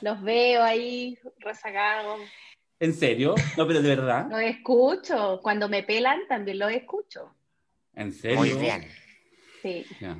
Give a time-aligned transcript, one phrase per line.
[0.00, 2.20] Los veo ahí rezagados.
[2.80, 3.34] ¿En serio?
[3.56, 4.28] No, pero de verdad.
[4.30, 5.40] Los escucho.
[5.42, 7.34] Cuando me pelan, también los escucho.
[7.94, 8.38] ¿En serio?
[8.38, 8.86] Muy bien.
[9.62, 9.84] Sí.
[10.00, 10.16] Ya.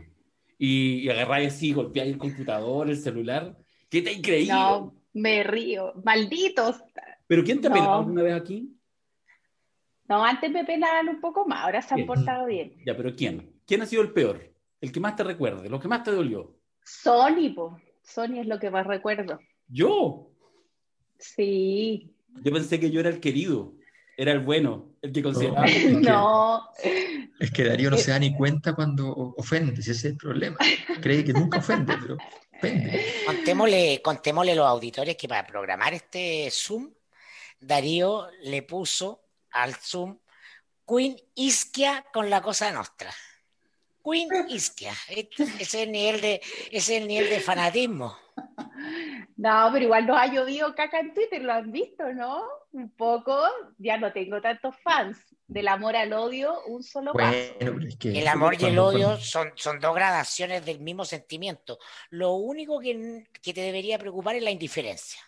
[0.59, 3.56] Y, y agarráis así, golpeáis el computador, el celular.
[3.88, 4.52] ¿Qué te increíble?
[4.55, 5.92] No, me río.
[6.05, 6.83] Malditos.
[7.28, 7.77] ¿Pero quién te ha No.
[7.77, 8.74] pelado alguna vez aquí?
[10.08, 12.06] No, antes me pelaban un poco más, ahora se han Bien.
[12.06, 12.74] portado bien.
[12.84, 13.52] Ya, pero ¿quién?
[13.66, 14.41] ¿Quién ha sido el peor?
[14.80, 16.56] El que más te recuerde, lo que más te dolió.
[16.83, 17.78] Sony, po.
[18.02, 19.38] Sony es lo que más recuerdo.
[19.68, 20.30] Yo.
[21.18, 22.14] Sí.
[22.42, 23.74] Yo pensé que yo era el querido,
[24.16, 25.66] era el bueno, el que consideraba.
[26.00, 26.69] No.
[27.41, 30.56] Es que Darío no se da ni cuenta cuando ofende, ese es el problema.
[31.00, 32.16] Cree que nunca ofende, pero
[32.56, 33.05] ofende.
[33.27, 36.91] Contémosle, contémosle a los auditores que para programar este Zoom,
[37.61, 40.19] Darío le puso al Zoom
[40.86, 43.12] Queen Isquia con la cosa nostra.
[44.05, 44.92] Queen Isquia.
[45.08, 48.16] Este- Ese es el nivel de, ese es el nivel de fanatismo.
[49.41, 52.42] No, pero igual nos ha llovido caca en Twitter, lo han visto, ¿no?
[52.72, 53.41] Un poco,
[53.78, 55.17] ya no tengo tantos fans.
[55.47, 57.55] Del amor al odio, un solo Bueno, paso.
[57.58, 61.78] pero es que El amor y el odio son, son dos gradaciones del mismo sentimiento.
[62.11, 65.20] Lo único que, que te debería preocupar es la indiferencia.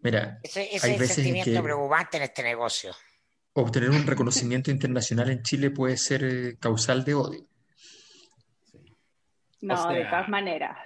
[0.00, 2.92] Mira, Ese, ese Hay es el veces en sentimiento que- preocupante en este negocio.
[3.52, 7.46] obtener un reconocimiento internacional en Chile puede ser eh, causal de odio.
[9.60, 10.76] No, O de todas maneras.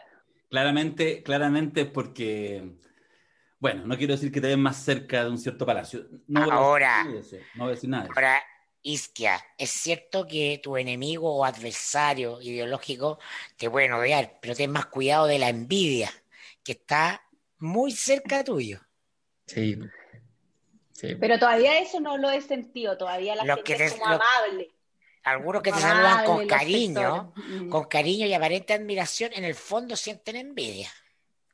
[0.52, 2.72] Claramente, claramente porque,
[3.58, 6.06] bueno, no quiero decir que te ven más cerca de un cierto palacio.
[6.26, 7.04] No voy a decir Ahora.
[7.54, 8.14] no voy a decir nada de eso.
[8.18, 8.42] Ahora,
[8.82, 13.18] Isquia, ¿es cierto que tu enemigo o adversario ideológico
[13.56, 16.10] te pueden odiar, pero ten más cuidado de la envidia,
[16.62, 17.22] que está
[17.58, 18.78] muy cerca tuyo?
[19.46, 19.78] Sí.
[20.92, 21.14] Sí.
[21.14, 24.10] Pero todavía eso no lo he sentido, todavía la Lo gente que es te- como
[24.10, 24.70] lo- amable.
[25.24, 27.70] Algunos que te saludan con cariño, sectores.
[27.70, 30.88] Con cariño y aparente admiración, en el fondo sienten envidia.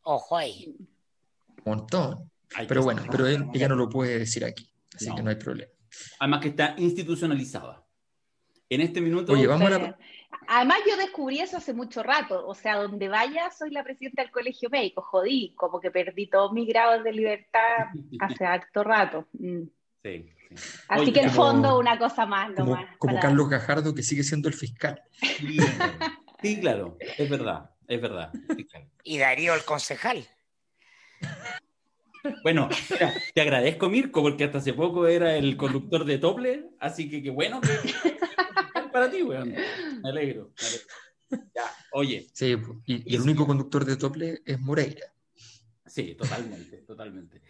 [0.03, 0.75] Ojo ahí.
[1.65, 2.31] Un montón.
[2.55, 5.17] Hay Pero bueno, pero él- ella no lo puede decir aquí, así No.
[5.17, 5.71] que no hay problema.
[6.19, 7.85] Además que está institucionalizada.
[8.71, 9.99] En este minuto, Oye, vamos a la...
[10.47, 12.47] Además, yo descubrí eso hace mucho rato.
[12.47, 15.03] O sea, donde vaya, soy la presidenta del colegio médico.
[15.03, 17.87] Jodí, como que perdí todos mis grados de libertad
[18.21, 19.27] hace harto rato.
[19.33, 19.63] Mm.
[20.03, 20.55] Sí, sí.
[20.89, 22.97] Así Oye, que en como- fondo, una cosa más Como, nomás.
[22.99, 25.03] como para- Carlos Gajardo, que sigue siendo el fiscal.
[25.21, 25.59] Sí,
[26.43, 28.33] sí, claro, es verdad, es verdad.
[29.05, 30.27] Y Darío, el concejal.
[32.43, 37.09] Bueno, mira, te agradezco, Mirko, porque hasta hace poco era el conductor de Tople, así
[37.09, 37.69] que qué bueno que
[38.93, 39.51] para ti, weón.
[39.51, 40.53] Me alegro.
[40.61, 40.87] me alegro.
[41.55, 45.07] Ya, oye, Sí, y, y el único conductor de Tople es Moreira.
[45.87, 47.41] sí, totalmente, totalmente.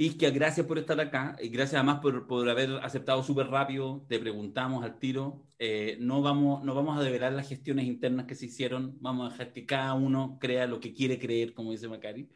[0.00, 4.06] Isquia, gracias por estar acá y gracias además por, por haber aceptado súper rápido.
[4.08, 5.42] Te preguntamos al tiro.
[5.58, 8.96] Eh, no, vamos, no vamos a develar las gestiones internas que se hicieron.
[9.00, 12.30] Vamos a dejar que cada uno crea lo que quiere creer, como dice Macari.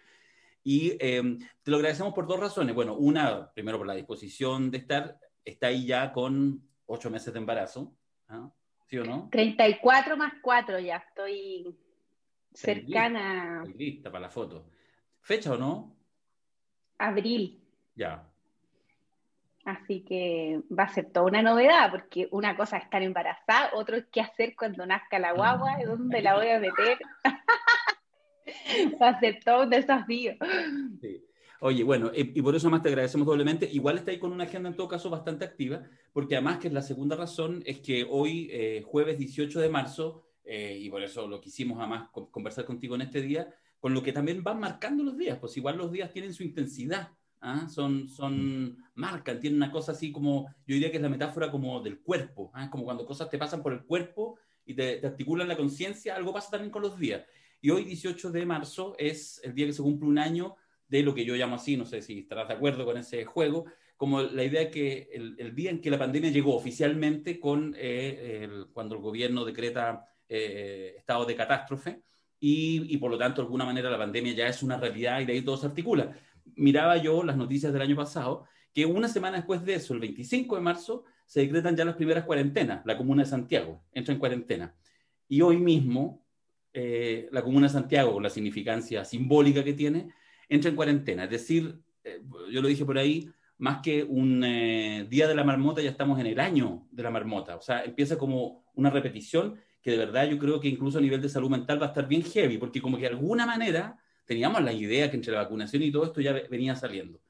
[0.64, 2.74] Y eh, te lo agradecemos por dos razones.
[2.74, 5.20] Bueno, una, primero por la disposición de estar.
[5.44, 7.94] Está ahí ya con ocho meses de embarazo.
[8.26, 8.50] ¿ah?
[8.88, 9.28] ¿Sí o no?
[9.30, 11.78] 34 más 4 ya estoy
[12.52, 14.66] cercana Estoy lista para la foto.
[15.20, 16.01] ¿Fecha o no?
[17.08, 17.60] Abril.
[17.94, 18.26] Ya.
[19.64, 23.96] Así que va a ser toda una novedad, porque una cosa es estar embarazada, otro
[23.96, 26.98] es qué hacer cuando nazca la guagua, dónde la voy a meter.
[29.00, 30.34] va a ser todo un desafío.
[31.00, 31.24] Sí.
[31.60, 33.68] Oye, bueno, y por eso más te agradecemos doblemente.
[33.70, 35.82] Igual está ahí con una agenda en todo caso bastante activa,
[36.12, 40.76] porque además que la segunda razón es que hoy, eh, jueves 18 de marzo, eh,
[40.80, 43.48] y por eso lo quisimos además con- conversar contigo en este día,
[43.82, 47.08] con lo que también van marcando los días, pues igual los días tienen su intensidad,
[47.40, 47.68] ¿ah?
[47.68, 51.80] son, son, marcan, tienen una cosa así como, yo diría que es la metáfora como
[51.80, 52.70] del cuerpo, ¿ah?
[52.70, 56.52] como cuando cosas te pasan por el cuerpo y te, articulan la conciencia, algo pasa
[56.52, 57.24] también con los días.
[57.60, 60.54] Y hoy, 18 de marzo, es el día que se cumple un año
[60.86, 63.64] de lo que yo llamo así, no sé si estarás de acuerdo con ese juego,
[63.96, 68.48] como la idea que el, el día en que la pandemia llegó oficialmente con eh,
[68.72, 72.04] cuando el gobierno decreta eh, estado de catástrofe
[72.44, 75.34] y, por lo tanto de alguna manera la pandemia ya es una realidad y de
[75.34, 76.12] ahí todo se articula.
[76.56, 80.56] Miraba yo las noticias del año pasado que una semana después de eso, el 25
[80.56, 82.84] de marzo, se decretan ya las primeras cuarentenas.
[82.84, 84.74] La comuna de Santiago entra en cuarentena.
[85.28, 86.22] Y hoy mismo
[86.72, 90.08] eh, la Comuna de Santiago, con la significancia simbólica que tiene,
[90.48, 91.24] entra en cuarentena.
[91.24, 95.44] Es decir, eh, yo lo dije por ahí, más que un eh, día de la
[95.44, 97.56] marmota, ya estamos en el año de la marmota.
[97.56, 101.20] O sea, empieza como una repetición que de verdad yo creo que incluso a nivel
[101.20, 104.62] de salud mental va a estar bien heavy, porque como que de alguna manera teníamos
[104.62, 107.20] la idea que entre la vacunación y todo esto ya venía saliendo.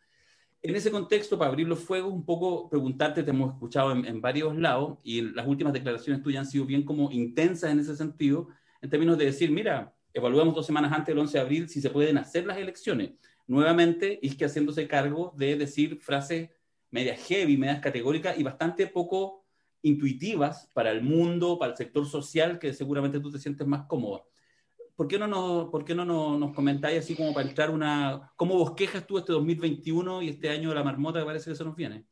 [0.60, 4.20] En ese contexto, para abrir los fuegos, un poco preguntarte, te hemos escuchado en, en
[4.20, 8.49] varios lados y las últimas declaraciones tuyas han sido bien como intensas en ese sentido,
[8.81, 11.90] en términos de decir, mira, evaluamos dos semanas antes del 11 de abril si se
[11.90, 13.12] pueden hacer las elecciones.
[13.46, 16.50] Nuevamente, que haciéndose cargo de decir frases
[16.90, 19.41] medias heavy, medias categóricas y bastante poco
[19.82, 24.23] intuitivas para el mundo, para el sector social, que seguramente tú te sientes más cómoda.
[24.96, 28.32] ¿Por qué no nos, por qué no nos, nos comentáis así como para entrar una...
[28.37, 31.64] ¿Cómo bosquejas tú este 2021 y este año de la marmota que parece que se
[31.64, 32.05] nos viene?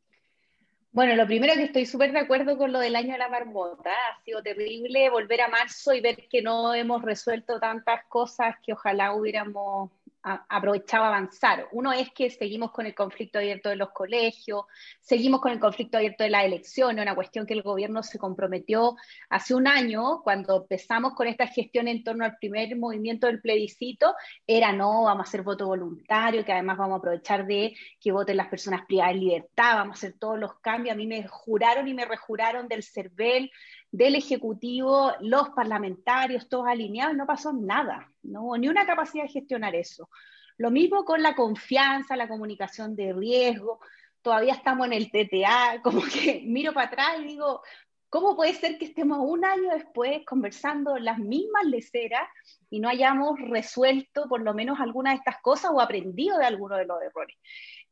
[0.93, 3.91] Bueno, lo primero que estoy súper de acuerdo con lo del año de la marmota.
[3.91, 8.73] Ha sido terrible volver a marzo y ver que no hemos resuelto tantas cosas que
[8.73, 11.69] ojalá hubiéramos aprovechaba avanzar.
[11.73, 14.65] Uno es que seguimos con el conflicto abierto de los colegios,
[15.01, 18.97] seguimos con el conflicto abierto de las elecciones, una cuestión que el gobierno se comprometió
[19.29, 24.15] hace un año, cuando empezamos con esta gestión en torno al primer movimiento del plebiscito,
[24.47, 28.37] era no, vamos a hacer voto voluntario, que además vamos a aprovechar de que voten
[28.37, 30.95] las personas privadas de libertad, vamos a hacer todos los cambios.
[30.95, 33.51] A mí me juraron y me rejuraron del CERVEL,
[33.93, 39.75] del Ejecutivo, los parlamentarios, todos alineados, no pasó nada, no ni una capacidad de gestionar
[39.75, 40.09] eso.
[40.57, 43.81] Lo mismo con la confianza, la comunicación de riesgo,
[44.23, 47.63] todavía estamos en el TTA, como que miro para atrás y digo,
[48.09, 52.29] ¿cómo puede ser que estemos un año después conversando las mismas leceras
[52.69, 56.77] y no hayamos resuelto por lo menos alguna de estas cosas o aprendido de alguno
[56.77, 57.37] de los errores?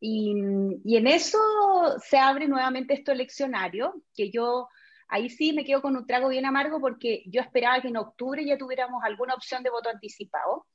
[0.01, 0.33] Y,
[0.85, 1.39] y en eso
[2.05, 4.69] se abre nuevamente este eleccionario, que yo
[5.09, 8.45] ahí sí me quedo con un trago bien amargo porque yo esperaba que en octubre
[8.45, 10.67] ya tuviéramos alguna opción de voto anticipado.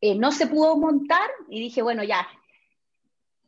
[0.00, 2.26] Eh, no se pudo montar y dije, bueno, ya,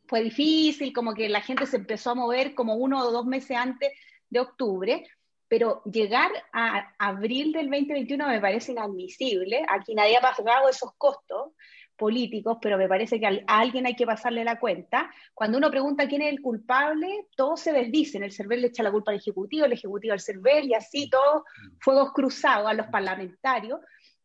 [0.07, 3.57] fue difícil, como que la gente se empezó a mover como uno o dos meses
[3.57, 3.91] antes
[4.29, 5.07] de octubre,
[5.47, 9.65] pero llegar a abril del 2021 me parece inadmisible.
[9.69, 11.53] Aquí nadie ha pagado esos costos
[11.97, 15.09] políticos, pero me parece que a alguien hay que pasarle la cuenta.
[15.33, 18.23] Cuando uno pregunta quién es el culpable, todos se desdicen.
[18.23, 21.43] El CERVEL le echa la culpa al Ejecutivo, el Ejecutivo al CERVEL, y así todos
[21.79, 23.79] fuegos cruzados a los parlamentarios.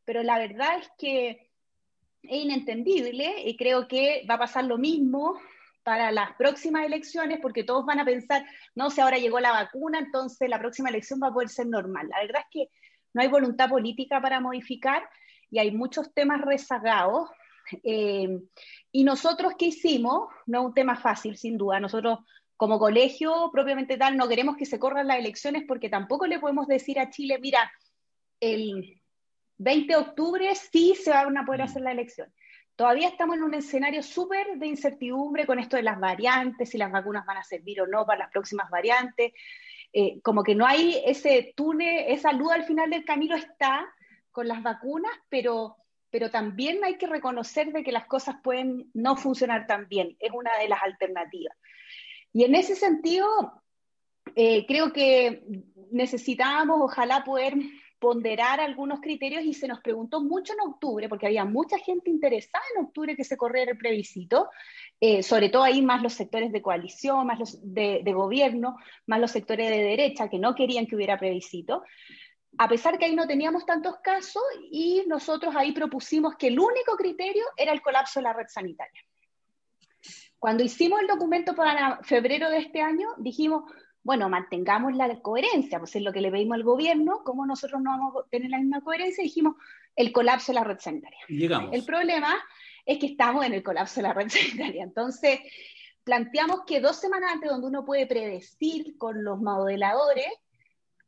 [0.04, 1.50] Pero la verdad es que
[2.22, 5.38] es inentendible y creo que va a pasar lo mismo
[5.82, 8.44] para las próximas elecciones, porque todos van a pensar,
[8.74, 12.08] no sé, ahora llegó la vacuna, entonces la próxima elección va a poder ser normal.
[12.08, 12.68] La verdad es que
[13.14, 15.02] no hay voluntad política para modificar
[15.50, 17.30] y hay muchos temas rezagados
[17.82, 18.40] eh,
[18.92, 20.28] y nosotros, ¿qué hicimos?
[20.46, 21.80] No es un tema fácil, sin duda.
[21.80, 22.20] Nosotros,
[22.56, 26.66] como colegio propiamente tal, no queremos que se corran las elecciones porque tampoco le podemos
[26.66, 27.70] decir a Chile, mira,
[28.40, 29.00] el
[29.58, 31.64] 20 de octubre sí se van a poder mm.
[31.64, 32.32] hacer la elección.
[32.76, 36.90] Todavía estamos en un escenario súper de incertidumbre con esto de las variantes, si las
[36.90, 39.32] vacunas van a servir o no para las próximas variantes.
[39.92, 43.86] Eh, como que no hay ese túnel, esa luz al final del camino está
[44.30, 45.76] con las vacunas, pero
[46.10, 50.30] pero también hay que reconocer de que las cosas pueden no funcionar tan bien, es
[50.32, 51.56] una de las alternativas.
[52.32, 53.62] Y en ese sentido,
[54.34, 55.42] eh, creo que
[55.90, 57.54] necesitábamos, ojalá, poder
[57.98, 62.64] ponderar algunos criterios y se nos preguntó mucho en octubre, porque había mucha gente interesada
[62.74, 64.48] en octubre que se corriera el plebiscito,
[65.00, 68.76] eh, sobre todo ahí más los sectores de coalición, más los de, de, gobierno,
[69.06, 71.82] más los sectores de derecha que no querían que hubiera plebiscito
[72.58, 76.96] a pesar que ahí no teníamos tantos casos y nosotros ahí propusimos que el único
[76.96, 79.00] criterio era el colapso de la red sanitaria.
[80.38, 83.64] Cuando hicimos el documento para febrero de este año, dijimos,
[84.02, 87.90] bueno, mantengamos la coherencia, pues es lo que le pedimos al gobierno, como nosotros no
[87.90, 89.56] vamos a tener la misma coherencia, dijimos
[89.94, 91.18] el colapso de la red sanitaria.
[91.28, 91.74] Llegamos.
[91.74, 92.34] El problema
[92.86, 94.82] es que estamos en el colapso de la red sanitaria.
[94.82, 95.40] Entonces,
[96.04, 100.26] planteamos que dos semanas antes, donde uno puede predecir con los modeladores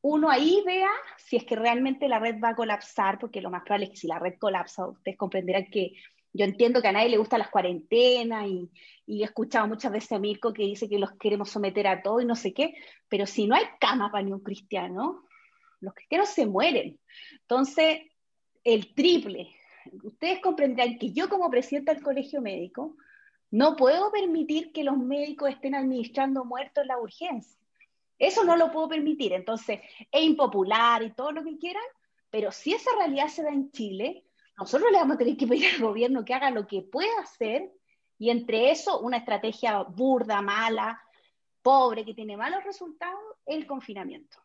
[0.03, 3.63] uno ahí vea si es que realmente la red va a colapsar, porque lo más
[3.63, 5.95] probable es que si la red colapsa, ustedes comprenderán que
[6.33, 8.71] yo entiendo que a nadie le gustan las cuarentenas y,
[9.07, 12.25] he escuchado muchas veces a Mirko que dice que los queremos someter a todo y
[12.25, 12.75] no sé qué,
[13.09, 15.25] pero si no hay cama para ni un cristiano,
[15.81, 16.99] los cristianos se mueren.
[17.43, 18.01] Entonces,
[18.65, 19.55] el triple.
[20.03, 22.97] Ustedes comprenderán que yo como presidenta del colegio médico
[23.51, 27.62] no puedo permitir que los médicos estén administrando muertos en la urgencia.
[28.23, 29.33] Eso no lo puedo permitir.
[29.33, 31.83] Entonces, es impopular y todo lo que quieran,
[32.31, 34.25] pero si esa realidad se da en Chile,
[34.57, 37.73] nosotros le vamos a tener que pedir al gobierno que haga lo que pueda hacer
[38.19, 41.03] y entre eso una estrategia burda, mala,
[41.63, 44.39] pobre, que tiene malos resultados, el confinamiento.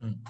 [0.00, 0.24] Mm.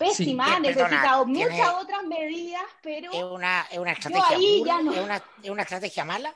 [0.00, 3.12] Pésima, ha necesitado muchas otras medidas, pero.
[3.12, 6.34] ¿Es una, es una estrategia ¿Es, una, ¿Es una estrategia mala?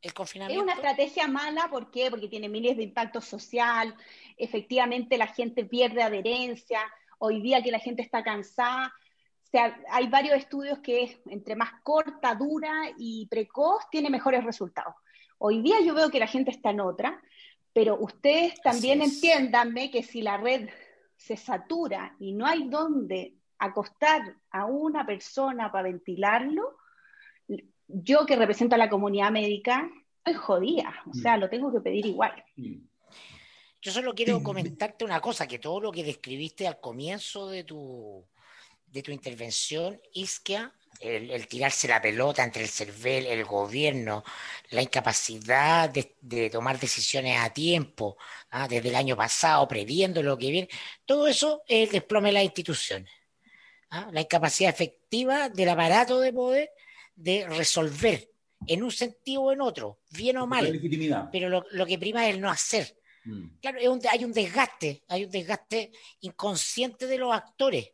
[0.00, 0.60] El confinamiento.
[0.60, 2.08] Es una estrategia mala, ¿por qué?
[2.08, 3.94] Porque tiene miles de impacto social,
[4.40, 6.80] efectivamente la gente pierde adherencia,
[7.18, 8.92] hoy día que la gente está cansada,
[9.44, 14.94] o sea, hay varios estudios que entre más corta, dura y precoz tiene mejores resultados.
[15.38, 17.20] Hoy día yo veo que la gente está en otra,
[17.72, 20.68] pero ustedes también entiéndanme que si la red
[21.16, 26.76] se satura y no hay dónde acostar a una persona para ventilarlo,
[27.88, 31.40] yo que represento a la comunidad médica, estoy jodida, o sea, mm.
[31.40, 32.32] lo tengo que pedir igual.
[32.56, 32.89] Mm.
[33.82, 38.26] Yo solo quiero comentarte una cosa, que todo lo que describiste al comienzo de tu,
[38.86, 44.22] de tu intervención, Isquia, el, tirarse la pelota entre el CERVEL, el gobierno,
[44.70, 48.18] la incapacidad de, tomar decisiones a tiempo,
[48.50, 48.68] ¿ah?
[48.68, 50.68] desde el año pasado, previendo lo que viene,
[51.06, 53.10] todo eso es el desplome de las instituciones.
[53.90, 54.10] ¿ah?
[54.12, 56.70] La incapacidad efectiva del aparato de poder
[57.16, 58.30] de resolver
[58.66, 60.80] en un sentido o en otro, bien o mal.
[61.32, 62.96] Pero lo, que prima es el no hacer.
[63.24, 63.58] Mm.
[63.60, 63.78] Claro,
[64.10, 67.92] hay un desgaste, hay un desgaste inconsciente de los actores.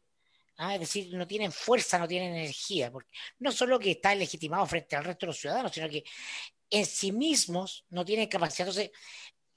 [0.59, 0.75] ¿ah?
[0.75, 2.91] Es decir, no tienen fuerza, no tienen energía.
[2.91, 6.05] Porque no solo que está legitimado frente al resto de los ciudadanos, sino que
[6.71, 8.69] en sí mismos no tienen capacidad.
[8.69, 8.91] Entonces,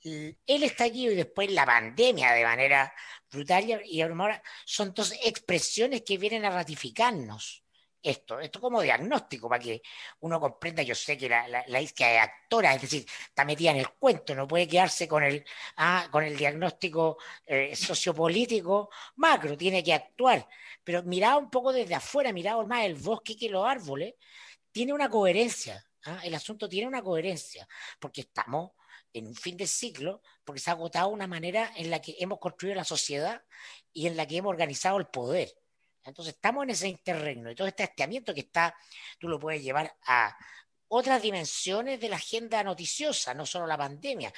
[0.03, 2.93] el estallido y después la pandemia de manera
[3.31, 7.63] brutal y ahora son dos expresiones que vienen a ratificarnos
[8.01, 9.81] esto, esto como diagnóstico, para que
[10.21, 13.89] uno comprenda, yo sé que la, la, es actora, es decir, está metida en el
[13.91, 15.43] cuento, no puede quedarse con el,
[15.77, 20.47] ah, con el diagnóstico eh, sociopolítico macro, tiene que actuar,
[20.83, 24.15] pero mirado un poco desde afuera, mirado más el bosque que los árboles,
[24.71, 26.21] tiene una coherencia, ¿ah?
[26.23, 27.67] el asunto tiene una coherencia,
[27.99, 28.71] porque estamos
[29.13, 32.39] en un fin de ciclo, porque se ha agotado una manera en la que hemos
[32.39, 33.43] construido la sociedad
[33.93, 35.58] y en la que hemos organizado el poder.
[36.03, 38.75] Entonces estamos en ese interregno y todo este hasteamiento que está,
[39.19, 40.35] tú lo puedes llevar a
[40.89, 44.33] otras dimensiones de la agenda noticiosa, no solo la pandemia,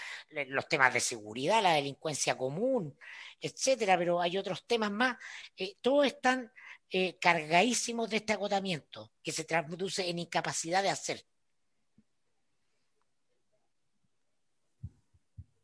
[0.47, 2.97] los temas de seguridad, la delincuencia común,
[3.39, 5.17] etcétera, pero hay otros temas más.
[5.55, 6.51] Eh, todos están
[6.89, 11.25] eh, cargadísimos de este agotamiento que se traduce en incapacidad de hacer.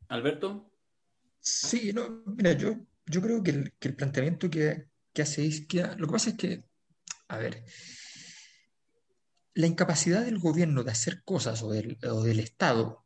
[0.07, 0.71] Alberto.
[1.41, 2.75] Sí, no, mira, yo,
[3.05, 5.95] yo creo que el planteamiento que, que hace Isquia.
[5.97, 6.63] Lo que pasa es que,
[7.29, 7.65] a ver,
[9.55, 13.03] la incapacidad del gobierno de hacer cosas o del, Estado,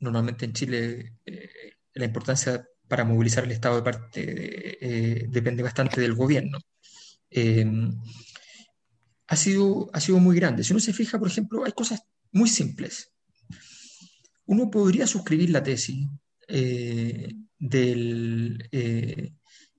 [0.00, 1.50] normalmente en Chile eh,
[1.94, 6.58] la importancia para movilizar el Estado de parte eh, depende bastante del gobierno.
[7.30, 7.64] Eh,
[9.28, 10.64] ha, sido, ha sido muy grande.
[10.64, 12.02] Si uno se fija, por ejemplo, hay cosas
[12.32, 13.12] muy simples.
[14.46, 16.08] Uno podría suscribir la tesis
[17.56, 18.68] del,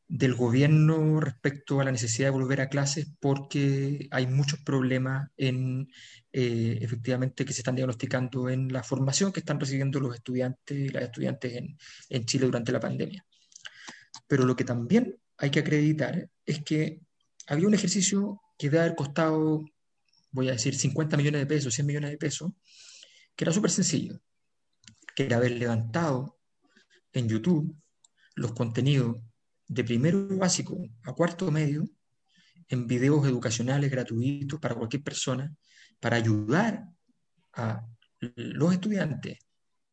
[0.07, 5.89] del gobierno respecto a la necesidad de volver a clases porque hay muchos problemas en,
[6.31, 10.89] eh, efectivamente que se están diagnosticando en la formación que están recibiendo los estudiantes y
[10.89, 11.77] las estudiantes en,
[12.09, 13.25] en Chile durante la pandemia.
[14.27, 17.01] Pero lo que también hay que acreditar es que
[17.47, 19.65] había un ejercicio que debe haber costado,
[20.31, 22.51] voy a decir, 50 millones de pesos, 100 millones de pesos,
[23.35, 24.19] que era súper sencillo,
[25.15, 26.39] que era haber levantado
[27.13, 27.75] en YouTube
[28.35, 29.17] los contenidos
[29.67, 31.87] de primero básico a cuarto medio
[32.67, 35.53] en videos educacionales gratuitos para cualquier persona,
[35.99, 36.83] para ayudar
[37.53, 37.85] a
[38.19, 39.39] los estudiantes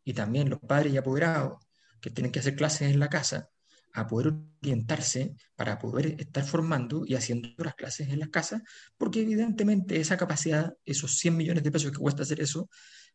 [0.04, 1.58] y también los padres y apoderados
[2.00, 3.48] que tienen que hacer clases en la casa
[3.92, 8.62] a poder orientarse para poder estar formando y haciendo las clases en las casas,
[8.96, 12.70] porque evidentemente esa capacidad, esos 100 millones de pesos que cuesta hacer eso,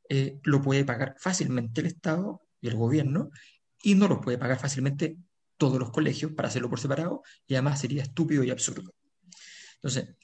[0.10, 3.30] eh, lo puede pagar fácilmente el Estado y el gobierno,
[3.82, 5.18] y no lo puede pagar fácilmente
[5.58, 8.94] todos los colegios para hacerlo por separado y además sería estúpido y absurdo.
[9.76, 10.16] Entonces,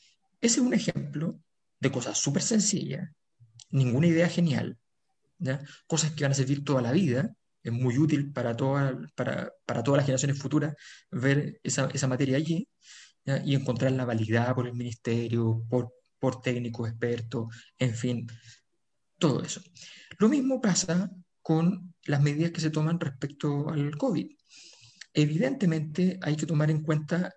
[0.42, 1.40] ese es un ejemplo
[1.80, 3.10] de cosas súper sencillas,
[3.70, 4.78] ninguna idea genial,
[5.88, 7.34] cosas que van a servir toda la vida,
[7.64, 10.76] es muy útil para, toda, para, para todas las generaciones futuras
[11.12, 12.68] ver esa, esa materia allí
[13.46, 17.48] y encontrar la validad por el ministerio, por, por técnicos expertos,
[17.78, 18.28] en fin,
[19.18, 19.62] todo eso.
[20.18, 21.12] Lo mismo pasa
[21.42, 24.28] con las medidas que se toman respecto al COVID.
[25.14, 27.34] Evidentemente hay que tomar en cuenta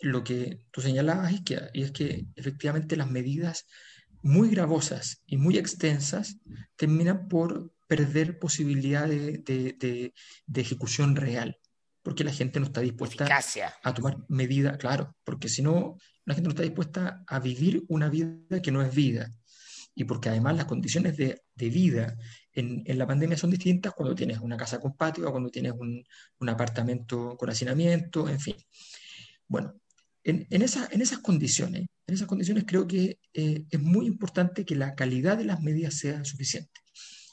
[0.00, 1.32] lo que tú señalabas,
[1.72, 3.66] y es que efectivamente las medidas
[4.22, 6.38] muy gravosas y muy extensas
[6.76, 10.12] terminan por perder posibilidad de,
[10.54, 11.58] ejecución real,
[12.02, 13.26] porque la gente no está dispuesta
[13.82, 18.08] a tomar medidas, claro, porque si no, la gente no está dispuesta a vivir una
[18.08, 19.30] vida que no es vida,
[19.98, 22.16] y porque además las condiciones de, vida
[22.52, 26.04] en, la pandemia son distintas cuando tienes una casa con patio cuando tienes un,
[26.48, 28.54] apartamento con hacinamiento, en fin.
[29.48, 29.74] Bueno,
[30.22, 34.76] en, en, en, esas condiciones, en esas condiciones creo que eh, es muy importante que
[34.76, 36.80] la calidad de las medidas sea suficiente.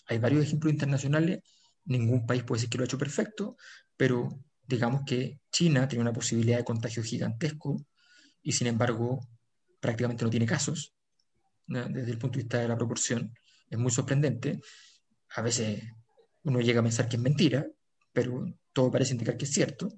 [0.07, 1.41] Hay varios ejemplos internacionales,
[1.83, 3.57] ningún país puede decir que lo ha hecho perfecto,
[3.95, 7.85] pero digamos que China tiene una posibilidad de contagio gigantesco
[8.41, 9.19] y sin embargo
[9.79, 10.94] prácticamente no tiene casos
[11.67, 13.33] desde el punto de vista de la proporción.
[13.69, 14.61] Es muy sorprendente.
[15.35, 15.83] A veces
[16.43, 17.65] uno llega a pensar que es mentira,
[18.13, 19.89] pero todo parece indicar que es cierto.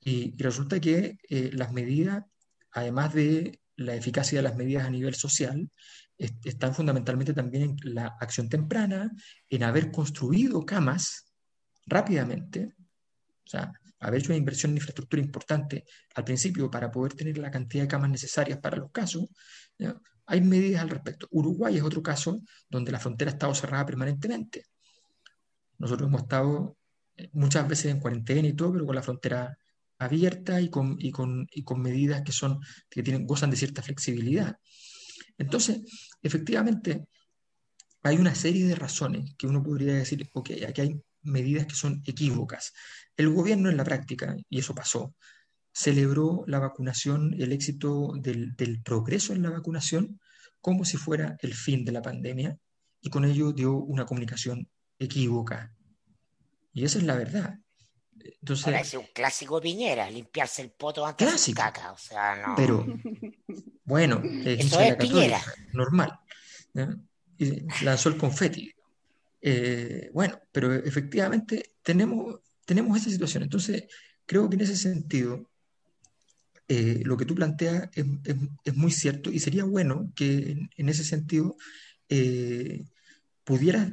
[0.00, 2.24] Y, resulta que eh, las medidas,
[2.72, 5.70] además de la eficacia de las medidas a nivel social,
[6.18, 9.10] están fundamentalmente también en la acción temprana,
[9.48, 11.32] en haber construido camas
[11.86, 12.74] rápidamente,
[13.44, 17.50] o sea, haber hecho una inversión en infraestructura importante al principio para poder tener la
[17.50, 19.26] cantidad de camas necesarias para los casos,
[20.26, 21.28] hay medidas al respecto.
[21.30, 24.64] Uruguay es otro caso donde la frontera ha estado cerrada permanentemente.
[25.78, 26.76] Nosotros hemos estado
[27.16, 29.56] eh, muchas veces en cuarentena y todo, pero con la frontera
[29.98, 33.82] abierta y con, y con, y con medidas que, son, que tienen, gozan de cierta
[33.82, 34.56] flexibilidad.
[35.38, 35.80] Entonces,
[36.22, 37.06] efectivamente,
[38.02, 42.02] hay una serie de razones que uno podría decir, ok, aquí hay medidas que son
[42.04, 42.72] equívocas.
[43.16, 45.14] El gobierno en la práctica, y eso pasó,
[45.72, 50.20] celebró la vacunación, el éxito del, del, progreso en la vacunación,
[50.60, 52.56] como si fuera el fin de la pandemia,
[53.00, 55.74] y con ello dio una comunicación equívoca.
[56.72, 57.58] Y esa es la verdad.
[58.24, 61.92] Entonces, es un clásico Piñera, limpiarse el poto antes clásico, de caca.
[61.92, 62.54] O sea, no.
[62.56, 62.86] Pero,
[63.84, 65.40] bueno, Eso es Piñera.
[65.72, 66.18] normal.
[67.38, 68.72] Y lanzó el confeti.
[69.42, 73.42] Eh, bueno, pero efectivamente tenemos, tenemos esa situación.
[73.42, 73.84] Entonces,
[74.24, 75.50] creo que en ese sentido,
[76.68, 81.04] eh, lo que tú planteas es, muy cierto y sería bueno que en, en ese
[81.04, 81.56] sentido
[82.08, 82.84] eh,
[83.44, 83.92] pudieras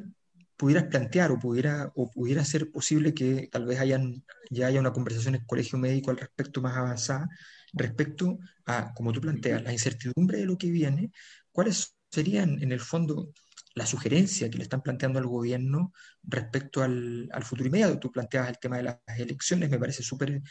[0.60, 4.92] pudieras plantear o pudiera, o pudiera ser posible que tal vez hayan, ya haya una
[4.92, 7.30] conversación en el colegio médico al respecto más avanzada,
[7.72, 11.14] respecto a, como tú planteas, la incertidumbre de lo que viene,
[11.54, 13.32] cuáles serían en el fondo
[13.76, 18.00] la sugerencia que le están planteando al gobierno respecto al, al futuro inmediato.
[18.00, 20.42] Tú planteabas el tema de las elecciones, me parece súper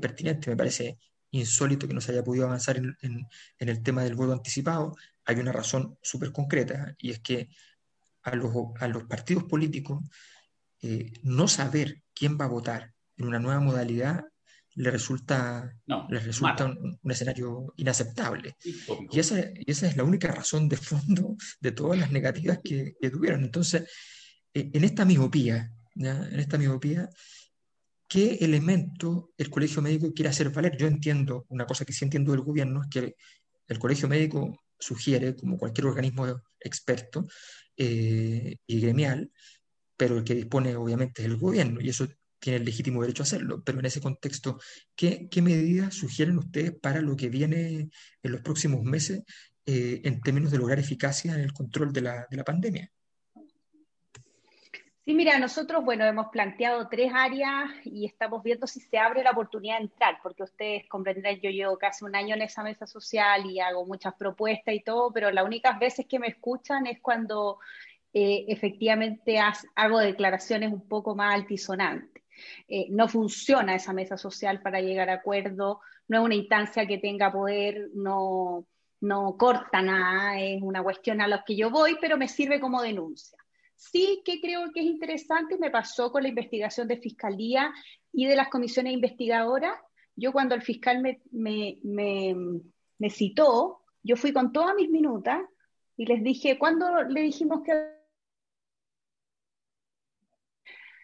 [0.00, 0.98] pertinente, me parece
[1.30, 3.26] insólito que no se haya podido avanzar en, en,
[3.58, 4.94] en el tema del voto anticipado.
[5.24, 7.48] Hay una razón súper concreta y es que
[8.22, 10.02] a los, a los partidos políticos
[10.80, 14.24] eh, no saber quién va a votar en una nueva modalidad
[14.74, 15.74] le resulta,
[16.08, 18.56] le resulta un, un, escenario inaceptable.
[19.10, 22.94] Y esa, y esa, es la única razón de fondo de todas las negativas que,
[23.00, 23.42] que tuvieron.
[23.44, 23.82] Entonces,
[24.54, 26.28] eh, en esta miopía, ¿ya?
[26.30, 27.08] en esta miopía,
[28.08, 30.76] ¿qué elemento el colegio médico quiere hacer valer?
[30.76, 33.16] Yo entiendo, una cosa que sí entiendo del gobierno es que
[33.68, 37.26] el colegio médico sugiere, como cualquier organismo experto,
[37.76, 39.30] eh, y gremial,
[39.96, 42.06] pero el que dispone obviamente es el gobierno y eso
[42.42, 43.62] tiene el legítimo derecho a hacerlo.
[43.64, 44.58] Pero en ese contexto,
[44.96, 47.88] ¿qué, medidas sugieren ustedes para lo que viene
[48.22, 49.22] en los próximos meses
[49.64, 52.90] eh, en términos de lograr eficacia en el control de la, de la pandemia?
[55.04, 59.32] Sí, mira, nosotros, bueno, hemos planteado tres áreas y estamos viendo si se abre la
[59.32, 63.50] oportunidad de entrar, porque ustedes comprenderán, yo llevo casi un año en esa mesa social
[63.50, 67.58] y hago muchas propuestas y todo, pero las únicas veces que me escuchan es cuando
[68.14, 69.40] eh, efectivamente
[69.74, 72.11] hago declaraciones un poco más altisonantes.
[72.68, 76.98] Eh, no funciona esa mesa social para llegar a acuerdo, no es una instancia que
[76.98, 78.66] tenga poder, no,
[79.00, 82.82] no corta nada, es una cuestión a la que yo voy, pero me sirve como
[82.82, 83.38] denuncia.
[83.76, 87.72] Sí que creo que es interesante, me pasó con la investigación de Fiscalía
[88.12, 89.76] y de las comisiones investigadoras.
[90.14, 91.78] Yo cuando el fiscal me, me,
[92.98, 95.40] me, citó, yo fui con todas mis minutas
[95.96, 98.01] y les dije, ¿cuándo le dijimos que...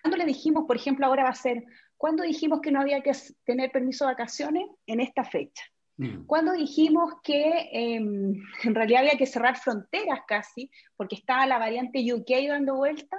[0.09, 1.63] ¿Cuándo le dijimos, por ejemplo, ahora va a ser,
[1.99, 3.13] ¿cuándo dijimos que no había que
[3.45, 4.65] tener permiso de vacaciones?
[4.87, 5.63] En esta fecha.
[5.99, 6.25] Mm.
[6.25, 7.97] Cuando dijimos que eh,
[8.65, 13.19] en realidad había que cerrar fronteras casi, porque estaba la variante UK dando vuelta,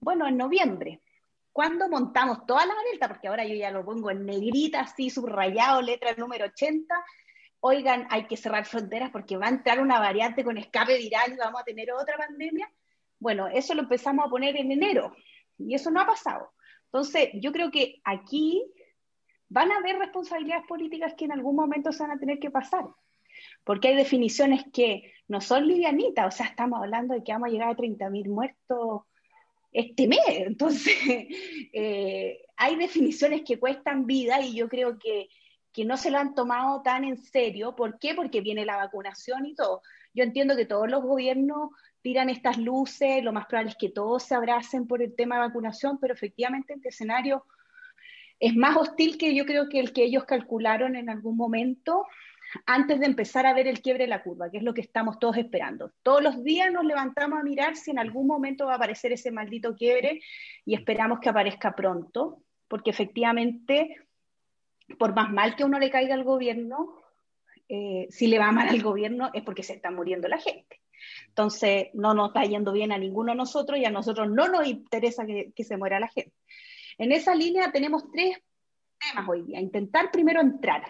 [0.00, 1.02] bueno, en noviembre.
[1.52, 5.82] Cuando montamos toda la variante, porque ahora yo ya lo pongo en negrita, así subrayado,
[5.82, 6.94] letra número 80,
[7.60, 11.36] oigan, hay que cerrar fronteras porque va a entrar una variante con escape viral y
[11.36, 12.72] vamos a tener otra pandemia.
[13.18, 15.14] Bueno, eso lo empezamos a poner en enero
[15.58, 16.52] y eso no ha pasado.
[16.86, 18.62] Entonces, yo creo que aquí
[19.48, 22.86] van a haber responsabilidades políticas que en algún momento se van a tener que pasar,
[23.64, 27.52] porque hay definiciones que no son livianitas, o sea, estamos hablando de que vamos a
[27.52, 29.02] llegar a 30.000 muertos
[29.72, 30.94] este mes, entonces
[31.72, 35.28] eh, hay definiciones que cuestan vida y yo creo que,
[35.72, 38.14] que no se lo han tomado tan en serio, ¿por qué?
[38.14, 39.82] Porque viene la vacunación y todo.
[40.14, 41.70] Yo entiendo que todos los gobiernos
[42.02, 45.48] tiran estas luces, lo más probable es que todos se abracen por el tema de
[45.48, 47.44] vacunación, pero efectivamente este escenario
[48.38, 52.04] es más hostil que yo creo que el que ellos calcularon en algún momento
[52.66, 55.18] antes de empezar a ver el quiebre de la curva, que es lo que estamos
[55.18, 55.92] todos esperando.
[56.02, 59.30] Todos los días nos levantamos a mirar si en algún momento va a aparecer ese
[59.30, 60.20] maldito quiebre
[60.64, 63.96] y esperamos que aparezca pronto, porque efectivamente,
[64.98, 66.96] por más mal que uno le caiga al gobierno,
[67.68, 70.81] eh, si le va mal al gobierno es porque se está muriendo la gente.
[71.28, 74.66] Entonces, no nos está yendo bien a ninguno de nosotros y a nosotros no nos
[74.66, 76.34] interesa que, se muera la gente.
[76.98, 78.38] En esa línea tenemos tres
[78.98, 79.60] temas hoy día.
[79.60, 80.82] Intentar primero entrar,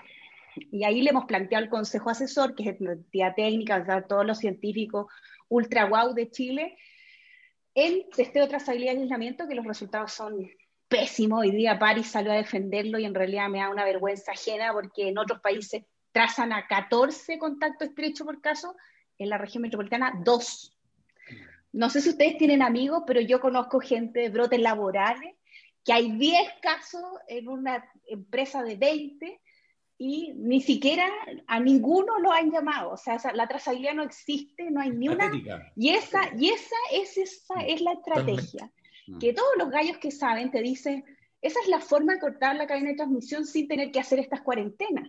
[0.55, 4.39] y ahí le hemos planteado al Consejo Asesor, que es la entidad técnica, todos los
[4.39, 5.07] científicos
[5.49, 6.77] ultra wow de Chile,
[7.75, 10.51] en testeo de trazabilidad y aislamiento, que los resultados son
[10.89, 11.41] pésimos.
[11.41, 15.09] Hoy día París salió a defenderlo y en realidad me da una vergüenza ajena porque
[15.09, 18.77] en otros países trazan a 14 contactos estrechos por caso,
[19.19, 20.77] en la región metropolitana, dos.
[21.73, 25.35] No sé si ustedes tienen amigos, pero yo conozco gente de brotes laborales,
[25.85, 29.41] que hay 10 casos en una empresa de 20
[29.99, 31.07] y ni siquiera
[31.47, 32.91] a ninguno lo han llamado.
[32.91, 35.31] O sea, la trazabilidad no existe, no hay ni una.
[35.77, 38.71] Y esa, y esa es, esa es la estrategia.
[39.07, 39.19] Mm.
[39.19, 41.05] Que todos los gallos que saben te dicen,
[41.41, 44.43] esa es la forma de cortar la cadena de transmisión sin tener que hacer estas
[44.43, 45.09] cuarentenas.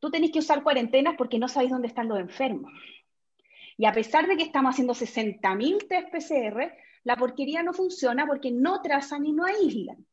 [0.00, 2.72] Tú tenés que usar cuarentenas porque no sabes dónde están los enfermos.
[3.76, 6.72] Y a pesar de que estamos haciendo 60.000 test PCR,
[7.04, 10.04] la porquería no funciona porque no trazan y no aíslan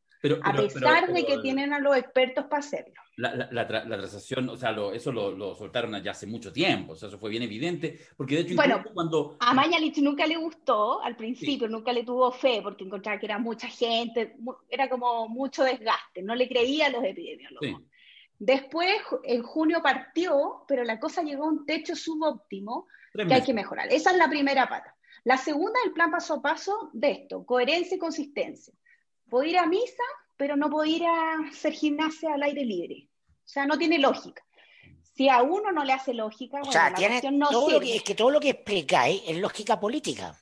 [0.42, 2.94] a pesar de que tienen a los expertos para hacerlo.
[3.16, 6.96] La, la, la, transacción, o sea, eso lo, lo, soltaron ya hace mucho tiempo, o
[6.96, 9.36] sea, eso fue bien evidente, porque de hecho bueno, cuando...
[9.40, 13.38] A Mañalich nunca le gustó, al principio nunca le tuvo fe, porque encontraba que era
[13.38, 14.36] mucha gente,
[14.70, 17.82] era como mucho desgaste, no le creía a los epidemiólogos.
[18.38, 18.90] Después,
[19.24, 23.92] en junio partió, pero la cosa llegó a un techo subóptimo que hay que mejorar.
[23.92, 24.96] Esa es la primera pata.
[25.24, 28.74] La segunda es el plan paso a paso de esto, coherencia y consistencia.
[29.28, 30.02] Puedo ir a misa,
[30.36, 33.08] pero no puedo ir a hacer gimnasia al aire libre.
[33.44, 34.44] O sea, no tiene lógica.
[35.14, 37.96] Si a uno no le hace lógica, bueno, o sea, tiene no todo lo que,
[37.96, 40.36] es que todo lo que explicáis es lógica política.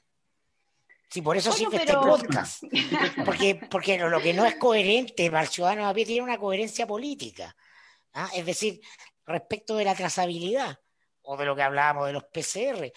[1.10, 2.62] Sí, por eso sirve este podcast.
[3.24, 6.86] Porque, porque lo que no es coherente para el ciudadano a pie tiene una coherencia
[6.86, 7.54] política.
[8.14, 8.30] ¿ah?
[8.32, 8.80] Es decir,
[9.26, 10.78] respecto de la trazabilidad
[11.22, 12.92] o de lo que hablábamos de los PCR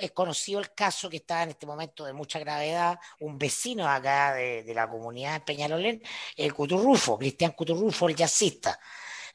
[0.00, 4.34] es conocido el caso que está en este momento de mucha gravedad, un vecino acá
[4.34, 6.02] de, la comunidad de Peñalolén,
[6.36, 8.78] el Cuturrufo, Cristian Cuturrufo, el jazzista.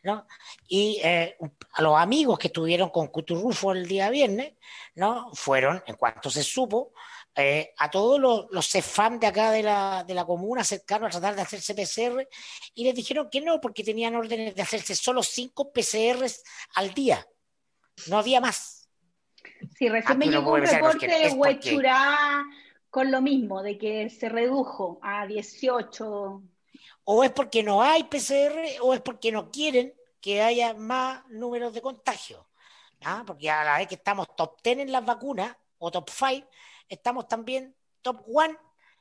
[0.04, 0.28] ¿no?
[0.68, 1.38] Y eh,
[1.72, 4.54] a los amigos que estuvieron con Cuturrufo el día viernes,
[4.96, 5.32] ¿no?
[5.34, 6.92] Fueron, en cuanto se supo,
[7.36, 11.20] eh, a todos los, los CEFAM de acá de la, de la comuna cercanos a
[11.20, 12.28] tratar de hacerse PCR
[12.76, 16.44] y les dijeron que no, porque tenían órdenes de hacerse solo cinco PCRs
[16.76, 17.26] al día.
[18.08, 18.90] No había más.
[19.78, 22.44] Sí, recién me llegó un reporte de Huechurá
[22.90, 26.44] con lo mismo, de que se redujo a 18.
[27.06, 31.74] O es porque no hay PCR o es porque no quieren que haya más números
[31.74, 32.48] de contagio.
[33.04, 33.24] ¿ah?
[33.26, 36.48] Porque a la vez que estamos top 10 en las vacunas o top 5,
[36.88, 38.58] estamos también top 1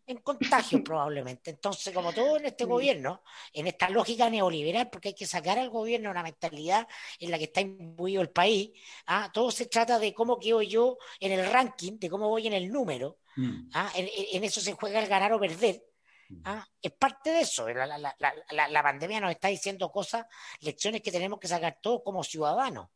[0.06, 1.50] en contagio probablemente.
[1.50, 5.70] Entonces, como todo en este gobierno, en esta lógica neoliberal, porque hay que sacar al
[5.70, 6.86] gobierno una mentalidad
[7.18, 8.70] en la que está imbuido el país,
[9.06, 9.30] ¿ah?
[9.32, 12.70] todo se trata de cómo quedo yo en el ranking, de cómo voy en el
[12.70, 13.70] número, mm.
[13.74, 13.90] ¿ah?
[13.94, 15.82] en, eso se juega el ganar o perder.
[16.28, 16.42] Mm.
[16.44, 16.66] ¿ah?
[16.80, 20.26] Es parte de eso, la, la, la, pandemia nos está diciendo cosas,
[20.60, 22.88] lecciones que tenemos que sacar todos como ciudadanos.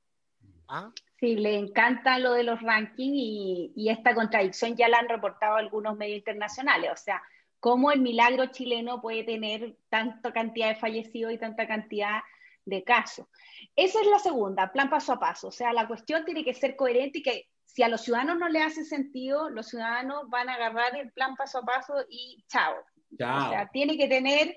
[0.68, 0.90] ¿Ah?
[1.18, 3.16] Sí, le encanta lo de los rankings
[3.74, 6.90] y, esta contradicción ya la han reportado algunos medios internacionales.
[6.92, 7.22] O sea,
[7.58, 12.20] cómo el milagro chileno puede tener tanta cantidad de fallecidos y tanta cantidad
[12.66, 13.26] de casos.
[13.74, 15.48] Esa es la segunda, plan paso a paso.
[15.48, 18.48] O sea, la cuestión tiene que ser coherente y que si a los ciudadanos no
[18.48, 22.74] le hace sentido, los ciudadanos van a agarrar el plan paso a paso y chao.
[23.18, 23.46] chao.
[23.46, 24.56] O sea, tiene que tener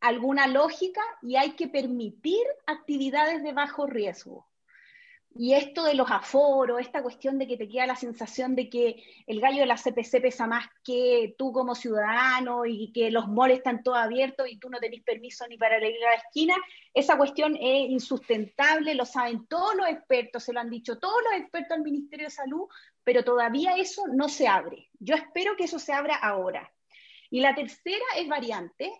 [0.00, 4.51] alguna lógica y hay que permitir actividades de bajo riesgo.
[5.34, 9.02] Y esto de los aforos, esta cuestión de que te queda la sensación de que
[9.26, 13.58] el gallo de la CPC pesa más que tú como ciudadano y que los moles
[13.58, 16.54] están todos abiertos y tú no tenés permiso ni para ir a la esquina,
[16.92, 21.40] esa cuestión es insustentable, lo saben todos los expertos, se lo han dicho todos los
[21.40, 22.68] expertos del Ministerio de Salud,
[23.02, 24.90] pero todavía eso no se abre.
[24.98, 26.70] Yo espero que eso se abra ahora.
[27.30, 28.92] Y la tercera es variante,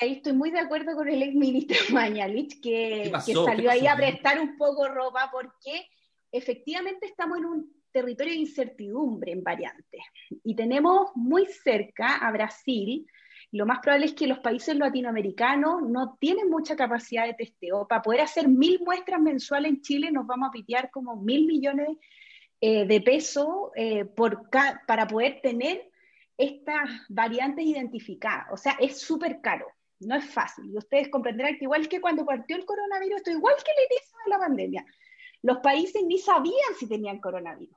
[0.00, 3.96] ahí estoy muy de acuerdo con el ex ministro Mañalich, que, que salió ahí a
[3.96, 5.86] prestar un poco ropa porque
[6.32, 10.00] efectivamente estamos en un territorio de incertidumbre en variantes.
[10.44, 13.06] Y tenemos muy cerca a Brasil.
[13.52, 17.86] Lo más probable es que los países latinoamericanos no tienen mucha capacidad de testeo.
[17.88, 21.98] Para poder hacer mil muestras mensuales en Chile nos vamos a pitear como mil millones
[22.60, 25.90] eh, de pesos eh, por para poder tener
[26.36, 28.46] estas variantes identificadas.
[28.52, 29.66] O sea, es súper caro.
[30.00, 30.70] No es fácil.
[30.72, 34.18] Y ustedes comprenderán que igual que cuando partió el coronavirus, esto igual que el inicio
[34.24, 34.86] de la pandemia.
[35.42, 37.76] Los países ni sabían si tenían coronavirus.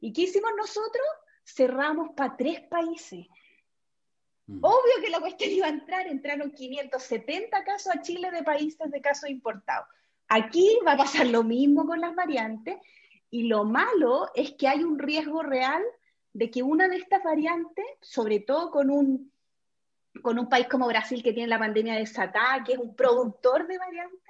[0.00, 1.06] ¿Y qué hicimos nosotros?
[1.44, 3.26] Cerramos para tres países.
[4.46, 4.58] Mm.
[4.62, 9.00] Obvio que la cuestión iba a entrar, entraron 570 casos a Chile de países de
[9.00, 9.88] casos importados.
[10.28, 12.76] Aquí va a pasar lo mismo con las variantes
[13.30, 15.82] y lo malo es que hay un riesgo real
[16.32, 19.32] de que una de estas variantes, sobre todo con un,
[20.22, 23.78] con un país como Brasil que tiene la pandemia desatada, que es un productor de
[23.78, 24.20] variantes,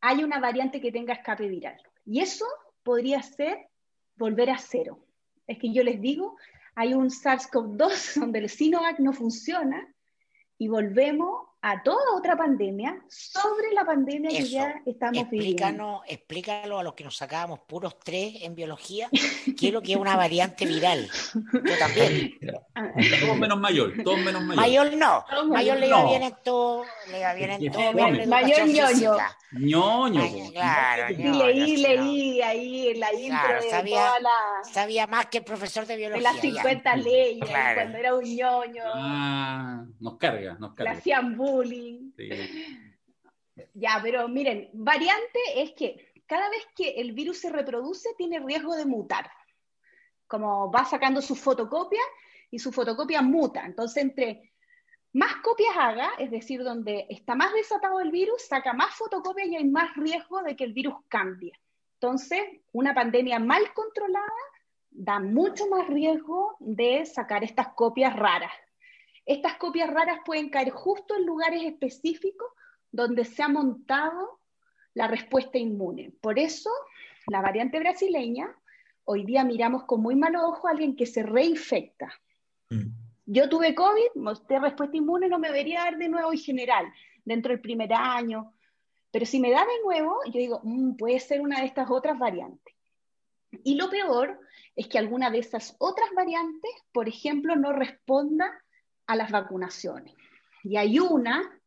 [0.00, 1.80] hay una variante que tenga escape viral.
[2.04, 2.46] Y eso
[2.82, 3.68] podría ser
[4.16, 5.04] volver a cero.
[5.46, 6.36] Es que yo les digo,
[6.74, 9.86] hay un SARS-CoV-2 donde el Sinovac no funciona
[10.58, 16.02] y volvemos a toda otra pandemia sobre la pandemia que ya estamos viviendo.
[16.06, 19.08] Explícalo a los que nos sacábamos puros tres en biología,
[19.58, 21.08] qué es lo que es una variante viral.
[21.34, 22.38] Yo también.
[23.20, 24.56] Todos menos mayor, todos menos mayor.
[24.56, 27.92] Mayor no, mayor le iba bien en todo, le iba bien en todo.
[27.92, 29.16] Mayor ñoño.
[29.52, 30.52] ñoño.
[30.52, 34.30] claro, sí, leí, leí ahí en la intro de sabía, toda la...
[34.72, 36.30] Sabía más que el profesor de biología.
[36.30, 38.82] De las 50 leyes, cuando era un ñoño.
[38.94, 40.92] Ah, nos carga, nos carga.
[40.92, 42.12] Le hacían bullying.
[43.74, 48.76] Ya, pero miren, variante es que cada vez que el virus se reproduce tiene riesgo
[48.76, 49.28] de mutar.
[50.28, 52.00] Como va sacando su fotocopia
[52.52, 53.66] y su fotocopia muta.
[53.66, 54.52] Entonces, entre
[55.12, 59.56] más copias haga, es decir, donde está más desatado el virus, saca más fotocopias y
[59.56, 61.52] hay más riesgo de que el virus cambie.
[61.94, 62.40] Entonces,
[62.72, 64.26] una pandemia mal controlada
[64.90, 68.52] da mucho más riesgo de sacar estas copias raras.
[69.28, 72.48] Estas copias raras pueden caer justo en lugares específicos
[72.90, 74.40] donde se ha montado
[74.94, 76.14] la respuesta inmune.
[76.22, 76.70] Por eso,
[77.26, 78.50] la variante brasileña,
[79.04, 82.10] hoy día miramos con muy malo ojo a alguien que se reinfecta.
[82.70, 82.86] Mm.
[83.26, 86.90] Yo tuve COVID, mostré respuesta inmune, no me debería dar de nuevo en general,
[87.22, 88.54] dentro del primer año.
[89.10, 92.18] Pero si me da de nuevo, yo digo, mm, puede ser una de estas otras
[92.18, 92.74] variantes.
[93.62, 94.40] Y lo peor
[94.74, 98.64] es que alguna de esas otras variantes, por ejemplo, no responda
[99.08, 100.14] a las vacunaciones.
[100.62, 101.60] Y hay una,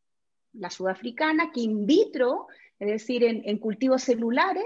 [0.53, 2.47] la sudafricana, que in vitro,
[2.79, 4.65] es decir, en, cultivos celulares,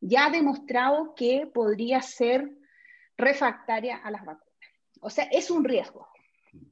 [0.00, 2.50] ya ha demostrado que podría ser
[3.16, 4.48] refractaria a las vacunas.
[5.00, 6.08] O sea, es un riesgo,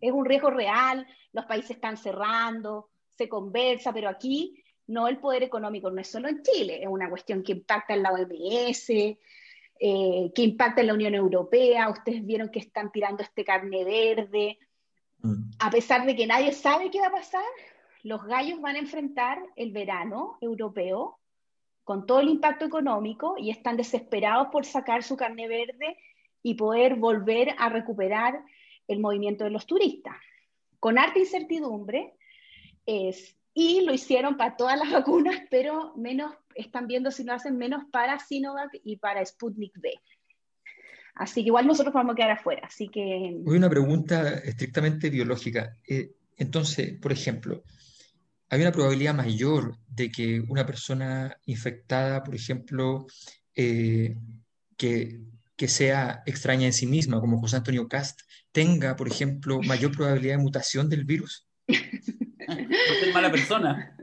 [0.01, 5.43] es un riesgo real, los países están cerrando, se conversa, pero aquí no el poder
[5.43, 10.31] económico, no es solo en Chile, es una cuestión que impacta en la OMS, eh,
[10.35, 14.59] que impacta en la Unión Europea, ustedes vieron que están tirando este carne verde.
[15.59, 17.45] A pesar de que nadie sabe qué va a pasar,
[18.03, 21.19] los gallos van a enfrentar el verano europeo
[21.85, 25.99] con todo el impacto económico y están desesperados por sacar su carne verde
[26.43, 28.43] y poder volver a recuperar
[28.89, 30.17] el movimiento de los turistas.
[30.79, 32.15] Con harta incertidumbre,
[32.87, 37.57] es, y lo hicieron para todas las vacunas, pero menos, están viendo si lo hacen
[37.57, 39.93] menos para Sinovac y para Sputnik V.
[41.15, 42.63] Así que igual nosotros vamos a quedar afuera.
[42.67, 43.41] Así que...
[43.45, 45.77] Hoy una pregunta estrictamente biológica.
[45.87, 47.63] Eh, entonces, por ejemplo,
[48.49, 53.07] ¿hay una probabilidad mayor de que una persona infectada, por ejemplo,
[53.55, 54.17] eh,
[54.77, 55.21] que,
[55.57, 58.21] que, sea extraña en sí misma, como José Antonio Cast,
[58.53, 61.47] tenga, por ejemplo, mayor probabilidad de mutación del virus?
[61.69, 63.97] no es mala persona.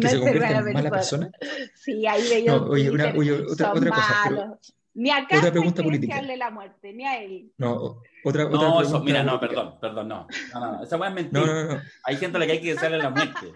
[0.00, 1.30] ¿Que se convierta en mala persona?
[1.74, 2.52] Sí, ahí veía.
[2.52, 4.58] No, oye, una, oye, otra, otra cosa.
[4.96, 6.22] Ni acá otra pregunta política.
[6.22, 7.52] la muerte, ni a él.
[7.58, 10.26] No, otra, no, otra eso, mira, no, perdón, perdón, no.
[10.54, 11.44] No, no, esa es mentira.
[11.44, 11.82] No, no, no.
[12.04, 13.52] Hay gente a la que hay que desearle la muerte.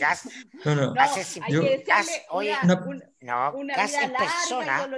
[0.00, 0.28] Gas,
[0.64, 0.92] no, no.
[0.92, 1.62] Gas yo,
[3.20, 4.88] no, en persona,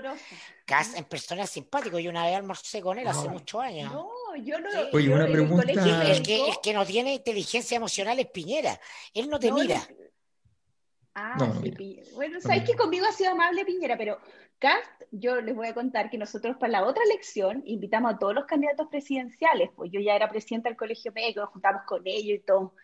[0.66, 1.99] gas en persona simpático.
[1.99, 3.92] Yo una vez almorcé con él hace muchos años.
[3.92, 4.68] No, yo no.
[4.94, 5.70] Oye, una pregunta.
[5.70, 8.81] El, que, el que no tiene inteligencia emocional es Piñera.
[9.12, 9.87] Él no te mira.
[11.18, 14.18] Ah, sí, Bueno, sabes que conmigo ha sido amable Piñera, pero
[14.59, 18.35] Cast, yo les voy a contar que nosotros para la otra elección invitamos a todos
[18.35, 22.38] los candidatos presidenciales, pues yo ya era presidenta del colegio médico, nos juntamos con ellos
[22.38, 22.74] y todo.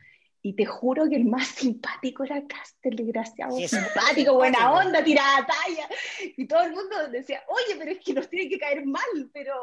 [0.44, 5.46] Y te juro que el más simpático era Cast, el desgraciado, simpático, buena onda, tirada
[5.46, 5.88] talla.
[6.36, 9.54] Y todo el mundo decía, oye, pero es que nos tiene que caer mal, pero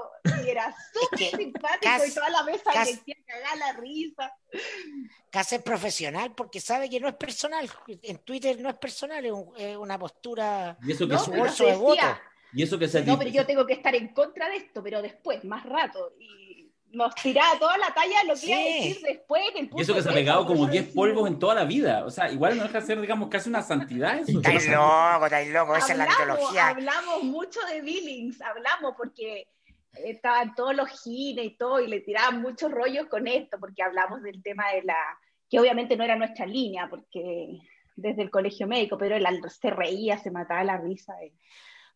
[0.48, 4.34] era súper simpático y toda la mesa le decía cagar la risa.
[5.30, 7.70] Cast es profesional porque sabe que no es personal.
[7.88, 9.26] En Twitter no es personal,
[9.58, 12.02] es, una postura ¿Y eso que su bolso de voto.
[12.54, 15.02] Y eso que se No, pero yo tengo que estar en contra de esto, pero
[15.02, 16.13] después, más rato.
[16.20, 16.48] Y
[16.91, 19.43] nos tiraba toda la talla lo que iba a decir después.
[19.56, 22.06] y eso que se ha pegado como 10 polvos en toda la vida.
[22.06, 24.19] O sea, igual no deja de ser, digamos, casi una santidad.
[24.19, 24.39] Eso.
[24.39, 26.67] Estáis loco, estáis loco, esa es la mitología.
[26.67, 29.47] Hablamos mucho de Billings, hablamos porque
[29.93, 34.21] estaban todos los gines y todo, y le tiraban muchos rollos con esto, porque hablamos
[34.23, 34.97] del tema de la
[35.49, 37.60] que obviamente no era nuestra línea, porque
[37.95, 41.15] desde el colegio médico, pero él se reía, se mataba la risa.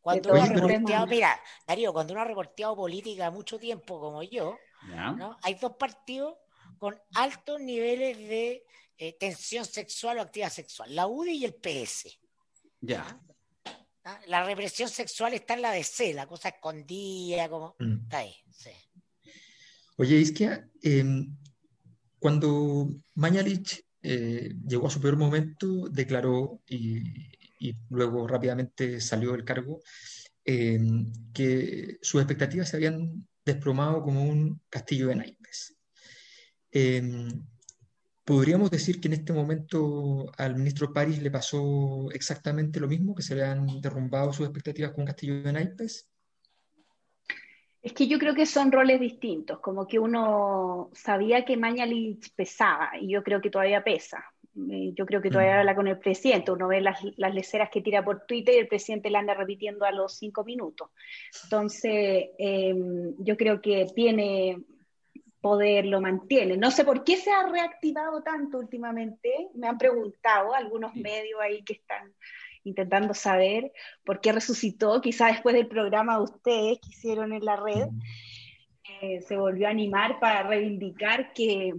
[0.02, 4.58] cuando uno ha reporteado, mira, Darío, cuando uno ha reporteado política mucho tiempo como yo,
[4.88, 5.38] ¿no?
[5.42, 6.36] hay dos partidos
[6.78, 8.66] con altos niveles de
[8.98, 12.20] eh, tensión sexual o actividad sexual, la UDI y el PS.
[12.82, 13.20] Ya.
[14.04, 14.20] ¿Ah?
[14.28, 18.04] La represión sexual está en la DC, la cosa escondida, como mm.
[18.04, 18.36] está ahí.
[18.50, 18.70] Sí.
[19.98, 21.38] Oye, Isquia, em,
[22.20, 27.32] cuando Mañalich eh, llegó a su peor momento, declaró y,
[27.90, 29.80] luego rápidamente salió del cargo
[30.44, 35.78] em, que sus expectativas se habían desplomado como un castillo de naipes.
[36.72, 37.30] Em,
[38.26, 43.22] ¿Podríamos decir que en este momento al ministro París le pasó exactamente lo mismo, que
[43.22, 46.10] se le han derrumbado sus expectativas con Castillo de Naipes?
[47.82, 52.92] Es que yo creo que son roles distintos, como que uno sabía que Mañalich pesaba
[52.98, 54.24] y yo creo que todavía pesa.
[54.56, 55.60] Eh, yo creo que todavía mm.
[55.60, 58.68] habla con el presidente, uno ve las, las leceras que tira por Twitter y el
[58.68, 60.90] presidente la anda repitiendo a los cinco minutos.
[61.44, 64.58] Entonces, em, yo creo que tiene
[65.42, 66.56] poder lo mantiene.
[66.56, 71.64] No sé por qué se ha reactivado tanto últimamente, me han preguntado algunos medios ahí
[71.64, 72.14] que están
[72.64, 73.74] intentando saber
[74.06, 77.90] por qué resucitó, quizá después del programa de ustedes que hicieron en la red,
[79.02, 81.74] eh, se volvió a animar para reivindicar que,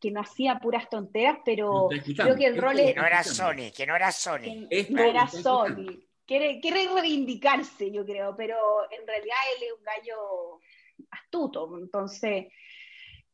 [0.00, 2.94] que no hacía puras tonteras, pero creo que el rol es...
[2.94, 4.68] Que no era Sony, que no era Sony.
[4.90, 5.86] no era Sony.
[6.24, 8.56] Quiere, quiere reivindicarse, yo creo, pero
[8.90, 10.60] en realidad él es un gallo
[11.10, 12.46] astuto, entonces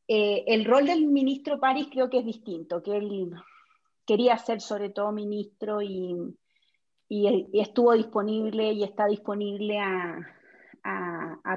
[0.07, 3.33] eh, el rol del ministro París creo que es distinto, que él
[4.07, 6.15] quería ser sobre todo ministro y,
[7.09, 10.31] estuvo disponible y está disponible a,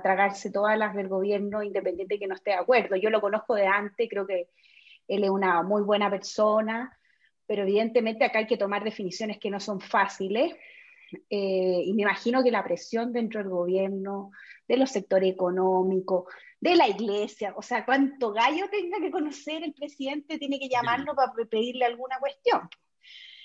[0.04, 2.96] tragarse todas las del gobierno independiente que no esté de acuerdo.
[2.96, 4.50] Yo lo conozco de antes, creo que
[5.08, 6.98] él es una muy buena persona,
[7.46, 10.54] pero evidentemente acá hay que tomar definiciones que no son fáciles.
[11.30, 14.32] Eh, y me imagino que la presión dentro del gobierno,
[14.68, 16.26] de los sectores económicos,
[16.60, 21.16] de la iglesia, o sea, cuánto gallo tenga que conocer el presidente, tiene que llamarlo
[21.16, 22.68] para pedirle alguna cuestión.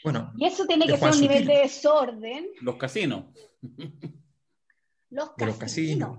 [0.03, 2.49] Bueno, y eso tiene que ser un nivel de desorden.
[2.61, 3.27] Los casinos.
[5.11, 6.19] Los casinos.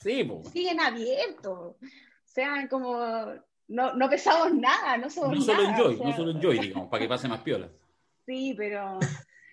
[0.00, 1.76] Sí, Siguen abiertos.
[1.76, 1.76] O
[2.24, 2.98] sea, como
[3.68, 7.02] no, no pesamos nada, no somos no solo nada, enjoy, no solo enjoy, digamos, para
[7.02, 7.68] que pase más piola.
[8.26, 8.98] Sí, pero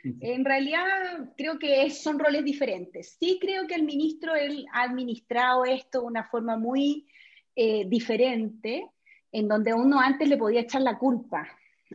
[0.03, 3.17] en realidad creo que son roles diferentes.
[3.19, 7.07] Sí creo que el ministro él ha administrado esto de una forma muy
[7.55, 8.89] eh, diferente,
[9.31, 11.47] en donde uno antes le podía echar la culpa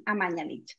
[0.05, 0.79] a Mañalich.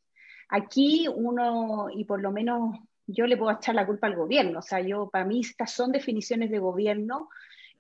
[0.50, 2.78] Aquí uno, y por lo menos
[3.08, 5.92] yo le puedo echar la culpa al gobierno, o sea, yo para mí estas son
[5.92, 7.30] definiciones de gobierno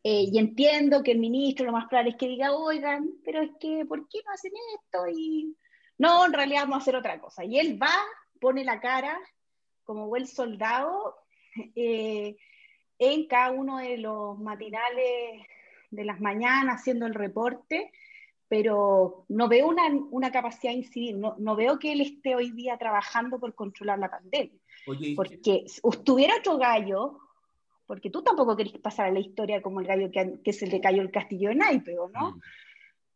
[0.04, 3.52] eh, y entiendo que el ministro lo más claro es que diga, oigan, pero es
[3.60, 5.08] que, ¿por qué no hacen esto?
[5.08, 5.56] Y
[6.00, 7.46] no, en realidad vamos a hacer otra cosa.
[7.46, 7.94] Y él va,
[8.40, 9.20] pone la cara
[9.84, 11.18] como buen soldado
[11.76, 12.36] eh,
[12.98, 15.46] en cada uno de los matinales
[15.92, 17.92] de las mañanas haciendo el reporte,
[18.48, 23.40] pero no veo una, capacidad de incidir, no, veo que él esté hoy día trabajando
[23.40, 24.60] por controlar la pandemia.
[25.16, 27.20] porque si tuviera otro gallo,
[27.92, 30.80] porque tú tampoco querés pasar a la historia como el gallo que, que se le
[30.80, 32.08] cayó el castillo de Naipe, ¿no?
[32.08, 32.42] Mm.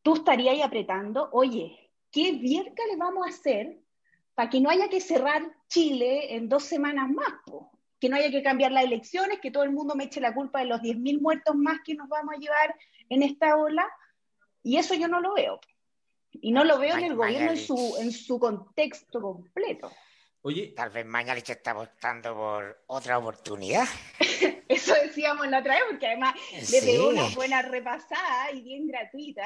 [0.01, 3.79] Tú estarías ahí apretando, oye, ¿qué vierca le vamos a hacer
[4.33, 7.33] para que no haya que cerrar Chile en dos semanas más,
[8.01, 10.59] que no haya que cambiar las elecciones, que todo el mundo me eche la culpa
[10.59, 12.75] de los 10.000 muertos más que nos vamos a llevar
[13.07, 13.89] en esta ola,
[14.61, 15.57] y eso yo no lo veo.
[16.33, 19.89] Y no lo veo en el gobierno en su, en su contexto completo.
[20.41, 23.85] Oye, tal vez Mañalich está votando por otra oportunidad.
[24.86, 26.36] eso decíamos la otra vez, porque además
[26.71, 29.45] le pegó una buena repasada y bien gratuita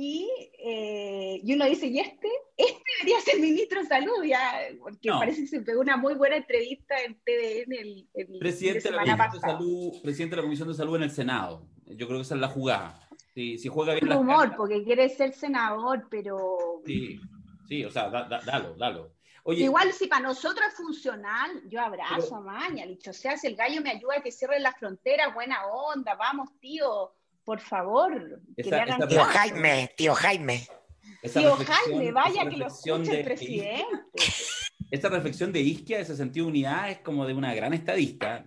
[0.00, 0.30] y,
[0.64, 2.28] eh, y, uno dice, ¿y este?
[2.56, 6.36] Este debería ser ministro de salud, ya, porque parece que se pegó una muy buena
[6.36, 10.68] entrevista en TVN el, el presidente, de la Comisión de salud, presidente de la Comisión
[10.68, 11.66] de Salud en el Senado.
[11.84, 13.08] Yo creo que esa es la jugada.
[13.34, 16.36] Si, si juega bien un rumor, porque quiere ser senador, pero...
[16.86, 17.18] Sí,
[17.66, 19.17] sí o sea, dalo, dalo.
[19.48, 23.56] Oye, Igual si para nosotros es funcional, yo abrazo a Maña, dicho, sea, si el
[23.56, 27.14] gallo me ayuda a que cierre las fronteras, buena onda, vamos, tío,
[27.44, 28.42] por favor.
[28.54, 30.68] tío Jaime, tío Jaime.
[31.32, 33.86] tío Jaime, vaya que lo escuche el presidente.
[34.90, 38.44] Esta reflexión de Isquia, ese sentido de unidad, es como de una gran estadista.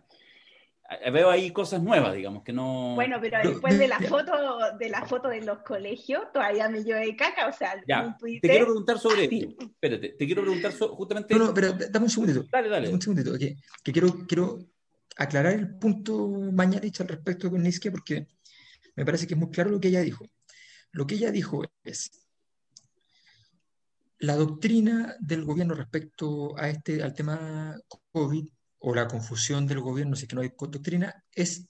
[1.12, 2.96] Veo ahí cosas nuevas, digamos, que no...
[2.96, 4.34] Bueno, pero después de la foto
[4.78, 8.66] de la foto de los colegios, todavía me de caca, o sea, ya, Te quiero
[8.66, 9.64] preguntar sobre esto.
[9.64, 11.34] Espérate, te quiero preguntar justamente...
[11.34, 12.46] No, no, pero dame un segundito.
[12.52, 12.90] Dale, dale.
[12.90, 14.60] un segundito, que, que quiero, quiero
[15.16, 16.30] aclarar el punto
[16.82, 18.28] dicho al respecto con Isquia, porque
[18.96, 20.26] me parece que es muy claro lo que ella dijo.
[20.92, 22.12] Lo que ella dijo es,
[24.20, 27.76] la doctrina del gobierno respecto a este, al tema
[28.12, 28.48] COVID
[28.82, 31.68] o la confusión del gobierno, si que no hay doctrina, es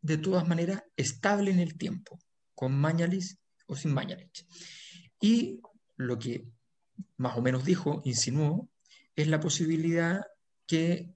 [0.00, 2.18] de todas maneras estable en el tiempo,
[2.54, 3.36] con Mañalich
[3.66, 4.46] o sin Mañalich.
[5.20, 5.60] Y
[5.96, 6.46] lo que
[7.16, 8.68] más o menos dijo, insinuó,
[9.16, 10.22] es la posibilidad
[10.66, 11.12] que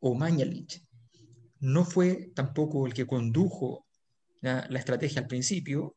[0.00, 0.86] o Mañalich
[1.60, 3.86] no fue tampoco el que condujo
[4.42, 5.96] la, la estrategia al principio,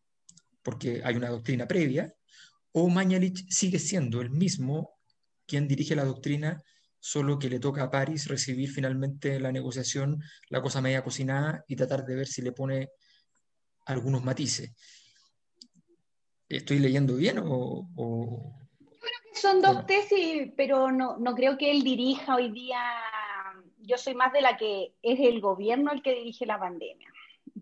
[0.64, 2.14] porque hay una doctrina previa,
[2.72, 4.92] o Mañalich sigue siendo el mismo
[5.46, 6.64] quien dirige la doctrina
[7.08, 11.78] solo que le toca a París recibir finalmente la negociación, la cosa media cocinada y
[11.78, 12.90] tratar de ver si le pone
[13.86, 14.76] algunos matices.
[16.50, 17.88] ¿Estoy leyendo bien o...?
[19.00, 22.82] Creo que son dos tesis, pero no, no creo que él dirija hoy día.
[23.78, 27.08] Yo soy más de la que es el gobierno el que dirige la pandemia.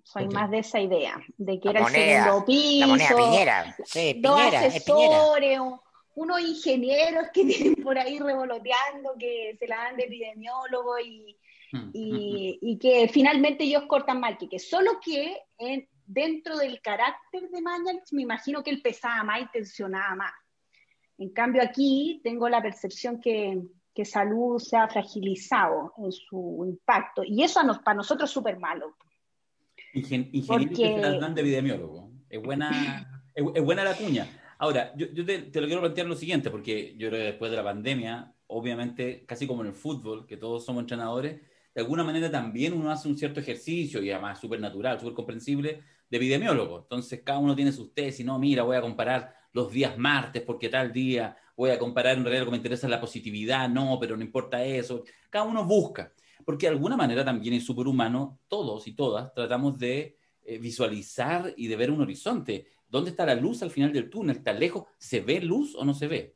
[0.04, 2.80] Soy más de esa idea, de que era el segundo piso.
[2.80, 3.76] La moneda Piñera.
[3.86, 5.60] Sí, dos asesores,
[6.16, 11.38] unos ingenieros que tienen por ahí revoloteando, que se la dan de epidemiólogo y,
[11.72, 17.50] mm, y, y, que finalmente ellos cortan mal, que, solo que en, dentro del carácter
[17.50, 20.34] de Mañalich me imagino que él pesaba más y tensionaba más.
[21.18, 23.62] En cambio aquí tengo la percepción que,
[23.94, 28.60] que Salud se ha fragilizado en su impacto y eso nos, para nosotros es súper
[28.60, 28.96] malo.
[29.94, 32.12] Ingen ingeniero que se las dan de epidemiólogo.
[32.30, 34.28] Es buena, es, es buena la cuña.
[34.58, 37.64] Ahora, yo, te, lo quiero plantear lo siguiente, porque yo creo que después de la
[37.64, 41.42] pandemia, obviamente, casi como en el fútbol, que todos somos entrenadores,
[41.74, 45.82] de alguna manera también uno hace un cierto ejercicio, y además súper natural, súper comprensible,
[46.10, 46.80] de epidemiólogo.
[46.80, 50.70] Entonces, cada uno tiene sus tesis, no, mira, voy a comparar los días martes, porque
[50.70, 54.16] tal día, voy a comparar en realidad lo que me interesa la positividad, no, pero
[54.16, 55.04] no importa eso.
[55.30, 56.14] Cada uno busca,
[56.46, 61.68] porque de alguna manera también es superhumano, todos y todas tratamos de eh, visualizar y
[61.68, 62.68] de ver un horizonte.
[62.90, 64.38] ¿Dónde está la luz al final del túnel?
[64.38, 64.86] ¿Está lejos?
[64.98, 66.36] ¿Se ve luz o no se ve?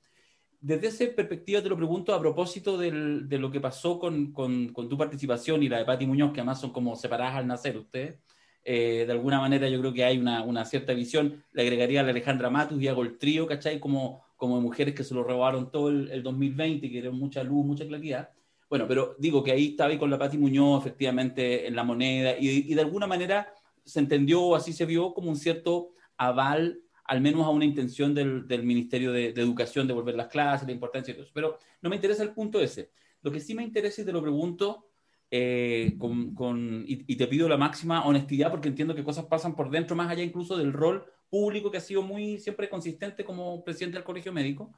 [0.61, 5.63] Desde esa perspectiva te lo pregunto a propósito de lo que pasó con, tu participación
[5.63, 8.19] y la de Pati Muñoz, que además son como separadas al nacer ustedes.
[8.65, 11.43] Eh, de alguna manera yo creo que hay una, cierta visión.
[11.53, 13.79] Le agregaría a la Alejandra Matus y hago el trío, ¿cachai?
[13.79, 17.87] Como, como mujeres que se lo robaron todo el, 2020, que dieron mucha luz, mucha
[17.87, 18.29] claridad.
[18.69, 22.69] Bueno, pero digo que ahí estaba con la Pati Muñoz, efectivamente, en la moneda, y,
[22.69, 23.53] y de alguna manera
[23.85, 28.63] se entendió, así se vio, como un cierto aval al menos a una intención del,
[28.63, 31.31] Ministerio de, Educación de volver las clases, la importancia de eso.
[31.33, 32.91] Pero no me interesa el punto ese.
[33.23, 34.85] Lo que sí me interesa y te lo pregunto
[35.31, 39.95] eh, con, y, te pido la máxima honestidad porque entiendo que cosas pasan por dentro,
[39.95, 44.05] más allá incluso del rol público que ha sido muy siempre consistente como presidente del
[44.05, 44.71] Colegio Médico,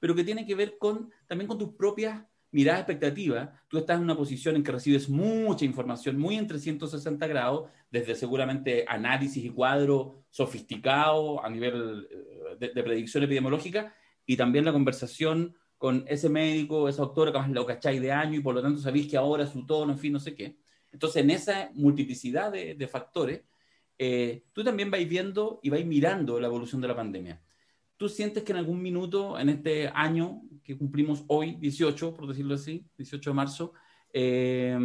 [0.00, 4.04] pero que tiene que ver con también con tus propias mirada expectativa, tú estás en
[4.04, 9.50] una posición en que recibes mucha información, muy en 360 grados, desde seguramente análisis y
[9.50, 13.94] cuadro sofisticado a nivel eh, de, predicción epidemiológica,
[14.24, 18.38] y también la conversación con ese médico, esa doctora que más lo cacháis de año
[18.38, 20.58] y por lo tanto sabéis que ahora su tono, en fin, no sé qué.
[20.92, 23.42] Entonces, en esa multiplicidad de, factores,
[23.98, 27.40] eh, tú también vais viendo y vais mirando la evolución de la pandemia.
[27.96, 32.54] ¿Tú sientes que en algún minuto, en este año que cumplimos hoy, 18, por decirlo
[32.54, 33.72] así, 18 de marzo,
[34.12, 34.78] eh,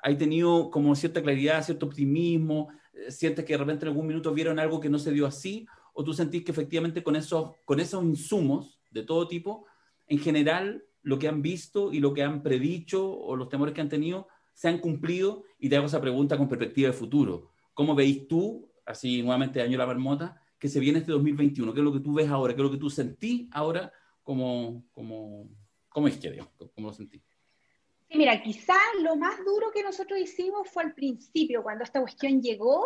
[0.00, 2.70] hay tenido como cierta claridad, cierto optimismo?
[2.92, 5.64] Eh, ¿Sientes que de repente en algún minuto vieron algo que no se dio así?
[5.92, 9.66] ¿O tú sentís que efectivamente con esos, con esos insumos de todo tipo,
[10.08, 13.80] en general, lo que han visto y lo que han predicho o los temores que
[13.80, 15.44] han tenido se han cumplido?
[15.60, 17.52] Y te hago esa pregunta con perspectiva de futuro.
[17.74, 21.72] ¿Cómo veis tú, así nuevamente año la marmota, que se viene este 2021?
[21.72, 22.54] ¿Qué es lo que tú ves ahora?
[22.56, 23.92] ¿Qué es lo que tú sentís ahora
[24.28, 25.48] como, como,
[25.88, 26.46] como izquierda?
[26.74, 27.22] ¿Cómo lo sentís?
[28.10, 32.42] Sí, mira, quizás lo más duro que nosotros hicimos fue al principio, cuando esta cuestión
[32.42, 32.84] llegó,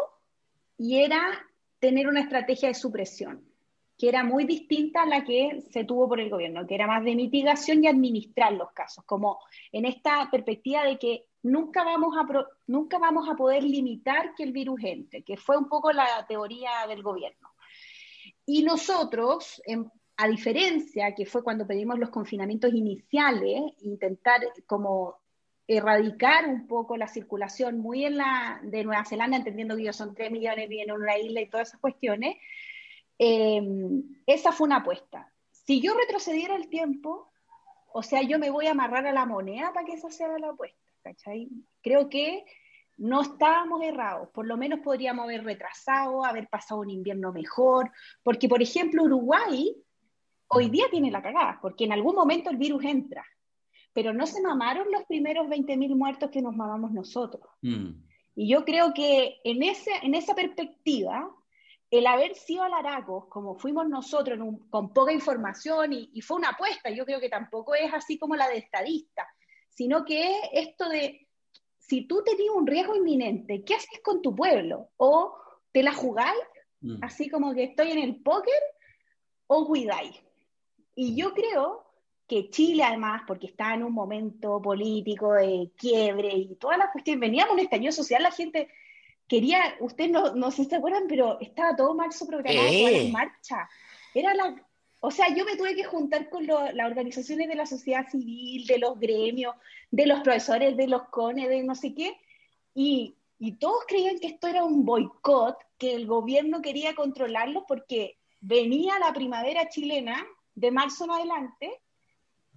[0.79, 1.45] y era
[1.81, 3.45] tener una estrategia de supresión,
[3.99, 7.03] que era muy distinta a la que se tuvo por el gobierno, que era más
[7.03, 9.41] de mitigación y administrar los casos, como
[9.73, 12.25] en esta perspectiva de que nunca vamos a,
[12.69, 16.87] nunca vamos a poder limitar que el virus entre, que fue un poco la teoría
[16.87, 17.49] del gobierno.
[18.47, 19.61] Y nosotros,
[20.17, 25.23] a diferencia que fue cuando pedimos los confinamientos iniciales, intentar como
[25.67, 30.15] erradicar un poco la circulación muy en la de Nueva Zelanda, entendiendo que ellos son
[30.15, 32.37] 3 millones, viven en una isla y todas esas cuestiones,
[33.19, 35.33] em, esa fue una apuesta.
[35.51, 37.31] Si yo retrocediera el tiempo,
[37.93, 40.51] o sea, yo me voy a amarrar a la moneda para que esa sea la
[40.51, 41.49] apuesta, ¿cachai?
[41.83, 42.45] Creo que
[42.97, 47.91] no estábamos errados, por lo menos podríamos haber retrasado, haber pasado un invierno mejor,
[48.23, 49.75] porque por ejemplo Uruguay
[50.53, 53.25] hoy día tiene la cagada, porque en algún momento el virus entra,
[53.93, 57.43] pero no se mamaron los primeros 20.000 muertos que nos mamamos nosotros.
[57.63, 57.91] Mm.
[58.35, 61.31] Y yo creo que en, ese, en esa perspectiva,
[61.91, 64.39] el haber sido alaracos, como fuimos nosotros,
[64.71, 68.49] con poca información, y, fue una apuesta, yo creo que tampoco es así como la
[68.49, 69.27] de estadista,
[69.71, 71.29] sino que es esto de,
[71.79, 74.91] si tú tenías un riesgo inminente, ¿qué haces con tu pueblo?
[74.97, 75.35] ¿O
[75.71, 76.43] te la jugáis,
[76.81, 77.03] mm.
[77.03, 78.63] así como que estoy en el póker,
[79.47, 80.23] o cuidáis?
[80.95, 81.85] Y yo creo
[82.27, 87.21] que Chile además, porque está en un momento político de quiebre y todas las cuestiones,
[87.21, 88.69] veníamos un estallido social, la gente
[89.29, 93.69] quería, ustedes no, no sé si se acuerdan, pero estaba todo marzo programado, en marcha.
[94.15, 94.55] Era la,
[95.01, 98.79] o sea, yo me tuve que juntar con las organizaciones de la sociedad civil, de
[98.79, 99.57] los gremios,
[99.91, 102.17] de los profesores, de los CONE, de no sé qué,
[102.75, 108.17] y, y todos creían que esto era un boicot, que el gobierno quería controlarlo porque
[108.41, 110.25] venía la primavera chilena
[110.55, 111.81] de marzo en adelante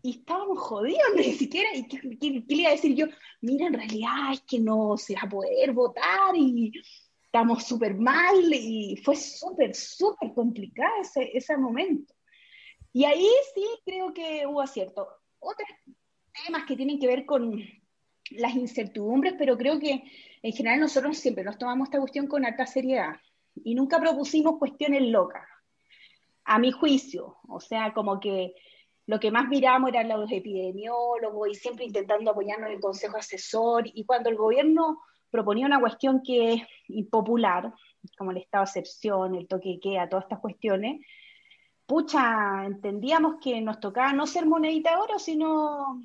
[0.01, 3.07] y estábamos jodidos, ni siquiera, y qué, le iba a decir yo,
[3.41, 6.71] mira, en realidad es que no se va a poder votar y
[7.23, 12.13] estamos súper mal, y fue súper, súper complicado ese, ese momento.
[12.93, 15.07] Y ahí sí creo que hubo acierto.
[15.39, 15.67] Otros
[16.45, 17.61] temas que tienen que ver con
[18.31, 20.03] las incertidumbres, pero creo que
[20.41, 23.15] en general nosotros siempre nos tomamos esta cuestión con alta seriedad
[23.63, 25.43] y nunca propusimos cuestiones locas,
[26.45, 27.37] a mi juicio.
[27.47, 28.55] O sea, como que
[29.07, 33.83] lo que más miramos eran los epidemiólogos y siempre intentando apoyarnos en el consejo asesor.
[33.93, 37.73] Y cuando el gobierno proponía una cuestión que es impopular,
[38.17, 41.05] como el estado de excepción, el toque de queda, todas estas cuestiones,
[41.85, 46.01] pucha, entendíamos que nos tocaba no ser monedita de oro, sino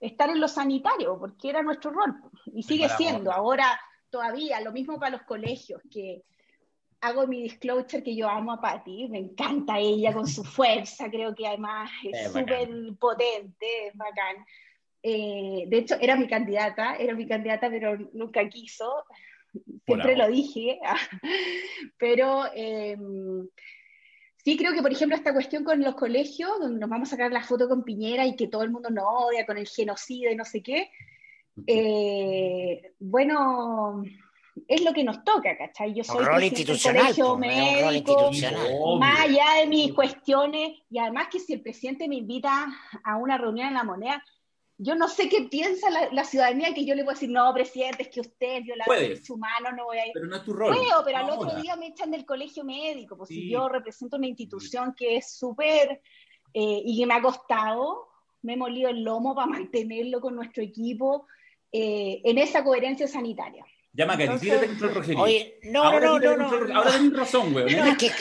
[0.00, 2.14] estar en lo sanitario, porque era nuestro rol.
[2.46, 3.78] Y sigue siendo, ahora
[4.10, 6.24] todavía, lo mismo para los colegios, que
[7.00, 11.34] hago mi disclosure que yo amo a Patty, me encanta ella con su fuerza, creo
[11.34, 12.68] que además es súper
[12.98, 14.36] potente, es bacán.
[15.02, 19.04] Eh, de hecho, era mi candidata, era mi candidata, pero nunca quiso,
[19.86, 20.80] siempre lo dije,
[21.98, 23.48] pero em,
[24.36, 27.30] sí creo que, por ejemplo, esta cuestión con los colegios, donde nos vamos a sacar
[27.30, 30.36] la foto con Piñera y que todo el mundo nos odia con el genocidio y
[30.36, 30.90] no sé qué,
[31.66, 34.02] eh, bueno
[34.66, 35.94] es lo que nos toca, ¿cachai?
[35.94, 38.30] Yo soy rol institucional, colegio médico,
[38.98, 42.66] más allá de mis cuestiones, y además que si el presidente me invita
[43.04, 44.24] a una reunión en la moneda,
[44.80, 48.04] yo no sé qué piensa la, ciudadanía que yo le voy a decir, no, presidente,
[48.04, 50.12] es que usted viola derechos humanos, no voy a ir.
[50.14, 50.76] Pero no es tu rol.
[50.76, 54.28] Puedo, pero al otro día me echan del colegio médico, pues si yo represento una
[54.28, 56.00] institución que es súper
[56.54, 58.08] eh, y que me ha costado,
[58.42, 61.26] me he molido el lomo para mantenerlo con nuestro equipo
[61.72, 63.66] eh, en esa coherencia sanitaria.
[63.98, 65.20] Llama a tírate contra el Rogerio.
[65.20, 67.74] Oye, no, no, no, no, Ahora tenés razón, güey.
[67.74, 68.12] No, es que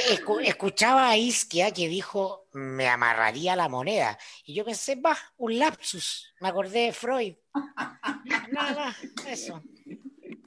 [0.45, 4.17] escuchaba a Isquia que dijo, me amarraría la moneda.
[4.43, 6.33] Y yo pensé, va, un lapsus.
[6.41, 7.35] Me acordé de Freud.
[8.51, 8.97] Nada más,
[9.27, 9.61] eso.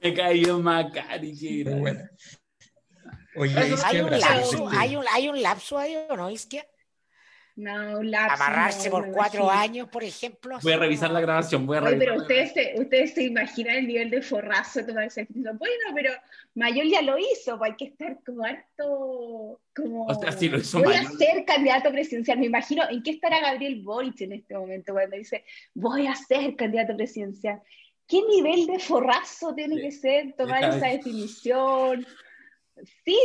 [0.01, 2.01] Me cayó Macari, bueno.
[3.37, 6.67] Oye, ¿Hay, un lapso, ¿hay, un, ¿Hay un lapso ahí o no, Isquia?
[7.61, 10.57] No, Amarrarse por cuatro años, por ejemplo.
[10.63, 11.99] Voy a revisar la grabación, voy a revisar.
[11.99, 16.11] pero ustedes se, ustedes se imaginan el nivel de forrazo de tomar ese Bueno, pero
[16.55, 19.61] Mayol ya lo hizo, pues hay que estar como harto.
[19.75, 22.39] Como, o sea, sí lo hizo voy a ser candidato presidencial.
[22.39, 25.45] Me imagino en qué estará Gabriel Boric en este momento cuando dice,
[25.75, 27.61] voy a ser candidato presidencial.
[28.07, 32.07] ¿Qué nivel de forrazo tiene que ser tomar esa definición?
[33.05, 33.19] Sí,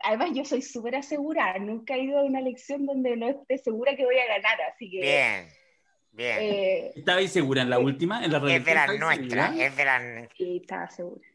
[0.00, 3.96] además yo soy súper asegurada, nunca he ido a una elección donde no esté segura
[3.96, 5.00] que voy a ganar, así que...
[5.00, 5.48] Bien,
[6.12, 6.38] bien.
[6.40, 8.24] Eh, ¿Estabais segura en la última?
[8.24, 10.28] En la es de las nuestras, es de las...
[10.36, 11.28] Sí, estaba segura.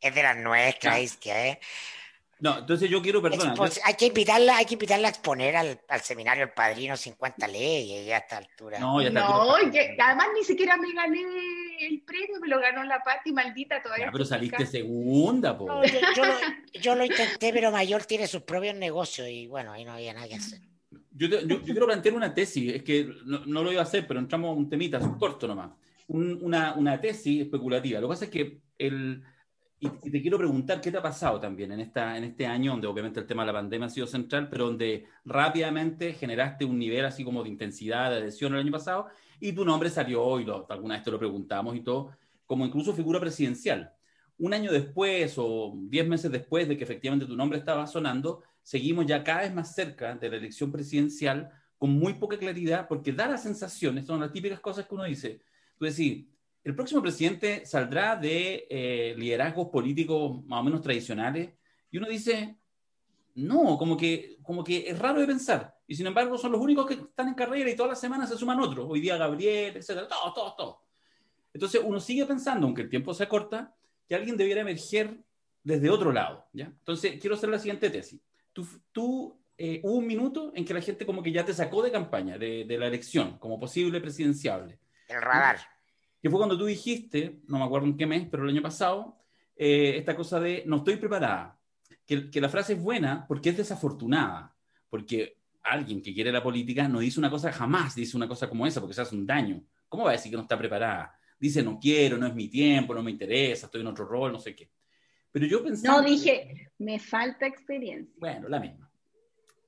[0.00, 1.60] Es de las nuestras, es que, ¿eh?
[2.44, 3.54] No, entonces yo quiero, perdona.
[3.84, 8.06] hay, que invitarla, hay que invitarla a exponer al, al, seminario El Padrino 50 leyes
[8.06, 8.78] ya a esta altura.
[8.78, 11.22] No, ya no además ni siquiera me gané
[11.80, 14.10] el premio, me lo ganó la Pati, maldita todavía.
[14.12, 15.82] pero saliste segunda, po.
[16.14, 16.22] yo,
[16.82, 20.28] yo, lo, intenté, pero Mayor tiene sus propios negocios y bueno, ahí no había nada
[20.28, 20.60] que hacer.
[21.12, 24.20] Yo, yo, quiero plantear una tesis, es que no, no, lo iba a hacer, pero
[24.20, 25.70] entramos a un temita, es corto nomás.
[26.08, 28.00] una, una tesis especulativa.
[28.00, 29.24] Lo que pasa es que el
[30.02, 32.86] y, te quiero preguntar, ¿qué te ha pasado también en, esta, en este año, donde
[32.86, 37.04] obviamente el tema de la pandemia ha sido central, pero donde rápidamente generaste un nivel
[37.04, 39.08] así como de intensidad, de adhesión el año pasado,
[39.40, 42.12] y tu nombre salió, y lo, alguna vez te lo preguntamos y todo,
[42.46, 43.92] como incluso figura presidencial.
[44.38, 49.06] Un año después o diez meses después de que efectivamente tu nombre estaba sonando, seguimos
[49.06, 53.28] ya cada vez más cerca de la elección presidencial con muy poca claridad, porque da
[53.28, 55.40] la sensación, son las típicas cosas que uno dice,
[55.76, 56.26] tú decís,
[56.64, 61.50] el próximo presidente saldrá de eh, liderazgos políticos más o menos tradicionales
[61.90, 62.56] y uno dice,
[63.34, 65.76] no, como que, como que es raro de pensar.
[65.86, 68.38] Y sin embargo son los únicos que están en carrera y todas las semanas se
[68.38, 68.86] suman otros.
[68.88, 70.76] Hoy día Gabriel, etcétera, todos, todos, todos.
[71.52, 73.74] Entonces uno sigue pensando, aunque el tiempo se corta,
[74.08, 75.18] que alguien debiera emerger
[75.62, 76.66] desde otro lado, ¿ya?
[76.66, 78.20] Entonces, quiero hacer la siguiente tesis.
[78.52, 81.82] Tú, tú eh, hubo un minuto en que la gente como que ya te sacó
[81.82, 84.78] de campaña, de, de la elección, como posible presidenciable.
[85.08, 85.73] El radar.
[86.24, 89.18] Que fue cuando tú dijiste, no me acuerdo en qué mes, pero el año pasado,
[89.54, 91.60] eh, esta cosa de no estoy preparada.
[92.06, 94.56] Que, que la frase es buena porque es desafortunada,
[94.88, 98.66] porque alguien que quiere la política no dice una cosa, jamás dice una cosa como
[98.66, 99.62] esa, porque se hace un daño.
[99.86, 101.14] ¿Cómo va a decir que no está preparada?
[101.38, 104.38] Dice, no quiero, no es mi tiempo, no me interesa, estoy en otro rol, no
[104.38, 104.70] sé qué.
[105.30, 105.86] Pero yo pensé...
[105.86, 108.14] No, dije, me falta experiencia.
[108.16, 108.90] Bueno, la misma.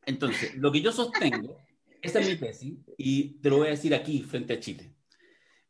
[0.06, 1.58] Entonces, lo que yo sostengo,
[2.00, 4.95] esta es mi tesis, y te lo voy a decir aquí, frente a Chile.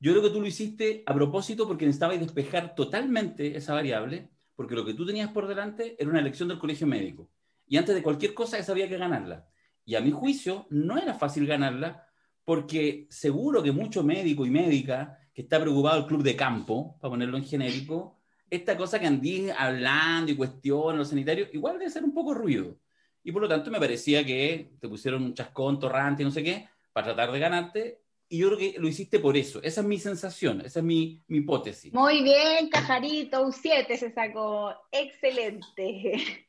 [0.07, 4.77] Yo creo que tú lo hiciste a propósito porque necesitabas despejar totalmente esa variable, porque
[4.77, 7.29] lo que tú tenías por delante era una elección del colegio médico.
[7.67, 9.49] Y antes de cualquier cosa, esa había que ganarla.
[9.85, 12.07] Y a mi juicio, no era fácil ganarla,
[12.45, 17.11] porque seguro que mucho médico y médica que está preocupado el club de campo, para
[17.11, 22.05] ponerlo en genérico, esta cosa que andí hablando y cuestionando los sanitarios, igual debe ser
[22.05, 22.79] un poco ruido.
[23.25, 26.69] Y por lo tanto me parecía que te pusieron un chascón torrante no sé qué,
[26.93, 29.61] para tratar de ganarte, y yo creo que lo hiciste por eso.
[29.63, 31.93] Esa es mi sensación, esa es mi, mi hipótesis.
[31.93, 34.75] Muy bien, Cajarito, un 7 se sacó.
[34.91, 36.47] Excelente.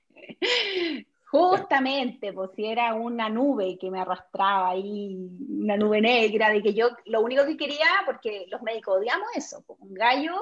[1.30, 6.74] Justamente, pues si era una nube que me arrastraba ahí, una nube negra, de que
[6.74, 10.34] yo lo único que quería, porque los médicos odiamos eso, pues, un gallo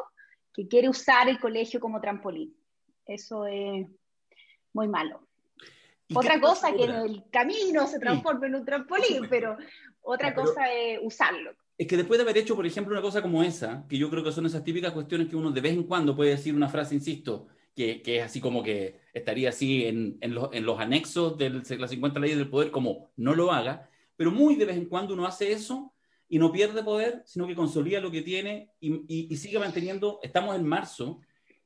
[0.53, 2.55] que quiere usar el colegio como trampolín.
[3.05, 3.87] Eso es
[4.73, 5.21] muy malo.
[6.13, 9.57] Otra cosa que en el camino se transforme en un trampolín, pero
[10.05, 11.51] otra cosa es usarlo.
[11.77, 14.23] Es que después de haber hecho, por ejemplo, una cosa como esa, que yo creo
[14.23, 16.95] que son esas típicas cuestiones que uno de vez en cuando puede decir una frase,
[16.95, 21.37] insisto, que, que es así como que estaría así en, en, los, en los anexos
[21.37, 24.85] de las 50 leyes del poder, como no lo haga, pero muy de vez en
[24.85, 25.93] cuando uno hace eso
[26.29, 30.19] y no pierde poder, sino que consolida lo que tiene y, y, y sigue manteniendo,
[30.23, 31.19] estamos en marzo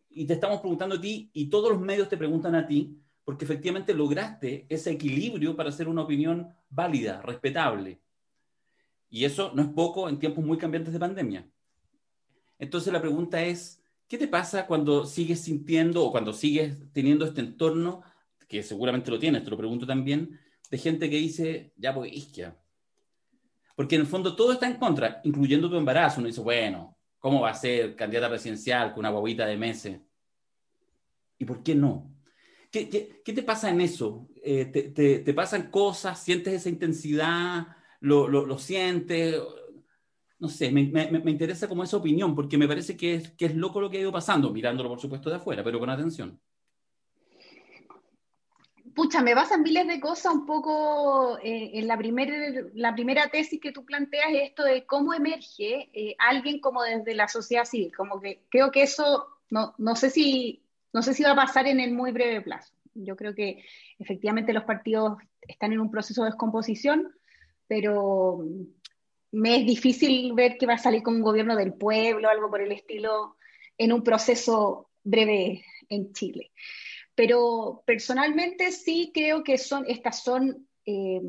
[0.09, 3.45] y te estamos preguntando a ti y todos los medios te preguntan a ti, porque
[3.45, 7.99] efectivamente lograste ese equilibrio para hacer una opinión válida, respetable.
[9.09, 11.49] Y eso no es poco en tiempos muy cambiantes de pandemia.
[12.59, 17.41] Entonces la pregunta es, ¿qué te pasa cuando sigues sintiendo o cuando sigues teniendo este
[17.41, 18.03] entorno,
[18.47, 20.39] que seguramente lo tienes, te lo pregunto también,
[20.69, 22.57] de gente que dice, ya pues isquia?
[23.75, 26.19] Porque en el fondo todo está en contra, incluyendo tu embarazo.
[26.19, 30.01] Uno dice, bueno, ¿cómo va a ser candidata presidencial con una guaguita de meses?
[31.37, 32.13] ¿Y por qué no?
[32.69, 34.27] ¿Qué, qué, qué te pasa en eso?
[34.43, 36.21] Eh, te, te, te, pasan cosas?
[36.21, 37.67] ¿Sientes esa intensidad?
[38.01, 39.41] ¿Lo, lo, sientes?
[40.39, 43.45] No sé, me, me, me, interesa como esa opinión, porque me parece que es, que
[43.45, 46.39] es loco lo que ha ido pasando, mirándolo por supuesto de afuera, pero con atención.
[48.95, 53.59] Pucha, me pasan miles de cosas un poco eh, en la, primer, la primera tesis
[53.59, 58.19] que tú planteas, esto de cómo emerge eh, alguien como desde la sociedad civil, como
[58.19, 61.79] que creo que eso, no, no sé si no sé si va a pasar en
[61.79, 62.73] el muy breve plazo.
[62.93, 63.63] Yo creo que
[63.99, 67.13] efectivamente los partidos están en un proceso de descomposición,
[67.69, 68.43] pero
[69.31, 72.61] me es difícil ver que va a salir con un gobierno del pueblo, algo por
[72.61, 73.37] el estilo,
[73.77, 76.51] en un proceso breve en Chile.
[77.13, 81.21] Pero personalmente sí creo que son, estas son, eh,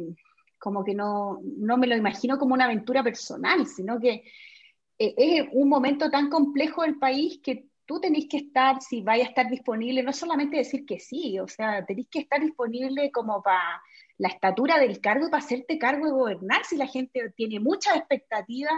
[0.58, 4.24] como que no, no me lo imagino como una aventura personal, sino que
[4.98, 9.24] eh, es un momento tan complejo del país que tú tenés que estar, si vaya
[9.24, 13.42] a estar disponible, no solamente decir que sí, o sea, tenés que estar disponible como
[13.42, 13.82] para
[14.16, 18.74] la estatura del cargo para hacerte cargo de gobernar, si la gente tiene muchas expectativas,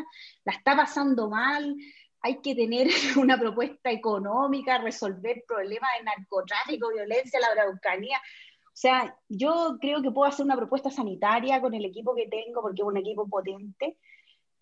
[0.46, 1.76] la está pasando mal,
[2.22, 2.88] hay que tener
[3.18, 8.16] una propuesta económica, resolver problemas de narcotráfico, violencia, la araucanía.
[8.16, 12.62] O sea, yo creo que puedo hacer una propuesta sanitaria con el equipo que tengo,
[12.62, 13.98] porque es un equipo potente,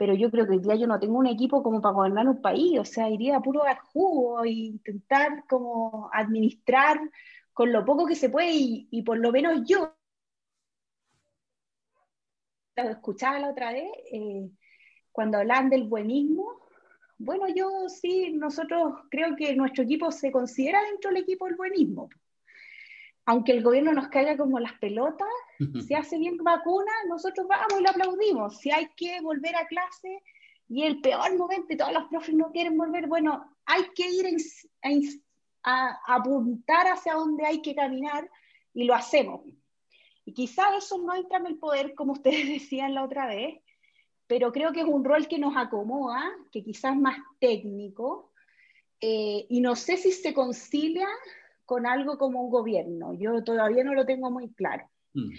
[0.01, 2.40] pero yo creo que hoy día yo no tengo un equipo como para gobernar un
[2.40, 6.98] país, o sea, iría a puro dar jugo e intentar como administrar
[7.53, 9.94] con lo poco que se puede y, por lo menos yo,
[12.76, 14.48] lo escuchaba la otra vez, eh,
[15.12, 16.46] cuando hablan del buenismo,
[17.18, 22.09] bueno, yo sí, nosotros creo que nuestro equipo se considera dentro del equipo del buenismo
[23.31, 25.28] aunque el gobierno nos caiga como las pelotas,
[25.87, 28.59] si hace bien vacuna, nosotros vamos y lo aplaudimos.
[28.59, 30.20] Si hay que volver a clase
[30.68, 34.26] y el peor momento y todos los profes no quieren volver, bueno, hay que ir
[34.83, 34.91] a,
[35.62, 38.28] a, apuntar hacia donde hay que caminar
[38.74, 39.43] y lo hacemos.
[40.24, 43.61] Y quizás eso no entra en el poder, como ustedes decían la otra vez,
[44.26, 46.20] pero creo que es un rol que nos acomoda,
[46.51, 48.33] que quizás es más técnico,
[49.01, 51.07] eh, y no sé si se concilia
[51.71, 53.14] con algo como un gobierno.
[53.14, 54.91] Yo todavía no lo tengo muy claro.
[55.14, 55.31] Mm.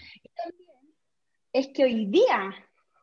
[1.52, 2.56] Es que hoy día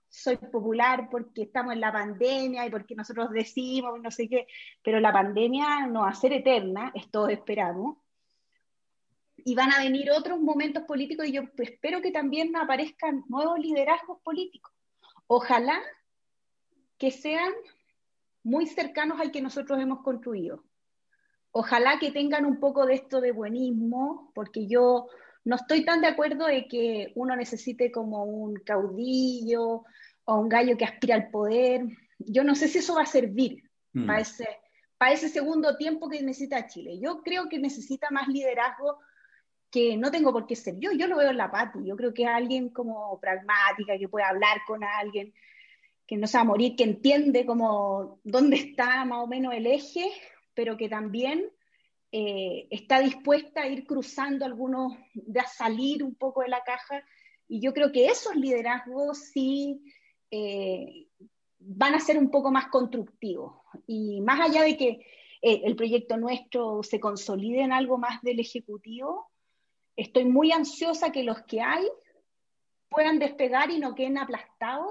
[0.09, 4.47] soy popular porque estamos en la pandemia y porque nosotros decimos no sé qué,
[4.83, 7.99] pero la pandemia no va a ser eterna, es todo esperamos.
[9.37, 14.23] y van a venir otros momentos políticos y yo espero que también aparezcan nuevos liderazgos
[14.23, 14.73] políticos.
[15.27, 15.79] Ojalá
[16.97, 17.53] que sean
[18.43, 20.65] muy cercanos al que nosotros hemos construido.
[21.53, 25.09] Ojalá que tengan un poco de esto de buenismo, porque yo
[25.45, 29.85] no estoy tan de acuerdo de que uno necesite como un caudillo
[30.25, 31.83] o un gallo que aspira al poder.
[32.19, 33.63] Yo no sé si eso va a servir
[33.95, 34.07] mm.
[34.07, 34.47] para, ese,
[34.99, 36.99] para ese segundo tiempo que necesita Chile.
[37.01, 38.99] Yo creo que necesita más liderazgo
[39.71, 40.93] que no tengo por qué ser yo.
[40.93, 41.79] Yo lo veo en la Pati.
[41.85, 45.33] Yo creo que es alguien como pragmática, que puede hablar con alguien,
[46.07, 49.67] que no se va a morir, que entiende como dónde está más o menos el
[49.67, 50.11] eje,
[50.59, 51.53] pero que también
[52.11, 54.93] eh, está dispuesta a ir cruzando algunos,
[55.41, 57.05] a salir un poco de la caja.
[57.47, 59.81] Y yo creo que esos liderazgos sí
[60.33, 61.07] eh,
[61.61, 63.53] van a ser un poco más constructivos.
[63.87, 64.89] Y más allá de que
[65.43, 69.31] eh, el proyecto nuestro se consolide en algo más del Ejecutivo,
[69.95, 71.87] estoy muy ansiosa que los que hay
[72.89, 74.91] puedan despegar y no queden aplastados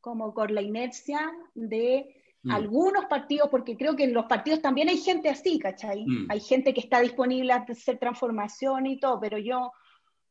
[0.00, 2.15] como con la inercia de
[2.46, 2.50] mm.
[2.52, 6.06] algunos partidos, porque creo que en los partidos también hay gente así, ¿cachai?
[6.06, 6.30] Mm.
[6.30, 9.72] Hay gente que está disponible a hacer transformación y todo, pero yo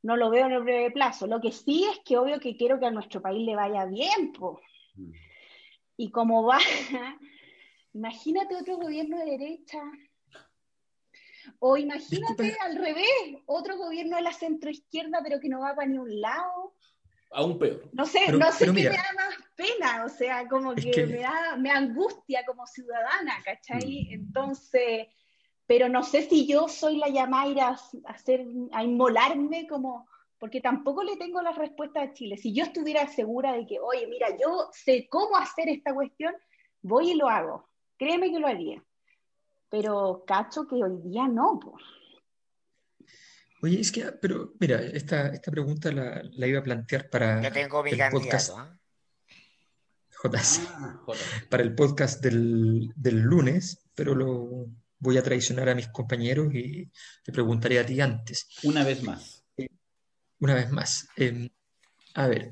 [0.01, 1.27] no lo veo en el breve plazo.
[1.27, 4.31] Lo que sí es que obvio que quiero que a nuestro país le vaya bien,
[4.31, 4.63] pues.
[5.97, 6.59] Y como va,
[7.93, 9.81] imagínate otro gobierno de derecha.
[11.59, 15.97] O imagínate al revés, otro gobierno de la centroizquierda, pero que no va para ni
[15.97, 16.73] un lado
[17.31, 17.83] aún peor.
[17.91, 21.55] No sé, no sé qué me da más pena, o sea, como que, me da,
[21.57, 24.07] me angustia como ciudadana, ¿cachai?
[24.09, 24.13] Mm.
[24.13, 25.07] Entonces,
[25.67, 30.07] pero no sé si yo soy la llamada a, hacer, a inmolarme como,
[30.37, 32.37] porque tampoco le tengo la respuesta a Chile.
[32.37, 36.35] Si yo estuviera segura de que, oye, mira, yo sé cómo hacer esta cuestión,
[36.81, 37.67] voy y lo hago.
[37.97, 38.83] Créeme que lo haría.
[39.69, 41.83] Pero cacho que hoy día no, pues.
[43.61, 47.51] Oye, es que, pero mira, esta, esta pregunta la, la iba a plantear para Yo
[47.51, 48.51] tengo mi el podcast.
[48.55, 48.79] ¿ah?
[50.33, 51.01] Ah,
[51.49, 56.89] para el podcast del, del, lunes, pero lo voy a traicionar a mis compañeros y
[57.23, 58.47] te preguntaré a ti antes.
[58.63, 59.45] Una vez más.
[60.39, 61.07] una vez más.
[61.15, 61.47] Em,
[62.15, 62.51] a ver,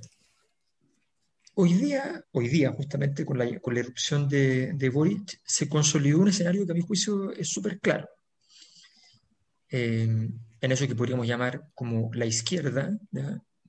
[1.56, 6.20] hoy día, hoy día justamente con la, con la erupción de, de Boric, se consolidó
[6.20, 8.08] un escenario que a mi juicio es súper claro.
[9.70, 10.30] Eh,
[10.64, 12.98] en eso que podríamos llamar como la izquierda,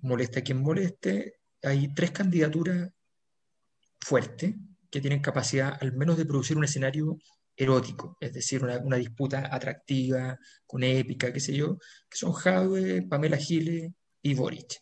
[0.01, 2.89] molesta a quien moleste, hay tres candidaturas
[4.01, 4.55] fuertes
[4.89, 7.19] que tienen capacidad al menos de producir un escenario
[7.57, 10.39] erótico, es decir, una, disputa atractiva,
[10.69, 11.79] con épica, qué sé yo,
[12.09, 13.91] que son Jadwe, Pamela Giles
[14.23, 14.81] y Boric.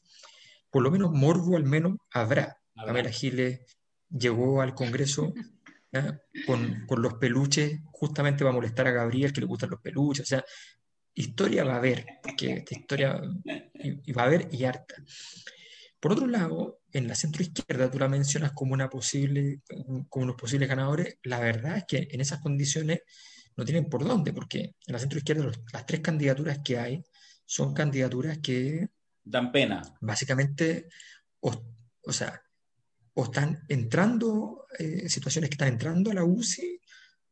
[0.69, 2.59] Por lo menos morbo al menos habrá.
[2.75, 3.61] Pamela Giles
[4.11, 5.33] llegó al Congreso
[6.45, 10.25] con, con, los peluches justamente va a molestar a Gabriel, que le gustan los peluches,
[10.25, 10.45] o sea,
[11.15, 13.21] historia va a haber, porque esta historia
[13.75, 14.95] y, va a haber y harta.
[16.01, 19.61] Por otro lado, en la centro izquierda tú la mencionas como una posible,
[20.09, 23.01] como unos posibles ganadores, la verdad es que en esas condiciones
[23.57, 27.03] no tienen por dónde, porque en la centro izquierda las tres candidaturas que hay
[27.45, 28.89] son candidaturas que
[29.23, 29.83] dan pena.
[30.01, 30.89] Básicamente,
[31.41, 31.53] o,
[32.11, 32.41] sea,
[33.15, 36.81] o están entrando, eh, situaciones que están entrando a la UCI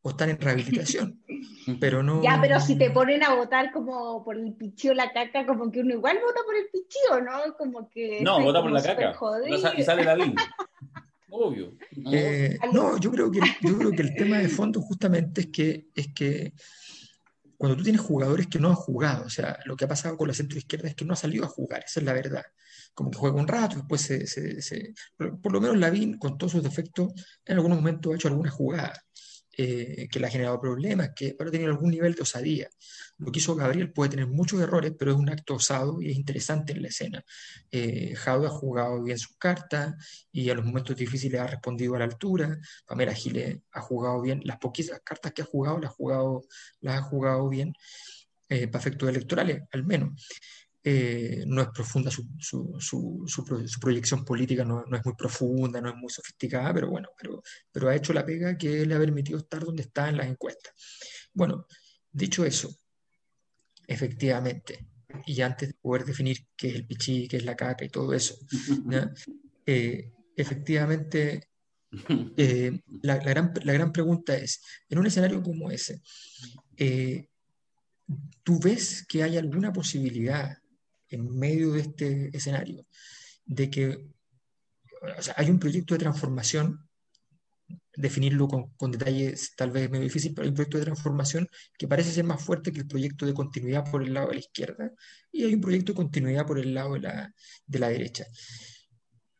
[0.01, 1.21] o están en rehabilitación.
[1.79, 2.23] pero no.
[2.23, 5.81] Ya, pero si te ponen a votar como por el pichío la caca, como que
[5.81, 7.55] uno igual vota por el pichío, ¿no?
[7.57, 8.21] Como que.
[8.21, 9.13] No, vota por la caca.
[9.77, 10.35] y sale la línea.
[11.33, 11.73] Obvio.
[12.11, 15.87] Eh, no, yo creo, que, yo creo que el tema de fondo justamente es que,
[15.95, 16.53] es que
[17.55, 20.27] cuando tú tienes jugadores que no han jugado, o sea, lo que ha pasado con
[20.27, 22.43] la centro izquierda es que no ha salido a jugar, esa es la verdad.
[22.93, 26.51] Como que juega un rato, después se, se, se por, lo menos Lavín, con todos
[26.51, 27.13] sus defectos,
[27.45, 29.01] en algunos momentos ha hecho alguna jugada.
[29.57, 32.69] Eh, que le ha generado problemas, que para tener algún nivel de osadía.
[33.17, 36.15] Lo que hizo Gabriel puede tener muchos errores, pero es un acto osado y es
[36.15, 37.25] interesante en la escena.
[37.69, 39.93] Eh, ha jugado bien sus cartas
[40.31, 42.57] y a los momentos difíciles ha respondido a la altura.
[42.85, 46.45] Pamela Giles ha jugado bien, las poquitas cartas que ha jugado las ha jugado,
[46.79, 47.73] las ha jugado bien
[48.47, 50.29] eh, para efectos electorales, al menos.
[50.83, 55.79] Eh, no es profunda su, su, su, su proyección política, no, no, es muy profunda,
[55.79, 58.99] no es muy sofisticada, pero bueno, pero, pero ha hecho la pega que le ha
[58.99, 60.73] permitido estar donde está en las encuestas.
[61.33, 61.67] Bueno,
[62.11, 62.75] dicho eso,
[63.85, 64.87] efectivamente,
[65.27, 68.11] y antes de poder definir qué es el pichí, qué es la caca y todo
[68.15, 68.35] eso,
[69.67, 71.47] eh, efectivamente,
[72.37, 76.01] eh, la, la, gran, la, gran, pregunta es, en un escenario como ese,
[78.41, 80.57] ¿tú ves que hay alguna posibilidad
[81.11, 82.85] en medio de este escenario,
[83.45, 84.07] de que
[85.35, 86.87] hay un proyecto de transformación
[87.95, 91.47] definirlo con, detalles tal vez medio difícil, pero hay un proyecto de transformación
[91.77, 94.39] que parece ser más fuerte que el proyecto de continuidad por el lado de la
[94.39, 94.91] izquierda
[95.31, 97.33] y hay un proyecto de continuidad por el lado de la,
[97.65, 98.25] de la derecha.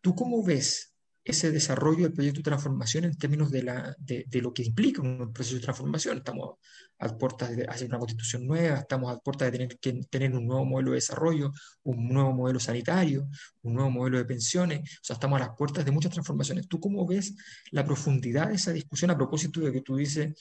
[0.02, 0.91] ¿Tú cómo ves
[1.24, 5.32] ese desarrollo del proyecto de transformación en términos de, la, de, lo que implica un
[5.32, 6.18] proceso de transformación.
[6.18, 6.56] Estamos
[6.98, 10.48] a puertas de hacer una constitución nueva, estamos a puertas de tener que tener un
[10.48, 11.52] nuevo modelo de desarrollo,
[11.84, 13.28] un nuevo modelo sanitario,
[13.62, 16.68] un nuevo modelo de pensiones, o sea, estamos a las puertas de muchas transformaciones.
[16.68, 17.36] ¿Tú cómo ves
[17.70, 20.34] la profundidad de esa discusión a propósito de que tú dices,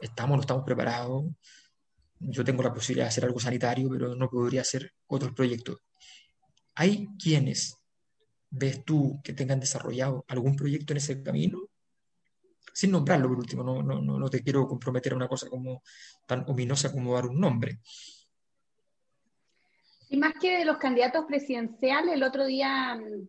[0.00, 1.26] estamos, no estamos preparados,
[2.20, 5.76] yo tengo la posibilidad de hacer algo sanitario, pero no podría hacer otros proyectos?
[6.74, 7.77] Hay quienes
[8.50, 11.60] ves tú que tengan desarrollado algún proyecto en ese camino?
[12.72, 15.82] Sin nombrarlo, por último, no, no, no te quiero comprometer a una cosa como
[16.26, 17.80] tan ominosa como dar un nombre.
[20.10, 23.28] Y más que de los candidatos presidenciales, el otro día mm,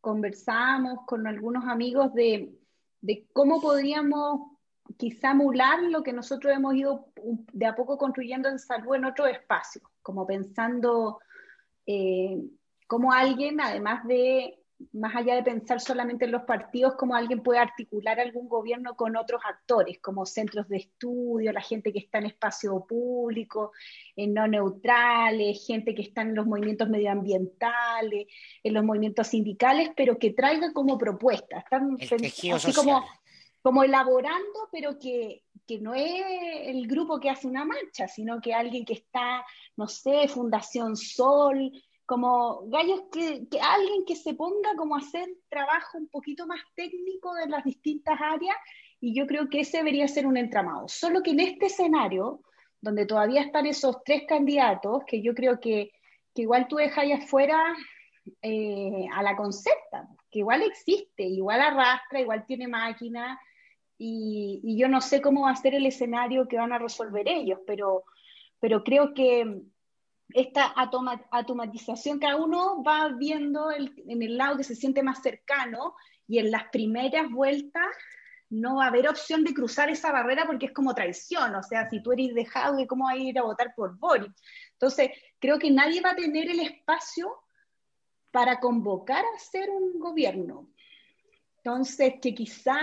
[0.00, 2.52] conversamos con algunos amigos de,
[3.00, 4.58] de cómo podríamos
[4.96, 7.12] quizá emular lo que nosotros hemos ido
[7.52, 11.20] de a poco construyendo en salud en otro espacio, como pensando
[11.86, 12.42] eh,
[12.88, 14.58] cómo alguien, además de
[14.92, 19.16] más allá de pensar solamente en los partidos, como alguien puede articular algún gobierno con
[19.16, 23.72] otros actores, como centros de estudio, la gente que está en espacio público,
[24.14, 28.28] en no neutrales, gente que está en los movimientos medioambientales,
[28.62, 31.64] en los movimientos sindicales, pero que traiga como propuestas.
[31.64, 33.04] Están así como,
[33.62, 36.22] como elaborando, pero que, que no es
[36.66, 39.44] el grupo que hace una marcha, sino que alguien que está,
[39.76, 41.72] no sé, Fundación Sol,
[42.08, 47.34] como gallos que, alguien que se ponga como a hacer trabajo un poquito más técnico
[47.34, 48.56] de las distintas áreas
[48.98, 50.88] y yo creo que ese debería ser un entramado.
[50.88, 52.40] Solo que en este escenario,
[52.80, 55.90] donde todavía están esos tres candidatos, que yo creo que,
[56.34, 57.62] que igual tú dejas ahí afuera
[58.40, 63.38] eh, a la concepta, que igual existe, igual arrastra, igual tiene máquina,
[63.98, 67.28] y, y, yo no sé cómo va a ser el escenario que van a resolver
[67.28, 68.04] ellos, pero,
[68.60, 69.60] pero creo que
[70.34, 70.74] esta
[71.30, 75.94] automatización, cada uno va viendo en el lado que se siente más cercano
[76.26, 77.86] y en las primeras vueltas
[78.50, 81.88] no va a haber opción de cruzar esa barrera porque es como traición, o sea,
[81.88, 84.30] si tú eres dejado, ¿cómo vas a ir a votar por Boris?
[84.72, 87.30] Entonces, creo que nadie va a tener el espacio
[88.30, 90.68] para convocar a hacer un gobierno.
[91.58, 92.78] Entonces, que quizá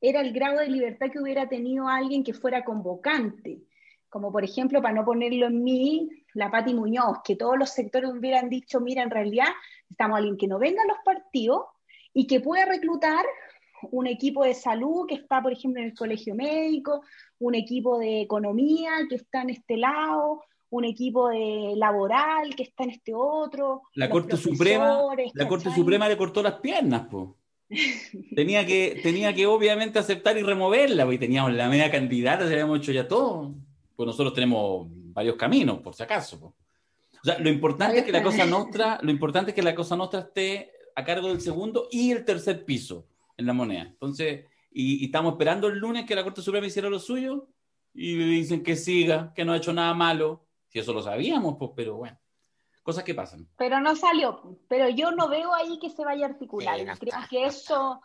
[0.00, 3.62] era el grado de libertad que hubiera tenido alguien que fuera convocante,
[4.08, 8.10] como por ejemplo, para no ponerlo en mí, la Pati Muñoz, que todos los sectores
[8.10, 9.48] hubieran dicho, mira, en realidad
[9.90, 11.62] estamos alguien que no venga a los partidos
[12.14, 13.24] y que pueda reclutar
[13.90, 17.02] un equipo de salud que está, por ejemplo, en el colegio médico,
[17.38, 22.84] un equipo de economía que está en este lado, un equipo de laboral que está
[22.84, 23.82] en este otro.
[23.94, 25.00] La Corte Suprema,
[25.34, 27.36] la Corte Suprema le cortó las piernas, po.
[28.34, 32.78] tenía que, tenía que obviamente aceptar y removerla, porque teníamos la media candidata, se habíamos
[32.78, 33.54] hecho ya todo.
[33.98, 36.36] Pues nosotros tenemos varios caminos, por si acaso.
[37.20, 39.96] O sea, lo importante es que la cosa nuestra, lo importante es que la cosa
[39.96, 43.82] nuestra esté a cargo del segundo y el tercer piso en la moneda.
[43.82, 47.48] Entonces, y, estamos esperando el lunes que la Corte Suprema hiciera lo suyo
[47.92, 50.46] y dicen que siga, que no ha hecho nada malo.
[50.68, 52.20] Si eso lo sabíamos, pues, pero bueno,
[52.84, 53.48] cosas que pasan.
[53.56, 56.78] Pero no salió, pero yo no veo ahí que se vaya a articular.
[57.00, 58.00] Creo que eso,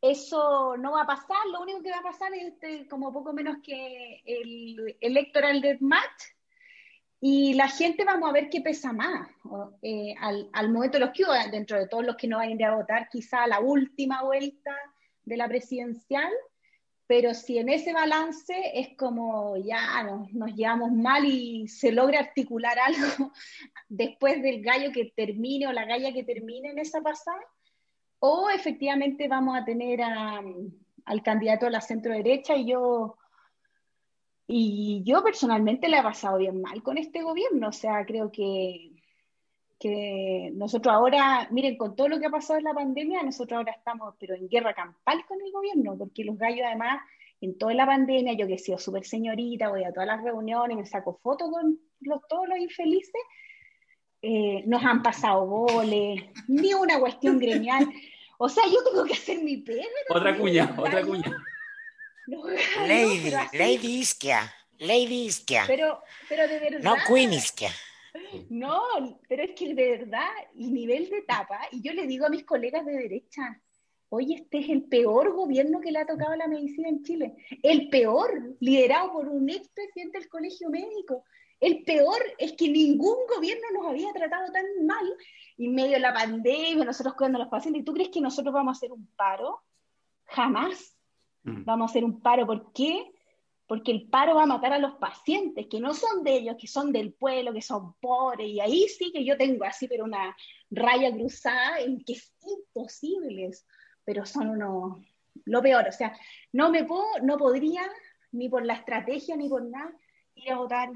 [0.00, 1.46] eso no va a pasar.
[1.52, 6.22] Lo único que va a pasar es este, como poco menos que el electoral match
[7.20, 9.28] y la gente vamos a ver qué pesa más
[9.82, 12.76] eh, al, momento de los que dentro de todos los que no van a a
[12.76, 14.76] votar, quizá la última vuelta
[15.24, 16.30] de la presidencial,
[17.08, 22.20] pero si en ese balance es como ya nos, nos llevamos mal y se logra
[22.20, 23.32] articular algo
[23.88, 27.40] después del gallo que termine o la galla que termine en esa pasada,
[28.20, 33.16] o efectivamente vamos a tener al candidato a la centro derecha y yo
[34.50, 38.92] y yo personalmente le he pasado bien mal con este gobierno, o sea, creo que,
[39.78, 43.72] que nosotros ahora, miren, con todo lo que ha pasado en la pandemia, nosotros ahora
[43.72, 47.02] estamos, pero en guerra campal con el gobierno, porque los gallos además,
[47.42, 50.78] en toda la pandemia, yo que he sido súper señorita, voy a todas las reuniones,
[50.78, 53.20] me saco fotos con los, todos los infelices,
[54.22, 57.88] eh, nos han pasado goles, ni una cuestión gremial.
[58.38, 59.84] O sea, yo tengo que hacer mi pega.
[60.10, 61.44] Otra cuña, otra cuña.
[62.86, 64.52] Lady, Lady Isquia.
[64.78, 65.64] Lady Isquia.
[65.66, 66.80] Pero, pero de verdad.
[66.82, 67.70] No Queen Isquia.
[68.50, 68.82] No,
[69.28, 72.44] pero es que de verdad, el nivel de tapa, y yo le digo a mis
[72.44, 73.60] colegas de derecha,
[74.08, 77.34] oye, este es el peor gobierno que le ha tocado la medicina en Chile.
[77.62, 81.24] El peor, liderado por un expresidente del colegio médico.
[81.60, 85.16] El peor es que ningún gobierno nos había tratado tan mal
[85.56, 87.82] en medio de la pandemia, nosotros cuidando a los pacientes.
[87.82, 89.60] ¿Y tú crees que nosotros vamos a hacer un paro?
[90.26, 90.96] Jamás.
[91.42, 91.64] mm.
[91.64, 92.46] vamos a hacer un paro.
[92.46, 93.12] ¿Por qué?
[93.66, 96.66] Porque el paro va a matar a los pacientes, que no son de ellos, que
[96.66, 100.34] son del pueblo, que son pobres, y ahí sí que yo tengo así, pero una
[100.70, 103.50] raya cruzada en que es imposible,
[104.04, 104.98] pero son unos,
[105.44, 106.16] lo peor, o sea,
[106.52, 107.82] no me puedo, no podría,
[108.32, 109.92] ni por la estrategia, ni por nada,
[110.34, 110.88] ir a votar,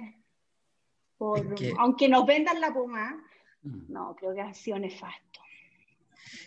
[1.22, 3.16] por, aunque nos vendan la pomada,
[3.62, 3.92] mm.
[3.92, 5.40] no, creo que ha sido nefasto.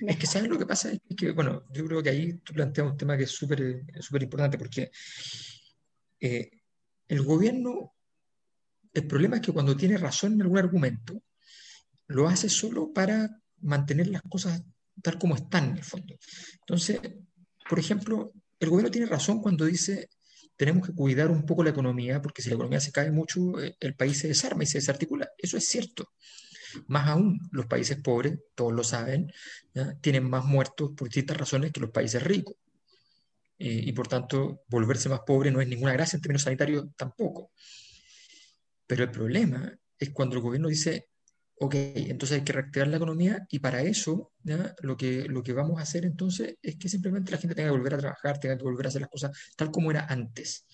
[0.01, 0.91] Es que, ¿sabes lo que pasa?
[0.91, 4.57] Es que, bueno, yo creo que ahí tú planteas un tema que es súper importante
[4.57, 4.91] porque
[6.19, 6.51] eh,
[7.07, 7.93] el gobierno,
[8.93, 11.21] el problema es que cuando tiene razón en algún argumento,
[12.07, 13.29] lo hace solo para
[13.61, 14.61] mantener las cosas
[15.01, 16.17] tal como están en el fondo.
[16.59, 16.99] Entonces,
[17.69, 20.09] por ejemplo, el gobierno tiene razón cuando dice
[20.57, 23.75] tenemos que cuidar un poco la economía, porque si la economía se cae mucho, eh,
[23.79, 25.29] el país se desarma y se desarticula.
[25.37, 26.09] Eso es cierto.
[26.87, 29.31] Más aún, los países pobres, todos lo saben,
[30.01, 32.55] tienen más muertos por distintas razones que los países ricos.
[33.57, 37.51] Eh, y por tanto, volverse más pobre no es ninguna gracia en términos sanitarios tampoco.
[38.85, 41.09] Pero el problema es cuando el gobierno dice,
[41.57, 44.31] ok, entonces hay que reactivar la economía y para eso
[44.81, 47.77] Lo, que, lo que vamos a hacer entonces es que simplemente la gente tenga que
[47.77, 50.65] volver a trabajar, tenga que volver a hacer las cosas tal como era antes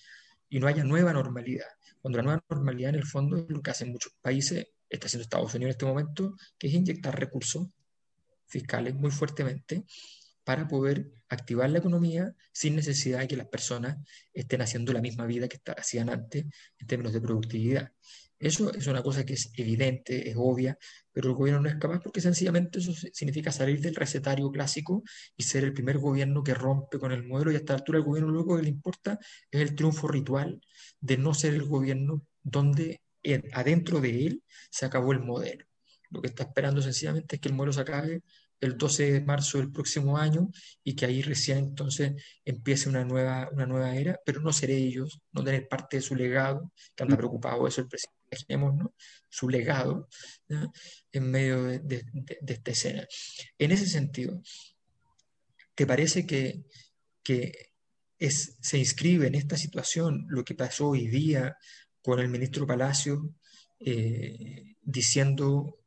[0.48, 1.68] y no haya nueva normalidad.
[2.00, 5.22] Cuando la nueva normalidad en el fondo es lo que hacen muchos países está haciendo
[5.22, 7.68] Estados Unidos en este momento, que es inyectar recursos
[8.46, 9.84] fiscales muy fuertemente
[10.44, 13.96] para poder activar la economía sin necesidad de que las personas
[14.32, 16.44] estén haciendo la misma vida que hacían antes
[16.78, 17.92] en términos de productividad.
[18.42, 20.76] Eso es una cosa que es evidente, es obvia,
[21.12, 25.04] pero el gobierno no es capaz porque sencillamente eso significa salir del recetario clásico
[25.36, 28.04] y ser el primer gobierno que rompe con el modelo y a esta altura el
[28.04, 29.16] gobierno lo único que le importa
[29.48, 30.60] es el triunfo ritual
[31.00, 33.00] de no ser el gobierno donde
[33.52, 35.64] adentro de él se acabó el modelo.
[36.10, 38.22] Lo que está esperando sencillamente es que el modelo se acabe
[38.60, 40.50] el 12 de marzo del próximo año
[40.82, 42.12] y que ahí recién entonces
[42.44, 46.16] empiece una nueva, una nueva era, pero no ser ellos, no tener parte de su
[46.16, 47.18] legado, que anda mm.
[47.18, 48.94] preocupado eso el presidente, ¿no?
[49.28, 50.08] su legado
[51.12, 52.04] en medio de,
[52.46, 53.06] esta escena.
[53.58, 54.42] En ese sentido,
[55.74, 56.64] ¿te parece que,
[57.22, 57.72] que
[58.18, 61.56] es, se inscribe en esta situación lo que pasó hoy día
[62.02, 63.34] con el ministro Palacio
[63.80, 65.78] eh, diciendo,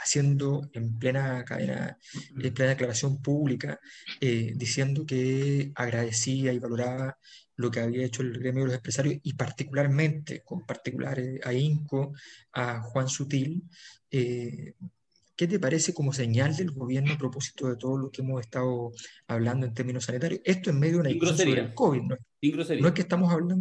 [0.00, 1.98] haciendo en plena cadena,
[2.36, 3.78] en plena declaración pública,
[4.20, 7.18] eh, diciendo que agradecía y valoraba
[7.56, 11.52] lo que había hecho el gremio de los empresarios y particularmente, con particular eh, a
[11.52, 12.12] INCO,
[12.52, 13.64] a Juan Sutil,
[15.36, 18.92] ¿Qué te parece como señal del gobierno a propósito de todo lo que hemos estado
[19.26, 20.40] hablando en términos sanitarios?
[20.42, 22.00] Esto en medio de una discusión sobre el COVID.
[22.00, 22.16] ¿no?
[22.80, 23.56] no es que estamos hablando,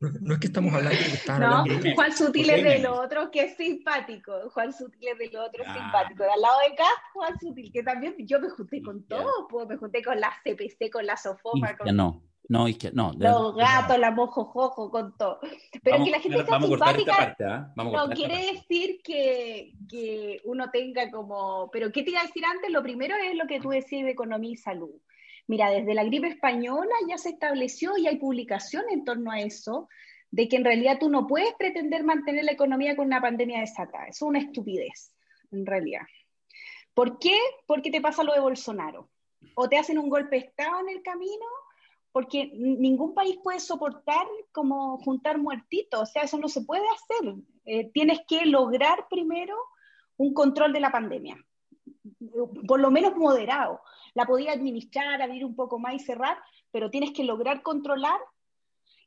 [0.00, 1.94] no, es que estamos hablando de que están no, hablando.
[1.96, 4.50] Juan Sutil es de lo otro que es simpático.
[4.50, 5.74] Juan Sutil es de lo otro ah.
[5.74, 6.22] simpático.
[6.22, 9.66] De al lado de acá, Juan Sutil, que también yo me junté con todo, pues,
[9.66, 11.76] me junté con la CPC, con la Sofoma.
[11.76, 11.96] Con...
[11.96, 12.22] No.
[12.52, 13.12] No, que no.
[13.16, 15.40] Los gatos, la mojojojo, con todo.
[15.82, 17.72] Pero que la gente está simpática ¿ah?
[17.74, 21.70] no quiere decir que, que, uno tenga como...
[21.72, 22.70] Pero ¿qué te iba a decir antes?
[22.70, 24.90] Lo primero es lo que tú decís de economía y salud.
[25.46, 29.88] Mira, desde la gripe española ya se estableció y hay publicación en torno a eso,
[30.30, 34.08] de que en realidad tú no puedes pretender mantener la economía con una pandemia desatada.
[34.08, 35.14] Eso es una estupidez,
[35.52, 36.02] en realidad.
[36.92, 37.38] ¿Por qué?
[37.66, 39.08] Porque te pasa lo de Bolsonaro.
[39.54, 41.46] O te hacen un golpe de Estado en el camino
[42.12, 47.34] porque ningún país puede soportar como juntar muertitos, o sea, eso no se puede hacer.
[47.64, 49.56] Eh, tienes que lograr primero
[50.18, 51.36] un control de la pandemia,
[52.68, 53.80] por lo menos moderado.
[54.14, 56.36] La podía administrar, abrir un poco más y cerrar,
[56.70, 58.20] pero tienes que lograr controlar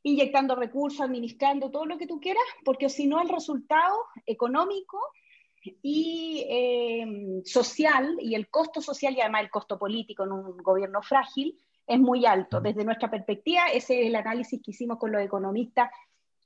[0.02, 5.00] inyectando recursos, administrando todo lo que tú quieras, porque si no el resultado económico
[5.82, 11.02] y eh, social y el costo social y además el costo político en un gobierno
[11.02, 12.60] frágil es muy alto.
[12.60, 15.90] Desde nuestra perspectiva, ese es el análisis que hicimos con los economistas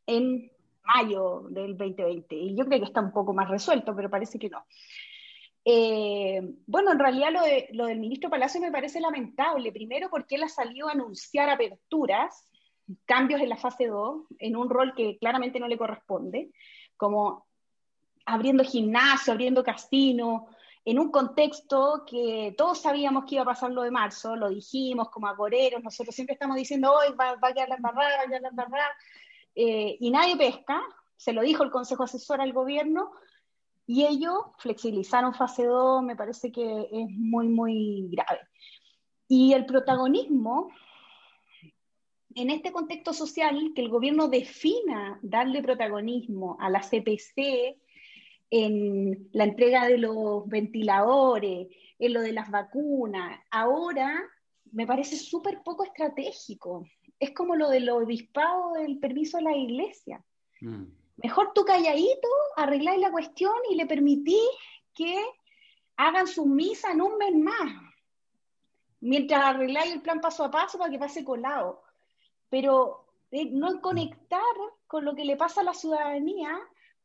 [0.07, 0.51] en
[0.85, 2.35] mayo del 2020.
[2.35, 4.65] Y yo creo que está un poco más resuelto, pero parece que no.
[5.65, 10.37] Eh, bueno, en realidad lo, de, lo, del ministro Palacio me parece lamentable, primero porque
[10.37, 12.51] él ha salido a anunciar aperturas,
[13.05, 16.51] cambios en la fase 2, en un rol que claramente no le corresponde,
[16.97, 17.47] como
[18.25, 20.49] abriendo gimnasio, abriendo casino,
[20.91, 25.09] en un contexto que todos sabíamos que iba a pasar lo de marzo, lo dijimos
[25.11, 28.43] como agoreros, nosotros siempre estamos diciendo, hoy va, a quedar la embarrada, va a quedar
[28.43, 28.89] la embarrada,
[29.55, 30.83] eh, y nadie pesca,
[31.17, 33.13] se lo dijo el Consejo Asesor al gobierno,
[33.87, 38.41] y ellos flexibilizaron fase 2, me parece que es muy, muy grave.
[39.29, 40.71] Y el protagonismo,
[42.35, 47.79] en este contexto social, que el gobierno defina darle protagonismo a la CPC,
[48.51, 53.41] en la entrega de los ventiladores, en lo de las vacunas.
[53.51, 54.29] Ahora
[54.73, 56.87] me parece súper poco estratégico.
[57.19, 60.25] Es como lo del obispado del permiso a la iglesia.
[60.61, 60.85] Mm.
[61.23, 64.41] Mejor tú calladito, arregláis la cuestión y le permitís
[64.95, 65.23] que
[65.97, 67.71] hagan su misa en un mes más,
[69.01, 71.83] mientras arregláis el plan paso a paso para que pase colado.
[72.49, 74.41] Pero eh, no conectar
[74.87, 76.59] con lo que le pasa a la ciudadanía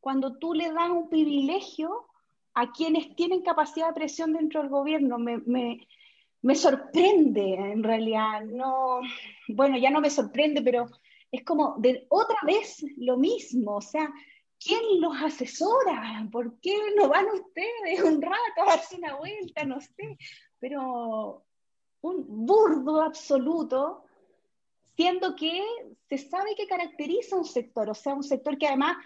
[0.06, 2.06] cuando tú le das un privilegio
[2.54, 5.18] a quienes tienen capacidad de presión dentro del gobierno.
[5.18, 5.84] Me, me,
[6.42, 8.44] me sorprende, en realidad.
[8.44, 9.00] No,
[9.48, 10.86] bueno, ya no me sorprende, pero
[11.32, 13.78] es como de otra vez lo mismo.
[13.78, 14.08] O sea,
[14.60, 16.24] ¿quién los asesora?
[16.30, 19.64] ¿Por qué no van ustedes un rato a darse una vuelta?
[19.64, 20.16] No sé.
[20.60, 21.44] Pero
[22.02, 24.04] un burdo absoluto,
[24.94, 25.64] siendo que
[26.08, 28.98] se sabe que caracteriza un sector, o sea, un sector que además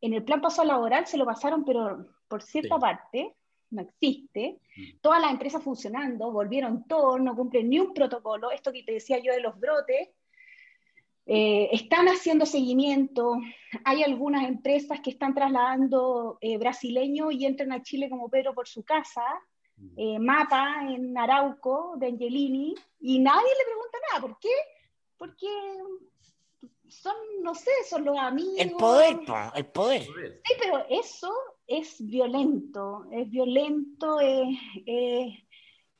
[0.00, 3.34] en el plan paso laboral se lo pasaron, pero por cierta parte,
[3.70, 4.98] no existe, mm.
[5.00, 9.18] todas las empresas funcionando, volvieron todos, no cumplen ni un protocolo, esto que te decía
[9.18, 10.08] yo de los brotes,
[11.26, 13.36] eh, están haciendo seguimiento,
[13.84, 18.66] hay algunas empresas que están trasladando eh, brasileños y entran a Chile como Pedro por
[18.66, 19.22] su casa,
[19.76, 19.88] mm.
[19.96, 24.54] eh, Mapa en Arauco de Angelini, y nadie le pregunta nada, ¿por qué?
[25.18, 25.46] Porque
[26.88, 28.54] son, no sé, son los amigos.
[28.58, 29.20] El poder,
[29.54, 30.02] el poder.
[30.02, 31.32] Sí, pero eso
[31.66, 34.18] es violento, es violento,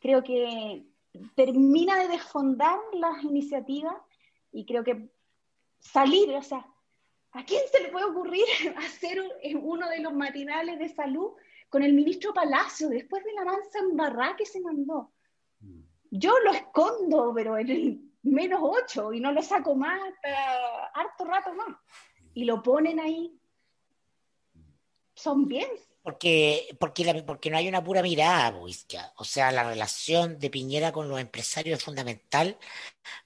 [0.00, 0.86] creo que
[1.34, 3.96] termina de desfondar las iniciativas
[4.52, 5.10] y creo que
[5.78, 6.66] salir, o sea,
[7.32, 8.44] ¿a quién se le puede ocurrir
[8.78, 9.20] hacer
[9.60, 11.32] uno de los matinales de salud
[11.68, 15.12] con el ministro Palacio después de la mansa embarrada que se mandó?
[15.60, 15.80] Mm.
[16.10, 21.24] Yo lo escondo, pero en el menos ocho y no lo saco más hasta harto
[21.24, 21.76] rato más.
[22.34, 23.38] Y lo ponen ahí.
[25.14, 25.68] Son bien.
[26.02, 28.56] Porque, porque, porque no hay una pura mirada,
[29.16, 32.56] o sea, la relación de Piñera con los empresarios es fundamental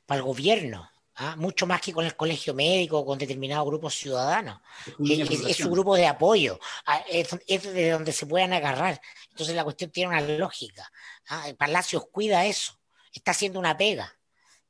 [0.06, 0.88] para el gobierno.
[1.16, 1.36] ¿ah?
[1.36, 4.60] mucho más que con el colegio médico o con determinados grupos ciudadanos.
[4.98, 7.30] Es, su grupo de apoyo, ah, es,
[7.72, 9.00] de donde se puedan agarrar.
[9.30, 10.90] Entonces la cuestión tiene una lógica.
[11.28, 11.48] ¿ah?
[11.48, 12.78] El Palacios cuida eso,
[13.12, 14.12] está haciendo una pega.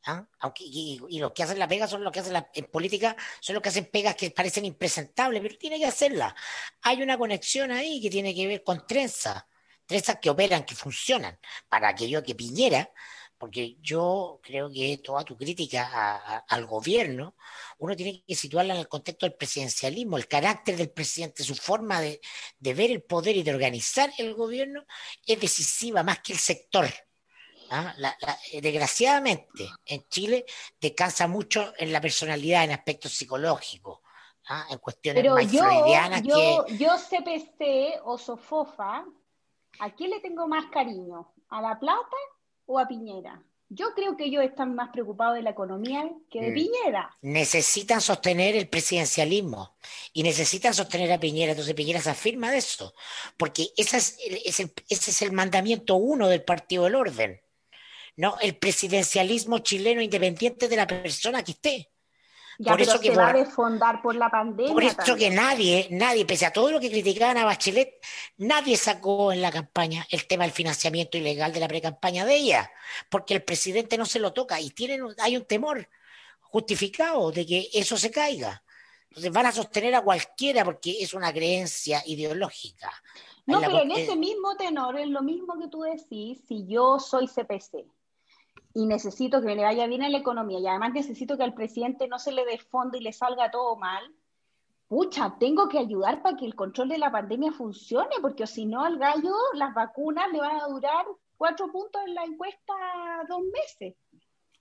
[0.05, 0.27] ¿Ah?
[0.41, 3.55] Aunque, y, los que hacen la pega son los que hacen la, en política, son
[3.55, 6.35] los que hacen pegas que parecen impresentables, pero tiene que hacerla.
[6.83, 9.45] Hay una conexión ahí que tiene que ver con trenzas,
[9.87, 11.39] trenzas que operan, que funcionan,
[11.69, 12.91] para aquello que Piñera,
[13.39, 17.37] porque yo creo que toda tu crítica al gobierno,
[17.79, 22.01] uno tiene que situarla en el contexto del presidencialismo, el carácter del presidente, su forma
[22.01, 22.21] de,
[22.59, 24.85] de ver el poder y de organizar el gobierno
[25.27, 26.89] es decisiva más que el sector.
[27.73, 27.95] ¿Ah?
[28.53, 30.45] Eh, desgraciadamente, en Chile
[30.81, 34.01] descansa mucho en la personalidad, en aspectos psicológicos,
[34.49, 34.67] ¿ah?
[34.71, 35.65] en cuestiones Pero más yo,
[36.23, 39.05] yo, Yo CPC o Sofofa,
[39.81, 41.33] ¿a quién le tengo más cariño?
[41.49, 42.17] ¿A La Plata
[42.67, 43.43] o a Piñera?
[43.75, 46.55] Yo creo que ellos están más preocupados de la economía que de mm.
[46.55, 47.17] Piñera.
[47.23, 49.77] Necesitan sostener el presidencialismo
[50.13, 51.53] y necesitan sostener a Piñera.
[51.53, 52.93] Entonces Piñera se afirma de eso,
[53.39, 57.41] porque ese es, ese es el mandamiento uno del Partido del Orden.
[58.17, 58.37] ¿No?
[58.41, 61.93] El presidencialismo chileno independiente de la persona que esté.
[62.59, 64.73] Ya, por eso que va a desfondar por la pandemia.
[64.73, 67.95] Por eso que nadie, nadie, pese a todo lo que criticaban a Bachelet,
[68.37, 72.71] nadie sacó en la campaña el tema del financiamiento ilegal de la precampaña de ella,
[73.09, 75.89] porque el presidente no se lo toca y tienen, hay un temor
[76.41, 78.63] justificado de que eso se caiga.
[79.09, 82.93] Entonces van a sostener a cualquiera porque es una creencia ideológica.
[83.47, 87.27] No, pero en ese mismo tenor es lo mismo que tú decís si yo soy
[87.27, 87.87] CPC
[88.75, 92.09] y necesito que me vaya bien a la economía y además necesito que al presidente
[92.09, 94.03] no se le desfonde y le salga todo mal,
[94.89, 98.85] pucha, tengo que ayudar para que el control de la pandemia funcione, porque si no
[98.85, 101.07] al gallo las vacunas le van a durar
[101.37, 102.73] cuatro puntos en la encuesta
[103.29, 103.95] dos meses.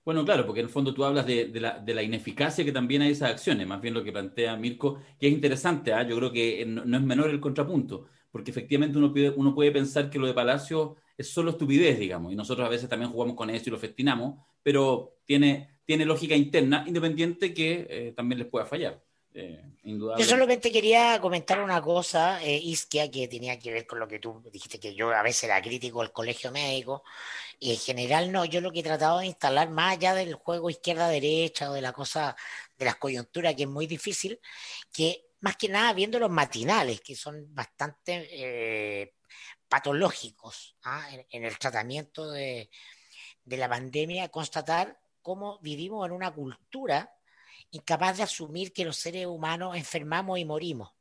[0.03, 3.29] Bueno, claro, porque en el fondo tú hablas de, la, ineficacia que también hay esas
[3.29, 6.01] acciones, más bien lo que plantea Mirko, que es interesante, ¿ah?
[6.01, 10.17] yo creo que no, es menor el contrapunto, porque efectivamente uno, uno puede pensar que
[10.17, 13.65] lo de Palacio es solo estupidez, digamos, y nosotros a veces también jugamos con eso
[13.67, 19.01] y lo festinamos, pero tiene, tiene lógica interna, independiente que eh, también les pueda fallar.
[19.33, 24.07] Eh, yo solamente quería comentar una cosa, eh, Isquia, que tenía que ver con lo
[24.07, 27.03] que tú dijiste, que yo a veces era crítico del colegio médico,
[27.59, 30.69] y en general no, yo lo que he tratado de instalar, más allá del juego
[30.69, 32.35] izquierda-derecha o de la cosa,
[32.77, 34.39] de las coyunturas, que es muy difícil,
[34.93, 39.13] que más que nada viendo los matinales, que son bastante eh,
[39.71, 41.07] patológicos ¿ah?
[41.29, 42.69] en, el tratamiento de,
[43.45, 47.15] la pandemia, constatar cómo vivimos en una cultura
[47.71, 50.91] incapaz de asumir que los seres humanos enfermamos y morimos.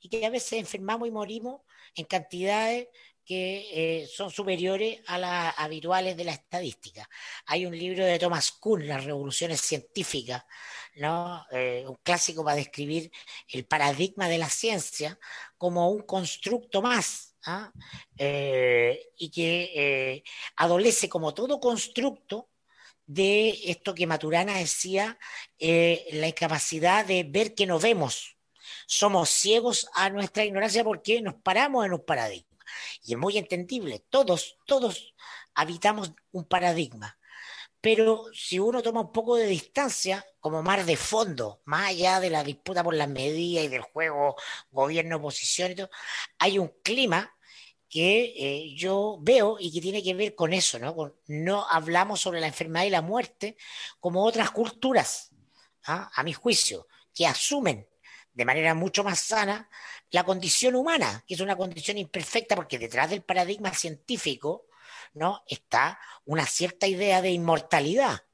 [0.00, 1.62] Y que a veces enfermamos y morimos
[1.94, 2.88] en cantidades
[3.24, 7.08] que eh, son superiores a las habituales de la estadística.
[7.46, 10.44] Hay un libro de Thomas Kuhn, Las revoluciones científicas,
[10.96, 11.46] ¿no?
[11.52, 13.10] Eh, un clásico para describir
[13.48, 15.18] el paradigma de la ciencia
[15.56, 17.72] como un constructo más, ¿ah?
[18.16, 20.22] eh, y que
[20.56, 22.50] adolece como todo constructo
[23.06, 25.18] de esto que Maturana decía,
[25.58, 28.36] la incapacidad de ver que no vemos.
[28.86, 32.50] Somos ciegos a nuestra ignorancia porque nos paramos en un paradigma.
[33.02, 35.14] Y es muy entendible, todos, todos
[35.54, 37.18] habitamos un paradigma.
[37.80, 42.30] Pero si uno toma un poco de distancia, como más de fondo, más allá de
[42.30, 44.36] la disputa por las medidas y del juego
[44.70, 45.74] gobierno-oposición,
[46.38, 47.34] hay un clima
[47.88, 51.14] que eh, yo veo y que tiene que ver con eso, ¿no?
[51.26, 53.56] no hablamos sobre la enfermedad y la muerte
[53.98, 55.30] como otras culturas,
[55.86, 56.08] ¿ah?
[56.14, 57.88] a mi juicio, que asumen
[58.32, 59.68] de manera mucho más sana
[60.10, 64.66] la condición humana, que es una condición imperfecta, porque detrás del paradigma científico
[65.12, 65.42] ¿no?
[65.46, 68.24] está una cierta idea de inmortalidad.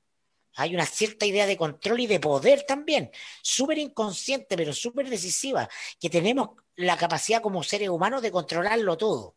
[0.55, 3.11] Hay una cierta idea de control y de poder también,
[3.43, 5.69] súper inconsciente, pero súper decisiva,
[6.01, 9.37] que tenemos la capacidad como seres humanos de controlarlo todo.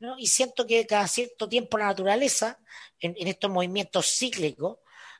[0.00, 0.18] ¿no?
[0.18, 2.58] Y siento que cada cierto tiempo la naturaleza,
[3.00, 4.78] en estos movimientos cíclicos,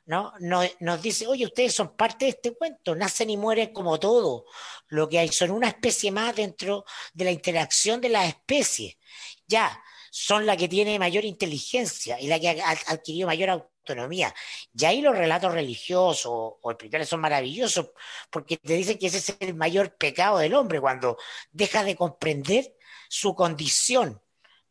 [0.09, 0.33] ¿no?
[0.39, 4.45] Nos, dice, oye, ustedes son parte de este cuento, nacen y mueren como todo.
[4.87, 6.83] Lo que hay son una especie más dentro
[7.13, 8.97] de la interacción de las especies.
[9.45, 9.79] Ya,
[10.11, 14.33] son la que tiene mayor inteligencia y la que ha adquirido mayor autonomía.
[14.73, 17.91] Y ahí los relatos religiosos o espirituales son maravillosos
[18.29, 21.17] porque te dicen que ese es el mayor pecado del hombre cuando
[21.51, 22.75] deja de comprender
[23.09, 24.21] su condición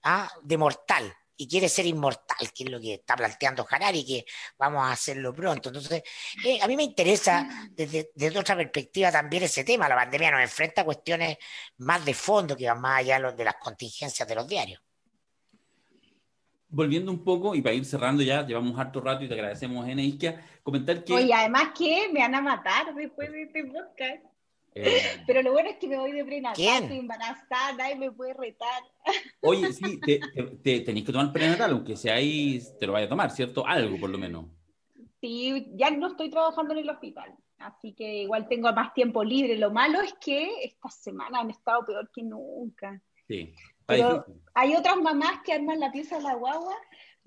[0.02, 0.30] ¿ah?
[0.42, 4.24] de mortal y quiere ser inmortal, que es lo que está planteando Harari, que
[4.58, 5.68] vamos a hacerlo pronto.
[5.68, 6.02] Entonces,
[6.44, 9.88] eh, a mí me interesa desde, otra perspectiva también ese tema.
[9.88, 11.38] La pandemia nos enfrenta a cuestiones
[11.78, 14.82] más de fondo que van más allá de las contingencias de los diarios.
[16.70, 20.44] Volviendo un poco, y para ir cerrando ya, llevamos harto rato y te agradecemos, Eneiskia,
[20.62, 21.14] comentar que...
[21.14, 24.24] Oye, además que me van a matar después de este podcast.
[24.74, 28.34] Eh, Pero lo bueno es que me voy de prenatal, estoy embarazada, nadie me puede
[28.34, 28.82] retar.
[29.40, 33.30] Oye, sí, te, tenéis que tomar prenatal, aunque sea ahí, te lo vaya a tomar,
[33.30, 33.66] ¿cierto?
[33.66, 34.46] Algo por lo menos.
[35.20, 39.56] Sí, ya no estoy trabajando en el hospital, así que igual tengo más tiempo libre.
[39.56, 43.02] Lo malo es que esta semana han estado peor que nunca.
[43.26, 43.52] Sí.
[43.88, 44.24] Pero
[44.54, 46.76] hay otras mamás que arman la pieza de la guagua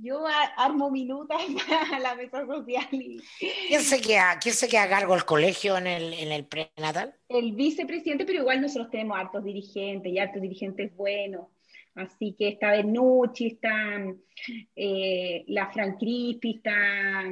[0.01, 0.25] yo
[0.57, 1.41] armo minutas
[1.93, 2.88] a la mesa social.
[2.91, 3.21] Y...
[3.67, 7.15] ¿Quién, se queda, ¿Quién se queda a cargo del colegio en el, en el prenatal?
[7.29, 11.47] El vicepresidente, pero igual nosotros tenemos hartos dirigentes y hartos dirigentes buenos.
[11.95, 14.01] Así que está Bernucci, está
[14.76, 17.23] eh, la Fran Crispi, está,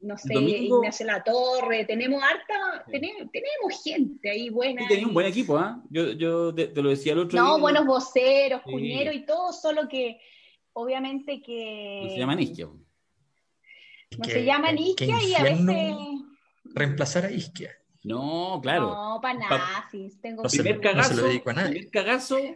[0.00, 4.84] no sé, Ignacio La Torre, tenemos harta, tenemos, tenemos, gente ahí buena.
[4.84, 5.82] Y tenía un buen equipo, ¿ah?
[5.90, 7.52] Yo, yo te, lo decía el otro no, día.
[7.52, 10.18] No, buenos voceros, cuñeros y todo, solo que
[10.72, 12.00] obviamente que...
[12.04, 12.66] No se llama Isquia.
[12.66, 15.96] No se llama Isquia y a veces...
[16.64, 17.77] Reemplazar a Isquia.
[18.04, 18.86] No, claro.
[18.88, 20.20] No, para nazis.
[20.20, 21.10] Tengo el primer cagazo.
[21.10, 21.70] No se lo dedico a nadie.
[21.70, 22.36] Primer cagazo.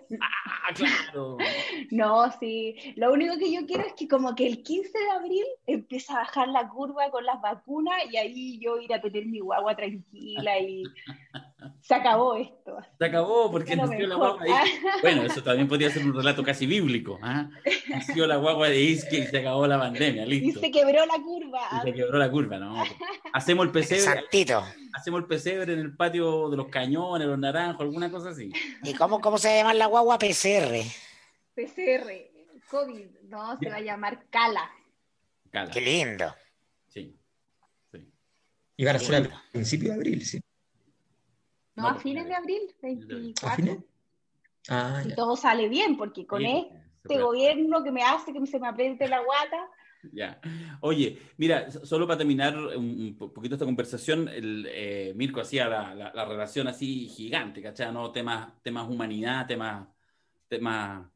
[0.65, 1.39] Ah, claro.
[1.91, 2.77] no, sí.
[2.95, 6.19] Lo único que yo quiero es que como que el 15 de abril empieza a
[6.19, 10.59] bajar la curva con las vacunas y ahí yo ir a tener mi guagua tranquila
[10.61, 10.85] y
[11.81, 12.79] se acabó esto.
[12.99, 14.53] Se acabó porque nació la guagua de
[15.03, 17.19] Bueno, eso también podría ser un relato casi bíblico.
[17.23, 17.51] ¿ah?
[17.89, 20.61] Nació la guagua de Isque y se acabó la pandemia, listo.
[20.61, 21.61] Y se quebró la curva.
[21.79, 22.83] Y se quebró la curva, ¿no?
[23.33, 24.03] Hacemos el pesebre.
[24.03, 24.63] Exactito.
[24.93, 28.53] Hacemos el pesebre en el patio de los cañones, los naranjos, alguna cosa así.
[28.83, 30.85] ¿Y cómo, cómo se llama la guagua PCR?
[31.55, 32.11] PCR,
[32.69, 34.71] COVID, no, se va a llamar Cala.
[35.51, 35.71] Cala.
[35.71, 36.35] Qué lindo.
[36.89, 37.17] Sí.
[37.91, 38.13] sí.
[38.77, 40.39] Y van a ser a principios de abril, sí.
[41.77, 43.85] No, a fines de abril, 24.
[44.69, 48.69] Ah, y todo sale bien, porque con este gobierno que me hace que se me
[48.69, 49.67] apriete la guata.
[50.11, 50.41] Ya.
[50.81, 56.25] Oye, mira, solo para terminar un, poquito esta conversación, el, eh, Mirko hacía la, la,
[56.25, 57.93] relación así gigante, ¿cachai?
[57.93, 58.11] ¿No?
[58.11, 59.87] Temas, temas humanidad, temas,
[60.49, 61.07] temas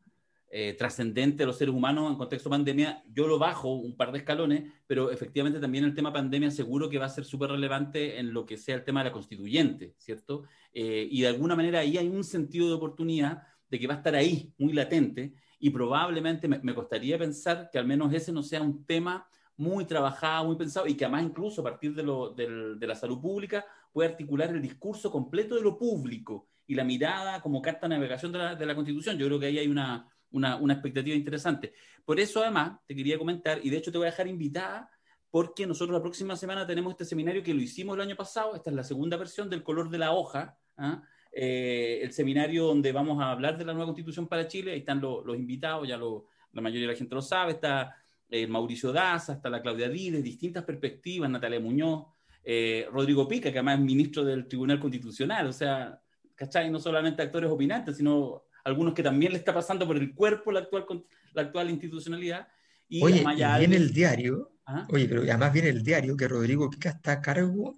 [0.48, 4.18] eh, trascendente de los seres humanos en contexto pandemia, yo lo bajo un par de
[4.18, 8.32] escalones, pero efectivamente también el tema pandemia seguro que va a ser súper relevante en
[8.32, 10.44] lo que sea el tema de la constituyente, ¿cierto?
[10.72, 13.96] Eh, y de alguna manera ahí hay un sentido de oportunidad de que va a
[13.96, 15.34] estar ahí, muy latente,
[15.66, 20.44] y probablemente me, costaría pensar que al menos ese no sea un tema muy trabajado,
[20.44, 24.62] muy pensado, y que además incluso a partir de, la salud pública puede articular el
[24.62, 28.64] discurso completo de lo público y la mirada como carta de navegación de la, de
[28.64, 29.18] la Constitución.
[29.18, 31.72] Yo creo que ahí hay una, una, una, expectativa interesante.
[32.04, 34.88] Por eso, además, te quería comentar, y de hecho te voy a dejar invitada,
[35.32, 38.70] porque nosotros la próxima semana tenemos este seminario que lo hicimos el año pasado, esta
[38.70, 41.02] es la segunda versión del color de la hoja, ¿ah?
[41.38, 44.72] Eh, el seminario donde vamos a hablar de la nueva constitución para Chile.
[44.72, 47.52] Ahí están los invitados, ya lo, la mayoría de la gente lo sabe.
[47.52, 47.94] Está
[48.30, 52.06] eh, Mauricio Daza, está la Claudia Díez, distintas perspectivas, Natalia Muñoz,
[52.42, 55.48] eh, Rodrigo Pica, que además es ministro del Tribunal Constitucional.
[55.48, 56.00] O sea,
[56.34, 56.70] ¿cachai?
[56.70, 60.60] No solamente actores opinantes, sino algunos que también le está pasando por el cuerpo la
[60.60, 60.86] actual,
[61.34, 62.48] la actual institucionalidad.
[62.88, 64.88] Y oye, y viene el diario, ¿Ah?
[64.90, 67.76] oye, pero además viene el diario que Rodrigo Pica está a cargo,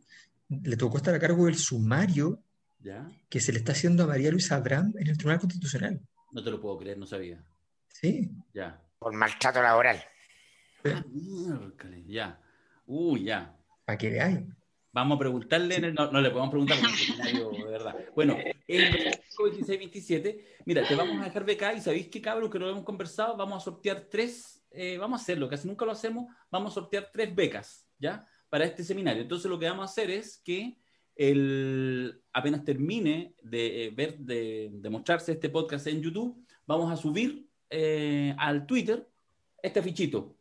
[0.49, 2.45] le tocó estar a cargo del sumario
[3.29, 6.01] que se le está haciendo a María Luisa Abraham en el Tribunal Constitucional.
[6.33, 7.43] No te lo puedo creer, no sabía.
[7.89, 8.31] Sí.
[8.53, 8.81] Ya.
[8.99, 10.03] Por maltrato laboral.
[10.85, 11.05] Ah,
[12.07, 12.41] ya.
[12.87, 13.57] Uy, ya.
[13.85, 14.47] ¿Para qué hay?
[14.93, 17.95] Vamos a preguntarle, no, no, le podemos preguntar de verdad.
[18.15, 18.37] Bueno,
[18.67, 18.93] el
[19.29, 23.37] 26-27, mira, te vamos a dejar beca y sabéis qué cabrón que lo hemos conversado,
[23.37, 27.11] vamos a sortear tres, eh, vamos a hacerlo, casi nunca lo hacemos, vamos a sortear
[27.13, 28.27] tres becas, ¿ya?
[28.49, 29.23] Para este seminario.
[29.23, 30.79] Entonces lo que vamos a hacer es que
[31.19, 36.97] el, apenas termine de eh, ver, de, de, mostrarse este podcast en YouTube, vamos a
[36.97, 39.07] subir eh, al Twitter
[39.61, 40.37] este fichito.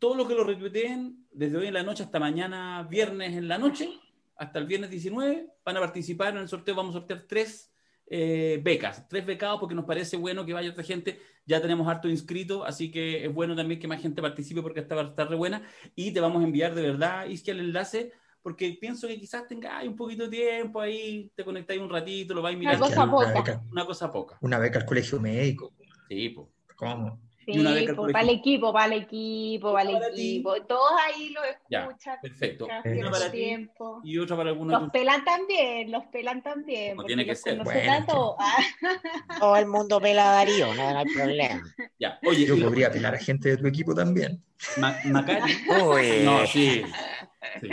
[0.00, 3.56] Todo lo que lo retuiteen desde hoy en la noche hasta mañana viernes en la
[3.56, 3.88] noche,
[4.36, 6.74] hasta el viernes 19, van a participar en el sorteo.
[6.74, 7.72] Vamos a sortear tres
[8.08, 11.20] eh, becas, tres becados, porque nos parece bueno que vaya otra gente.
[11.46, 14.96] Ya tenemos harto inscrito, así que es bueno también que más gente participe porque esta
[14.96, 15.62] va a estar re buena.
[15.94, 18.12] Y te vamos a enviar de verdad, Iskia, el enlace
[18.44, 22.42] porque pienso que quizás tengáis un poquito de tiempo ahí, te conectáis un ratito, lo
[22.42, 22.84] vais mirando.
[22.84, 23.62] Una cosa poca.
[23.72, 24.38] Una cosa poca.
[24.42, 25.72] Una beca al colegio médico.
[26.10, 26.46] Sí, pues.
[26.76, 27.22] ¿Cómo?
[27.46, 30.62] Sí, una beca para el equipo, para el equipo, para el equipo.
[30.66, 31.88] Todos ahí lo escuchan.
[32.04, 32.66] Ya, perfecto.
[32.66, 34.02] Una para tiempo.
[34.04, 34.78] y otra para algunos.
[34.78, 36.98] Los pelan también, los pelan también.
[37.06, 37.64] tiene que ser.
[37.64, 38.36] Bueno, todo.
[39.40, 41.62] todo el mundo pela a Darío, no, hay problema.
[41.98, 42.44] Ya, oye.
[42.44, 44.44] Yo podría pelar a gente de tu equipo también.
[44.76, 45.50] Macari.
[45.82, 46.24] Uy.
[46.24, 46.82] No, sí.
[47.62, 47.68] sí.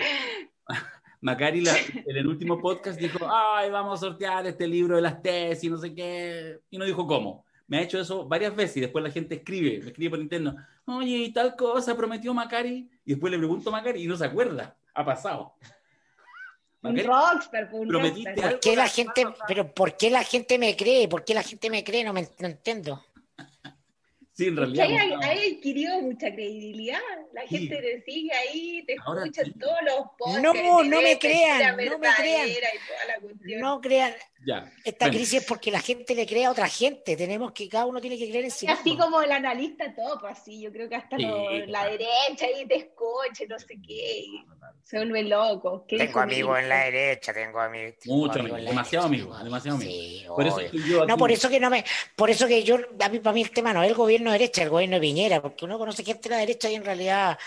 [1.21, 1.63] Macari
[2.07, 5.77] en el último podcast dijo, ay, vamos a sortear este libro de las tesis, no
[5.77, 7.45] sé qué, y no dijo cómo.
[7.67, 10.55] Me ha hecho eso varias veces y después la gente escribe, me escribe por interno,
[10.85, 14.25] oye, y tal cosa prometió Macari, y después le pregunto a Macari y no se
[14.25, 15.53] acuerda, ha pasado.
[16.83, 21.07] Un rockstar, un prometiste ¿Por qué la gente, pero ¿por qué la gente me cree?
[21.07, 22.03] ¿Por qué la gente me cree?
[22.03, 23.05] No, me, no entiendo.
[24.41, 24.87] Sí, en realidad.
[25.21, 26.99] Ahí adquirido mucha credibilidad.
[27.31, 30.41] La gente te sigue ahí, te escucha en todos los podcasts.
[30.41, 32.49] No, no me crean, no me crean.
[33.59, 34.13] No crean.
[34.43, 34.71] Ya.
[34.83, 37.15] Esta crisis es porque la gente le crea a otra gente.
[37.15, 40.59] Tenemos que, cada uno tiene que creer en sí Así como el analista top, así.
[40.59, 44.25] Yo creo que hasta la derecha ahí te escoche, no sé qué.
[44.83, 45.85] Se vuelve loco.
[45.87, 47.95] Tengo amigos en la derecha, tengo amigos.
[48.05, 50.35] Mucho amigos, demasiado amigos, demasiado amigos.
[50.35, 51.85] por eso yo No, por eso que no me,
[52.15, 54.39] por eso que yo, a mí, para mí el tema no es el gobierno de
[54.39, 57.37] derecha, el gobierno de Piñera, porque uno conoce gente de la derecha y en realidad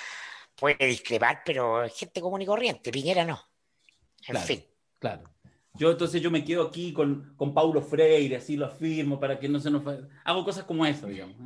[0.56, 3.40] puede discrepar, pero es gente común y corriente, Piñera no.
[4.27, 4.65] En fin.
[4.98, 5.31] Claro.
[5.74, 9.48] Yo entonces yo me quedo aquí con, con Paulo Freire, así lo afirmo para que
[9.48, 9.82] no se nos...
[10.24, 11.36] Hago cosas como eso, digamos.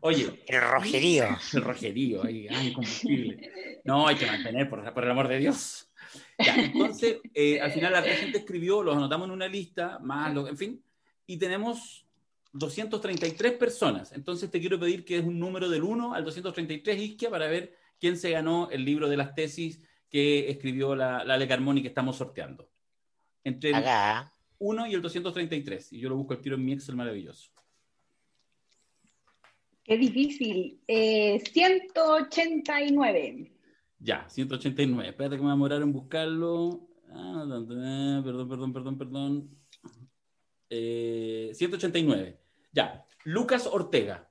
[0.00, 0.44] Oye.
[0.46, 1.24] El rojerío.
[1.52, 3.50] El rojerío, ahí, ay, combustible.
[3.84, 5.90] No, hay que mantener, por, por el amor de Dios.
[6.38, 10.46] Ya, entonces, eh, al final la gente escribió, los anotamos en una lista, más, lo,
[10.46, 10.84] en fin,
[11.26, 12.01] y tenemos
[12.52, 14.12] 233 personas.
[14.12, 17.74] Entonces te quiero pedir que es un número del 1 al 233, Isquia, para ver
[17.98, 21.88] quién se ganó el libro de las tesis que escribió la, la Ale Carmoni que
[21.88, 22.70] estamos sorteando.
[23.44, 23.84] Entre el
[24.58, 25.92] 1 y el 233.
[25.92, 27.50] Y yo lo busco el tiro en mi Excel maravilloso.
[29.82, 30.80] Qué difícil.
[30.86, 33.18] 189.
[33.18, 33.52] Eh,
[33.98, 35.08] ya, 189.
[35.08, 36.88] Espérate que me voy a demorar en buscarlo.
[37.08, 39.50] Ah, perdón, perdón, perdón, perdón.
[40.68, 42.41] 189.
[42.72, 43.04] Ya.
[43.24, 44.28] Lucas Ortega.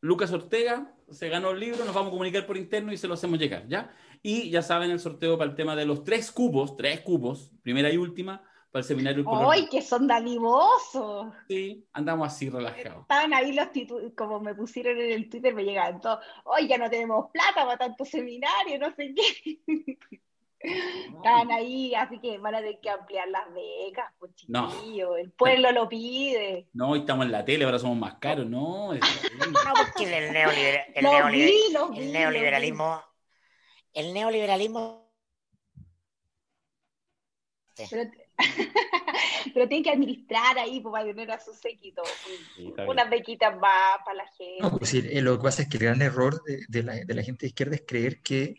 [0.00, 3.14] Lucas Ortega se ganó el libro, nos vamos a comunicar por interno y se lo
[3.14, 3.90] hacemos llegar, ¿ya?
[4.22, 7.90] Y ya saben el sorteo para el tema de los tres cubos, tres cubos, primera
[7.90, 9.24] y última, para el seminario.
[9.50, 11.32] ¡Ay, que son dadivosos!
[11.48, 13.02] Sí, andamos así relajados.
[13.02, 16.20] Estaban ahí los títulos, como me pusieron en el Twitter, me llegaban todos,
[16.52, 19.58] ¡ay, ya no tenemos plata para tanto seminario, no sé qué!
[20.60, 25.16] Estaban ahí, así que van a tener que ampliar las becas, pues chiquillo, no.
[25.16, 26.68] el pueblo lo pide.
[26.72, 28.92] No, hoy estamos en la tele, ahora somos más caros, no.
[28.92, 29.00] no,
[29.76, 31.06] porque el, neoliber el,
[31.96, 33.04] el neoliberalismo,
[33.94, 35.08] el neoliberalismo
[37.90, 38.10] pero,
[39.54, 42.02] pero tienen que administrar ahí pues, para tener a su séquito.
[42.56, 44.62] Pues, unas bequitas más para la gente.
[44.62, 47.14] No, pues, eh, lo que pasa es que el gran error de, de, la, de,
[47.14, 48.56] la, gente de izquierda es creer que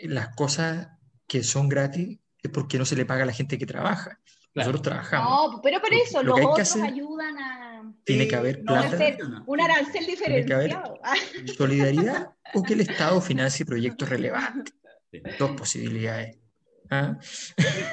[0.00, 0.88] las cosas
[1.26, 4.20] que son gratis es porque no se le paga a la gente que trabaja.
[4.54, 5.54] Nosotros trabajamos.
[5.54, 7.94] No, pero por eso los otros ayudan a.
[8.04, 9.18] Tiene que haber plata.
[9.46, 11.00] un arancel diferenciado.
[11.56, 14.74] solidaridad o que el Estado financie proyectos relevantes.
[15.38, 16.38] Dos posibilidades.
[16.94, 17.18] ¿Ah?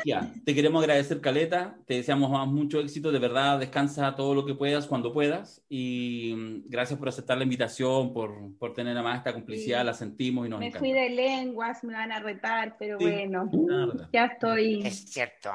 [0.06, 1.76] Ya, te queremos agradecer, Caleta.
[1.86, 3.12] Te deseamos más mucho éxito.
[3.12, 5.62] De verdad, descansa todo lo que puedas cuando puedas.
[5.70, 9.80] Y mm, gracias por aceptar la invitación, por, por tener además esta complicidad.
[9.82, 9.86] Sí.
[9.86, 10.80] La sentimos y nos Me encanta.
[10.80, 13.06] fui de lenguas, me van a retar, pero Sí.
[13.06, 14.10] bueno, verdad.
[14.14, 14.82] ya estoy.
[14.86, 15.50] Es cierto.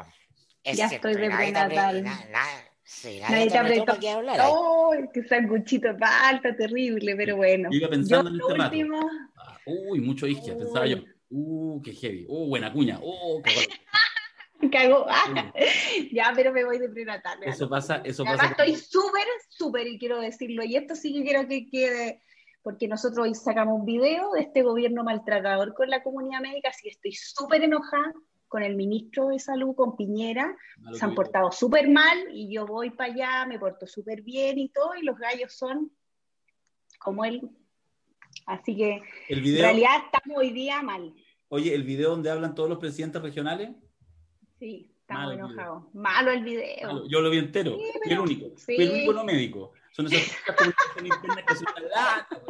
[0.62, 1.08] Es Ya cierto.
[1.08, 2.04] estoy apre- prenatal.
[2.82, 4.44] sí, nadie Nadie te apretó que hablara.
[4.44, 7.14] ¡Ay, qué sanguchito falta, terrible!
[7.16, 7.68] Pero bueno.
[7.70, 8.76] Yo iba pensando Yo, en lo este rato.
[8.76, 10.98] último, Ah, Uy, mucho isquia, pensaba yo.
[11.30, 12.26] Uh, qué heavy.
[12.28, 12.98] Uh, buena cuña.
[13.02, 13.74] Uh, qué bueno.
[14.70, 15.06] cago.
[15.08, 15.52] Ah,
[16.12, 17.38] ya, pero me voy de prenatal.
[17.42, 18.64] Eso pasa, eso Además pasa.
[18.64, 22.22] estoy súper, súper, y quiero decirlo, y esto sí que quiero que quede,
[22.62, 26.84] porque nosotros hoy sacamos un video de este gobierno maltratador con la comunidad médica, así
[26.84, 28.12] que estoy súper enojada
[28.48, 30.56] con el ministro de Salud, con Piñera,
[30.92, 34.68] se han portado súper mal, y yo voy para allá, me porto súper bien y
[34.68, 35.90] todo, y los gallos son
[36.98, 37.42] como él.
[38.46, 41.12] Así que El en realidad estamos hoy día mal.
[41.48, 43.70] oye, el video donde hablan todos los presidentes regionales,
[44.58, 45.84] Sí, estamos Malo el enojados.
[45.94, 47.06] Malo el video.
[47.08, 48.64] yo lo vi entero, Sí, fui el único, sí.
[48.64, 49.72] fui el único no médico.
[49.92, 52.40] Son esas cosas comunicación interna que son una lata.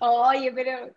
[0.00, 0.94] Oye, pero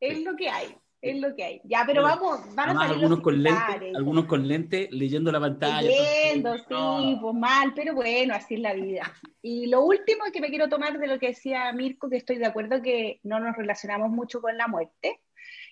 [0.00, 1.60] es lo que hay, es lo que hay.
[1.64, 5.40] Ya, pero vamos, van a salir algunos los con lentes, algunos con lentes leyendo la
[5.40, 5.82] pantalla.
[5.82, 7.18] Leyendo, sí, No.
[7.20, 9.12] pues mal, pero bueno, así es la vida.
[9.42, 12.46] Y lo último que me quiero tomar de lo que decía Mirko, que estoy de
[12.46, 15.20] acuerdo que no nos relacionamos mucho con la muerte,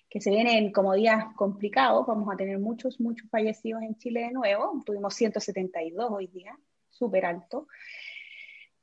[0.09, 4.31] que se vienen como días complicados, vamos a tener muchos, muchos fallecidos en Chile de
[4.31, 6.57] nuevo, tuvimos 172 hoy día,
[6.89, 7.67] súper alto.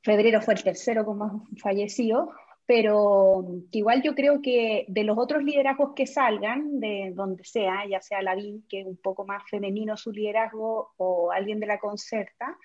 [0.01, 2.29] Febrero fue el tercero con más fallecidos,
[2.75, 8.01] pero igual yo creo que de los otros liderazgos que salgan, de donde sea, ya
[8.01, 12.57] sea Lavín, que es un poco más femenino su liderazgo, o alguien de la Concerta,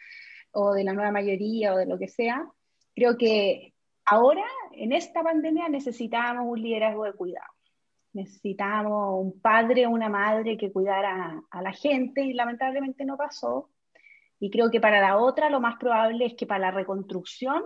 [0.53, 2.51] o de la nueva mayoría, o de lo que sea,
[2.95, 3.75] creo que
[4.07, 7.53] ahora, en esta pandemia, necesitábamos un liderazgo de cuidado.
[8.15, 13.69] Necesitábamos un padre o una madre que cuidara a la gente, y lamentablemente no pasó.
[14.41, 17.63] Y creo que para la otra, lo más probable es que para la reconstrucción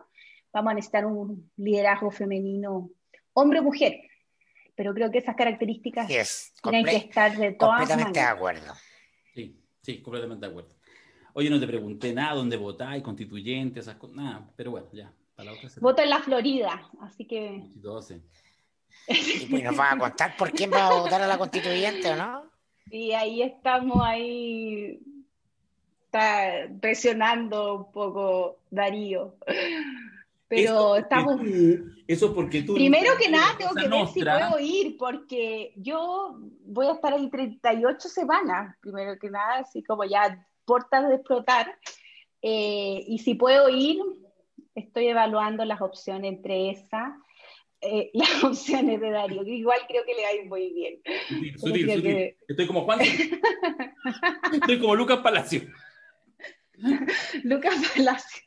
[0.52, 2.90] vamos a necesitar un liderazgo femenino,
[3.32, 4.00] hombre o mujer.
[4.74, 6.08] Pero creo que esas características
[6.62, 8.36] tienen que estar de todas completamente de maneras.
[8.36, 8.74] acuerdo.
[9.34, 10.74] Sí, sí, completamente de acuerdo.
[11.34, 15.50] Oye, no te pregunté nada, dónde votáis, constituyente, esas cosas, nada, pero bueno, ya, para
[15.50, 15.70] la otra.
[15.80, 18.20] Voto en la Florida, así que 12.
[19.08, 22.16] Y pues nos vas a contar por quién va a votar a la constituyente o
[22.16, 22.44] no.
[22.90, 25.00] y ahí estamos ahí
[26.04, 29.36] está presionando un poco Darío.
[30.54, 32.74] Pero Eso estamos tú- eso es porque tú.
[32.74, 37.30] Primero que nada, tengo que ver si puedo ir, porque yo voy a estar ahí
[37.30, 41.74] 38 semanas, primero que nada, así como ya puertas de explotar.
[42.42, 43.98] Eh, y si puedo ir,
[44.74, 47.12] estoy evaluando las opciones entre esas,
[47.80, 51.00] eh, las opciones de Darío, que igual creo que le va a ir muy bien.
[51.30, 52.02] Sutil, sutil, sutil.
[52.02, 53.00] que- Estoy como Juan.
[54.52, 55.62] Estoy como Lucas Palacio.
[57.44, 58.42] Lucas Palacio.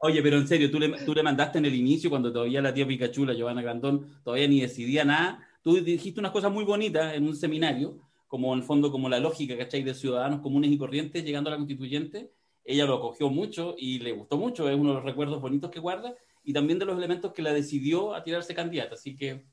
[0.00, 2.74] Oye, pero en serio, tú le, tú le mandaste en el inicio, cuando todavía la
[2.74, 5.46] tía Pikachu, la Giovanna Grandón, todavía ni decidía nada.
[5.62, 9.20] Tú dijiste unas cosas muy bonitas en un seminario, como en el fondo, como la
[9.20, 9.82] lógica, ¿cachai?
[9.82, 12.30] De ciudadanos comunes y corrientes llegando a la constituyente.
[12.64, 15.78] Ella lo acogió mucho y le gustó mucho, es uno de los recuerdos bonitos que
[15.78, 18.94] guarda y también de los elementos que la decidió a tirarse candidata.
[18.94, 19.44] Así que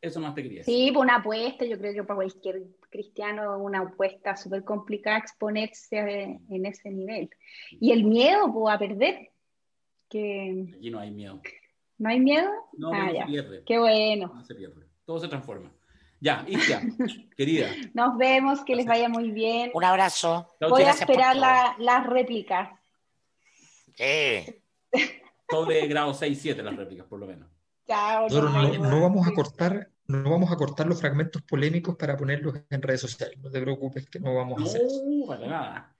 [0.00, 0.74] eso más te quería decir.
[0.74, 6.40] Sí, pues una apuesta, yo creo que para cualquier cristiano una apuesta súper complicada exponerse
[6.48, 7.30] en ese nivel.
[7.70, 9.30] Y el miedo pues, a perder,
[10.08, 11.40] que Aquí no hay miedo.
[11.98, 12.50] no hay miedo.
[12.76, 13.20] No, Ah, no ya.
[13.22, 13.62] se pierde.
[13.64, 14.32] Qué bueno.
[14.34, 14.86] No se pierde.
[15.04, 15.72] Todo se transforma.
[16.22, 16.82] Ya, Istia,
[17.36, 17.68] querida.
[17.94, 19.70] Nos vemos, que les vaya muy bien.
[19.72, 20.50] Un abrazo.
[20.60, 22.68] Voy a gracias esperar la- las réplicas.
[23.94, 24.44] Sí.
[25.48, 27.48] Sobre grado 6-7 las réplicas, por lo menos.
[27.86, 28.28] Chao.
[28.28, 28.88] no, vemos.
[28.88, 33.00] no vamos a cortar, no vamos a cortar los fragmentos polémicos para ponerlos en redes
[33.00, 33.38] sociales.
[33.38, 35.02] No te preocupes que no vamos a hacer eso.
[35.06, 35.96] No, para nada.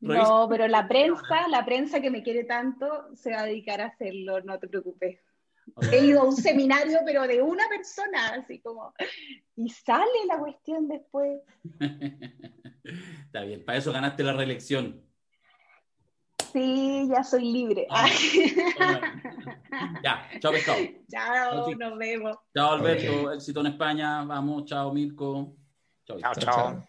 [0.00, 3.86] No, pero la prensa, la prensa que me quiere tanto, se va a dedicar a
[3.86, 5.18] hacerlo, no te preocupes.
[5.90, 8.94] He ido a un seminario, pero de una persona, así como,
[9.56, 11.40] y sale la cuestión después.
[13.24, 15.02] Está bien, para eso ganaste la reelección.
[16.56, 17.86] Sí, ya soy libre.
[17.90, 18.08] Ah.
[20.02, 20.78] Ya, chao pescado.
[21.10, 22.34] Chao, nos vemos.
[22.54, 24.24] Chao Alberto, éxito en España.
[24.24, 25.54] Vamos, chao Mirko.
[26.06, 26.54] Chao, Chao, chao.
[26.54, 26.88] chao.